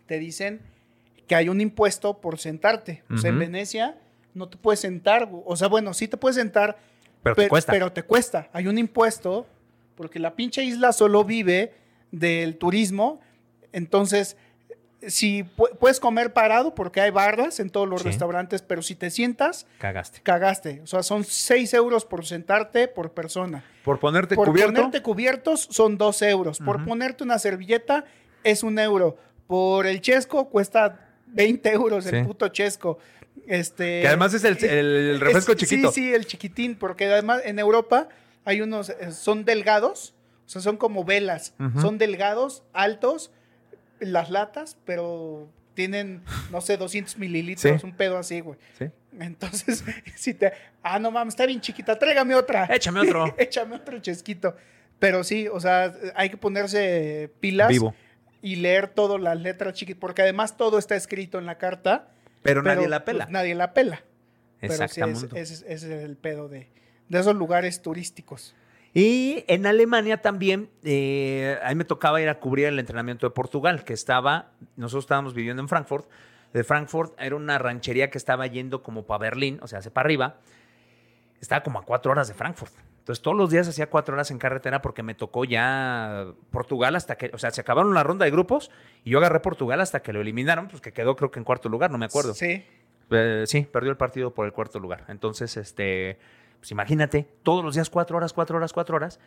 [0.05, 0.61] te dicen
[1.27, 3.03] que hay un impuesto por sentarte.
[3.13, 3.39] O sea, en.
[3.39, 3.97] Venecia
[4.33, 6.77] no te puedes sentar, o sea, bueno, sí te puedes sentar,
[7.21, 7.71] Pero te pe- cuesta.
[7.73, 8.47] pero te cuesta.
[8.53, 9.45] Hay un impuesto
[9.99, 11.73] porque la pinche isla solo vive
[12.09, 13.19] del turismo.
[13.73, 14.37] Entonces,
[15.05, 18.07] si pu- puedes comer parado porque hay barras en todos los Sí.
[18.07, 20.21] restaurantes, pero si te sientas, Cagaste.
[20.21, 20.79] cagaste.
[20.83, 23.65] O sea, son 6 euros por sentarte por persona.
[23.83, 24.73] Por ponerte por cubierto.
[24.73, 26.59] ponerte cubiertos son 2 euros.
[26.59, 28.05] Por ponerte una servilleta
[28.45, 29.17] es un euro.
[29.47, 32.99] Por el chesco cuesta 20 euros el puto chesco.
[33.47, 35.91] Este, Que además es el, el- el refresco es- chiquito.
[35.91, 38.07] Sí, sí, el chiquitín, porque además en Europa
[38.45, 43.31] hay unos, eh, son delgados, o sea, son como velas, son delgados, altos,
[43.99, 47.85] las latas, pero tienen, no sé, 200 mililitros, Sí.
[47.85, 48.57] un pedo así, güey.
[48.77, 48.85] Sí.
[49.19, 49.83] Entonces,
[50.15, 50.51] si te,
[50.83, 52.65] ah, no mames, está bien chiquita, tráigame otra.
[52.65, 53.33] Échame otro.
[53.37, 54.55] Échame otro chesquito.
[54.99, 57.93] Pero sí, o sea, hay que ponerse pilas Vivo.
[58.41, 62.09] y leer todas las letras chiquitas, porque además todo está escrito en la carta.
[62.41, 63.25] Pero, nadie pero, la pela.
[63.25, 64.03] pues, nadie la pela.
[64.59, 65.39] Pero sí, Exactamente.
[65.39, 66.67] ese es, ese es el pedo de,
[67.09, 68.55] de esos lugares turísticos.
[68.93, 73.31] Y en Alemania también, eh, a mí me tocaba ir a cubrir el entrenamiento de
[73.31, 76.07] Portugal, que estaba, nosotros estábamos viviendo en Frankfurt.
[76.53, 80.07] De Frankfurt era una ranchería que estaba yendo como para Berlín, o sea, hacia para
[80.07, 80.37] arriba.
[81.39, 82.73] Estaba como a cuatro horas de Frankfurt.
[82.99, 87.15] Entonces todos los días hacía cuatro horas en carretera porque me tocó ya Portugal hasta
[87.15, 88.69] que, o sea, se acabaron la ronda de grupos
[89.03, 91.69] y yo agarré Portugal hasta que lo eliminaron, pues que quedó creo que en cuarto
[91.69, 92.33] lugar, no me acuerdo.
[92.33, 92.65] Sí.
[93.11, 95.05] Eh, sí, perdió el partido por el cuarto lugar.
[95.07, 96.19] Entonces, este,
[96.59, 99.19] pues imagínate, todos los días cuatro horas, cuatro horas, cuatro horas.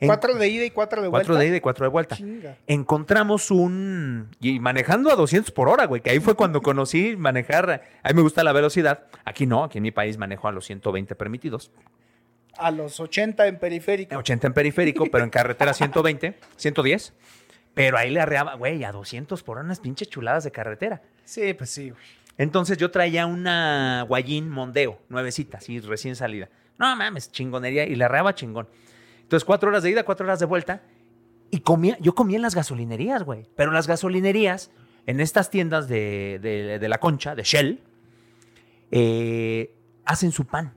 [0.00, 1.26] En- Cuatro de ida y cuatro de vuelta.
[1.26, 2.16] cuatro de ida y cuatro de vuelta.
[2.16, 2.56] Chinga.
[2.66, 4.30] Encontramos un...
[4.40, 7.82] Y manejando a 200 por hora, güey, que ahí fue cuando conocí manejar.
[8.02, 9.04] A mí me gusta la velocidad.
[9.26, 11.70] Aquí no, aquí en mi país manejo a los 120 permitidos.
[12.56, 14.16] A los 80 en periférico.
[14.16, 17.12] 80 en periférico, pero en carretera 120, 110.
[17.74, 21.02] Pero ahí le arreaba, güey, a 200 por hora unas pinches chuladas de carretera.
[21.24, 22.02] Sí, pues sí, güey.
[22.38, 26.48] Entonces yo traía una Guayín Mondeo, nuevecita, así recién salida.
[26.80, 27.84] No mames, chingonería.
[27.86, 28.66] Y le arreaba chingón.
[29.22, 30.82] Entonces, cuatro horas de ida, cuatro horas de vuelta.
[31.50, 33.46] Y comía, yo comía en las gasolinerías, güey.
[33.56, 34.70] Pero las gasolinerías,
[35.06, 37.80] en estas tiendas de, de- de la concha, de Shell,
[38.90, 39.74] eh,
[40.04, 40.74] hacen su pan.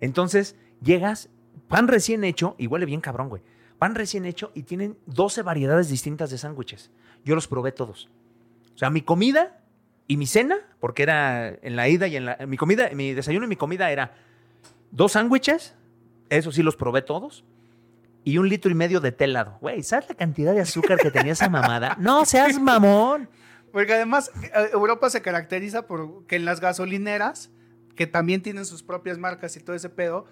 [0.00, 1.28] Entonces, llegas,
[1.68, 3.42] pan recién hecho, y huele bien cabrón, güey.
[3.78, 6.90] Pan recién hecho y tienen 12 variedades distintas de sándwiches.
[7.24, 8.08] Yo los probé todos.
[8.74, 9.60] O sea, mi comida
[10.08, 12.38] y mi cena, porque era en la ida y en la.
[12.46, 14.14] Mi comida, mi desayuno y mi comida era
[14.90, 15.74] dos sándwiches,
[16.28, 17.44] eso sí los probé todos,
[18.24, 19.56] y un litro y medio de té helado.
[19.60, 21.96] Güey, ¿sabes la cantidad de azúcar que tenía esa mamada?
[22.00, 23.28] No seas mamón.
[23.72, 27.50] Porque además eh, Europa se caracteriza por que en las gasolineras,
[27.94, 30.26] que también tienen sus propias marcas y todo ese pedo,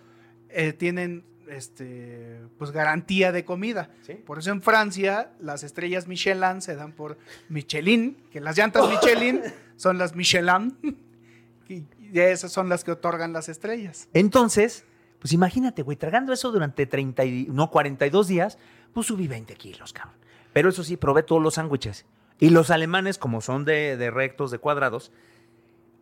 [0.49, 3.91] eh, tienen este pues garantía de comida.
[4.03, 4.15] Sí.
[4.15, 7.19] Por eso en Francia las estrellas Michelin se dan por
[7.49, 9.43] Michelin, que las llantas Michelin
[9.77, 10.77] son las Michelin
[11.69, 14.09] y y esas son las que otorgan las estrellas.
[14.13, 14.85] Entonces,
[15.19, 18.57] pues imagínate, güey, tragando eso durante 30 y, no, 42 días,
[18.93, 20.15] pues subí 20 kilos, cabrón.
[20.53, 22.07] Pero eso sí, probé todos los sándwiches.
[22.39, 25.11] Y los alemanes, como son de, de rectos, de cuadrados,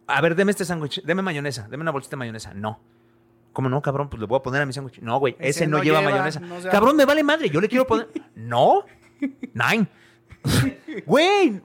[0.07, 2.53] a ver, deme este sándwich, deme mayonesa, deme una bolsita de mayonesa.
[2.53, 2.81] No.
[3.55, 4.11] ¿Cómo no, cabrón?
[4.11, 5.01] Pues le voy a poner a mi sándwich.
[5.01, 6.41] No, güey, ese, Ese no, no lleva, lleva, mayonesa.
[6.41, 8.09] no Cabrón, me vale madre, yo le quiero poner.
[8.35, 8.85] no.
[9.55, 9.89] Nine.
[11.07, 11.63] Güey,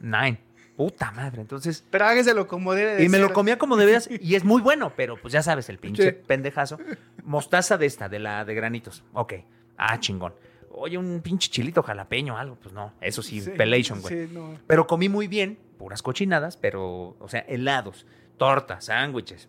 [0.00, 0.40] nine.
[0.76, 1.42] Puta madre.
[1.42, 4.62] Entonces, Pero hágaselo como debe de y me lo comía como debías y es muy
[4.62, 6.16] bueno, pero pues ya sabes, el pinche Sí.
[6.26, 6.78] pendejazo.
[7.24, 9.04] Mostaza de esta, de la de granitos.
[9.12, 9.34] Ok.
[9.76, 10.34] Ah, chingón.
[10.70, 12.56] Oye, un pinche chilito jalapeño, algo.
[12.56, 14.26] Pues no, eso sí, Sí, pelation, güey.
[14.26, 14.58] sí, no.
[14.66, 18.06] Pero comí muy bien, puras cochinadas, pero, o sea, helados,
[18.38, 19.48] tortas, sándwiches.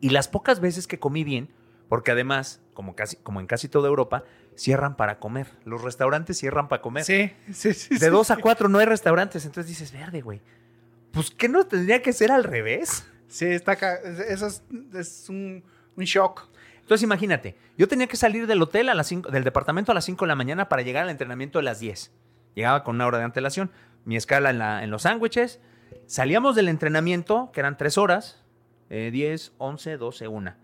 [0.00, 1.48] Y las pocas veces que comí bien,
[1.88, 4.24] porque además, como, casi, como en casi toda Europa,
[4.56, 5.46] cierran para comer.
[5.64, 7.04] Los restaurantes cierran para comer.
[7.04, 7.94] Sí, sí, sí.
[7.94, 8.42] De sí, dos a sí.
[8.42, 10.40] cuatro no hay restaurantes, entonces dices, verde, güey.
[11.12, 13.06] Pues, ¿qué no tendría que ser al revés?
[13.28, 14.62] Sí, está ca- eso es,
[14.94, 15.62] es un,
[15.96, 16.48] un shock.
[16.80, 20.04] Entonces imagínate, yo tenía que salir del hotel a las cinco- del departamento a las
[20.04, 22.12] 5 de la mañana para llegar al entrenamiento a las 10.
[22.54, 23.70] Llegaba con una hora de antelación,
[24.04, 25.58] mi escala en, la- en los sándwiches.
[26.06, 28.44] Salíamos del entrenamiento, que eran 3 horas,
[28.90, 30.54] eh, 10, 11, 12, 1.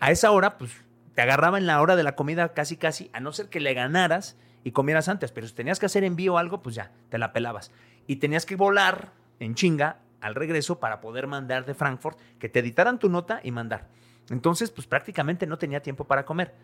[0.00, 0.70] A esa hora, pues
[1.18, 3.74] te agarraba en la hora de la comida casi casi, a no ser que le
[3.74, 7.18] ganaras y comieras antes, pero si tenías que hacer envío o algo, pues ya, te
[7.18, 7.72] la pelabas.
[8.06, 12.60] Y tenías que volar en chinga al regreso para poder mandar de Frankfurt, que te
[12.60, 13.88] editaran tu nota y mandar.
[14.30, 16.54] Entonces, pues prácticamente no tenía tiempo para comer.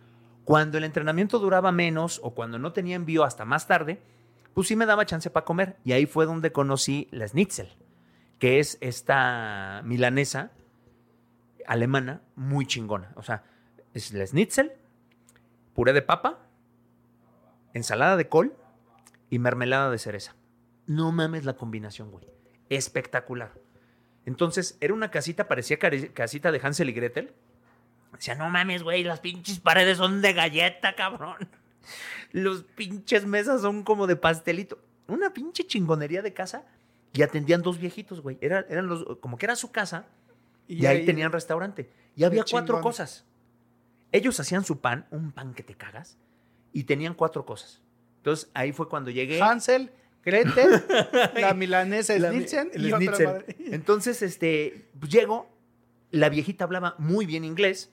[0.45, 4.03] Cuando el entrenamiento duraba menos o cuando no tenía envío hasta más tarde,
[4.55, 5.79] pues sí me daba chance para comer.
[5.83, 7.71] Y ahí fue donde conocí la schnitzel,
[8.39, 10.53] que es esta milanesa
[11.67, 13.11] alemana muy chingona.
[13.17, 13.43] O sea,
[13.95, 14.73] es la schnitzel,
[15.73, 16.41] puré de papa,
[17.73, 18.55] ensalada de col
[19.31, 20.35] y mermelada de cereza.
[20.87, 22.27] No mames la combinación, güey.
[22.69, 23.53] Espectacular.
[24.27, 27.33] Entonces, era una casita, parecía casita de Hansel y Gretel.
[28.13, 31.49] Decía, no mames, güey, las pinches paredes son de galleta, cabrón.
[32.33, 34.79] Los pinches mesas son como de pastelito.
[35.07, 36.65] Una pinche chingonería de casa.
[37.13, 38.39] y atendían dos viejitos, güey.
[38.41, 40.07] Era, eran los, como que era su casa
[40.67, 41.91] y, ahí, tenían restaurante.
[42.17, 43.25] Y había cuatro cosas.
[44.15, 46.17] Ellos hacían su pan, un pan que te cagas,
[46.73, 47.83] y tenían cuatro cosas.
[48.19, 49.43] Entonces ahí fue cuando llegué.
[49.43, 49.91] Hansel,
[50.25, 50.85] Gretel,
[51.35, 55.51] la milanesa Schnitzel y otra Entonces, este, pues llego,
[56.13, 57.93] la viejita hablaba muy bien inglés.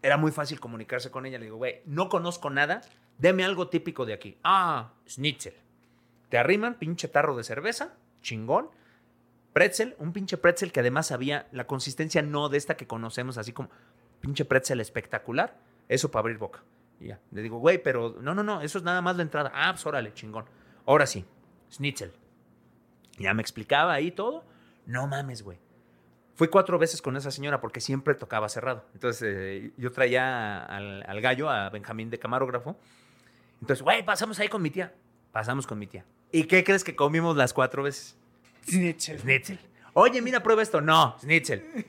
[0.00, 1.38] Era muy fácil comunicarse con ella.
[1.38, 2.80] Le digo, güey, no conozco nada,
[3.18, 4.38] deme algo típico de aquí.
[4.44, 5.52] Ah, schnitzel.
[6.30, 7.92] Te arriman, pinche tarro de cerveza,
[8.22, 8.70] chingón.
[9.52, 13.52] Pretzel, un pinche pretzel que además había la consistencia no de esta que conocemos, así
[13.52, 13.68] como
[14.20, 15.58] pinche pretzel espectacular.
[15.88, 16.62] Eso para abrir boca.
[17.00, 17.20] ya.
[17.30, 19.52] Le digo, güey, pero no, no, no, eso es nada más la entrada.
[19.54, 20.44] Ah, pues órale, chingón.
[20.86, 21.24] Ahora sí,
[21.70, 22.12] schnitzel.
[23.18, 24.44] Ya me explicaba ahí todo.
[24.86, 25.58] No mames, güey.
[26.34, 28.84] Fui cuatro veces con esa señora porque siempre tocaba cerrado.
[28.92, 32.76] Entonces eh, yo traía al, al, gallo, a Benjamín de camarógrafo.
[33.60, 34.92] Entonces, güey, pasamos ahí con mi tía.
[35.32, 36.04] Pasamos con mi tía.
[36.30, 38.18] ¿Y qué crees que comimos las cuatro veces?
[38.68, 39.18] Schnitzel.
[39.18, 39.58] Schnitzel.
[39.94, 40.82] Oye, mira, prueba esto.
[40.82, 41.86] No, schnitzel.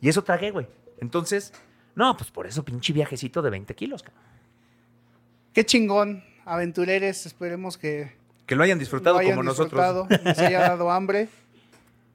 [0.00, 0.66] Y eso tragué, güey.
[0.98, 1.52] Entonces,
[1.94, 4.02] no, pues por eso pinche viajecito de 20 kilos.
[4.02, 4.22] Cabrón.
[5.52, 7.26] Qué chingón, aventureres.
[7.26, 8.18] Esperemos que...
[8.46, 10.24] Que lo hayan disfrutado lo hayan como disfrutado, nosotros.
[10.24, 11.28] Les haya dado hambre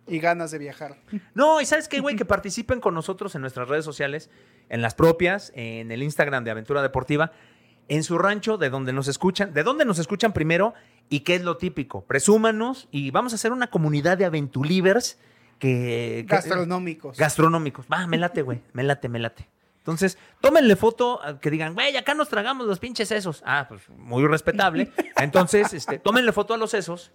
[0.07, 0.97] y ganas de viajar.
[1.33, 4.29] No, y sabes qué, güey, que participen con nosotros en nuestras redes sociales,
[4.69, 7.31] en las propias, en el Instagram de Aventura Deportiva
[7.87, 10.73] en su rancho, de donde nos escuchan, de dónde nos escuchan primero
[11.09, 12.03] y qué es lo típico.
[12.03, 15.19] Presúmanos y vamos a hacer una comunidad de aventulivers
[15.59, 16.25] que...
[16.27, 17.17] Gastronómicos.
[17.17, 17.85] Gastronómicos.
[17.91, 18.61] Va, me late, güey.
[18.73, 19.47] Me late, me late.
[19.85, 23.43] Entonces, tómenle foto, que digan, güey, acá nos tragamos los pinches sesos.
[23.45, 24.91] Ah, pues muy respetable.
[25.17, 27.11] Entonces, este, tómenle foto a los sesos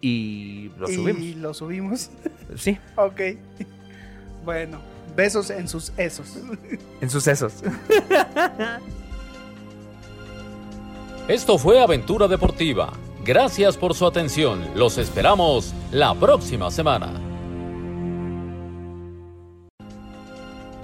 [0.00, 1.22] y lo subimos.
[1.22, 2.10] Y lo subimos.
[2.56, 2.78] Sí.
[2.94, 3.20] ok.
[4.44, 4.78] Bueno,
[5.16, 6.38] besos en sus esos.
[7.00, 7.54] En sus sesos.
[11.26, 12.92] Esto fue Aventura Deportiva.
[13.24, 14.64] Gracias por su atención.
[14.76, 17.33] Los esperamos la próxima semana.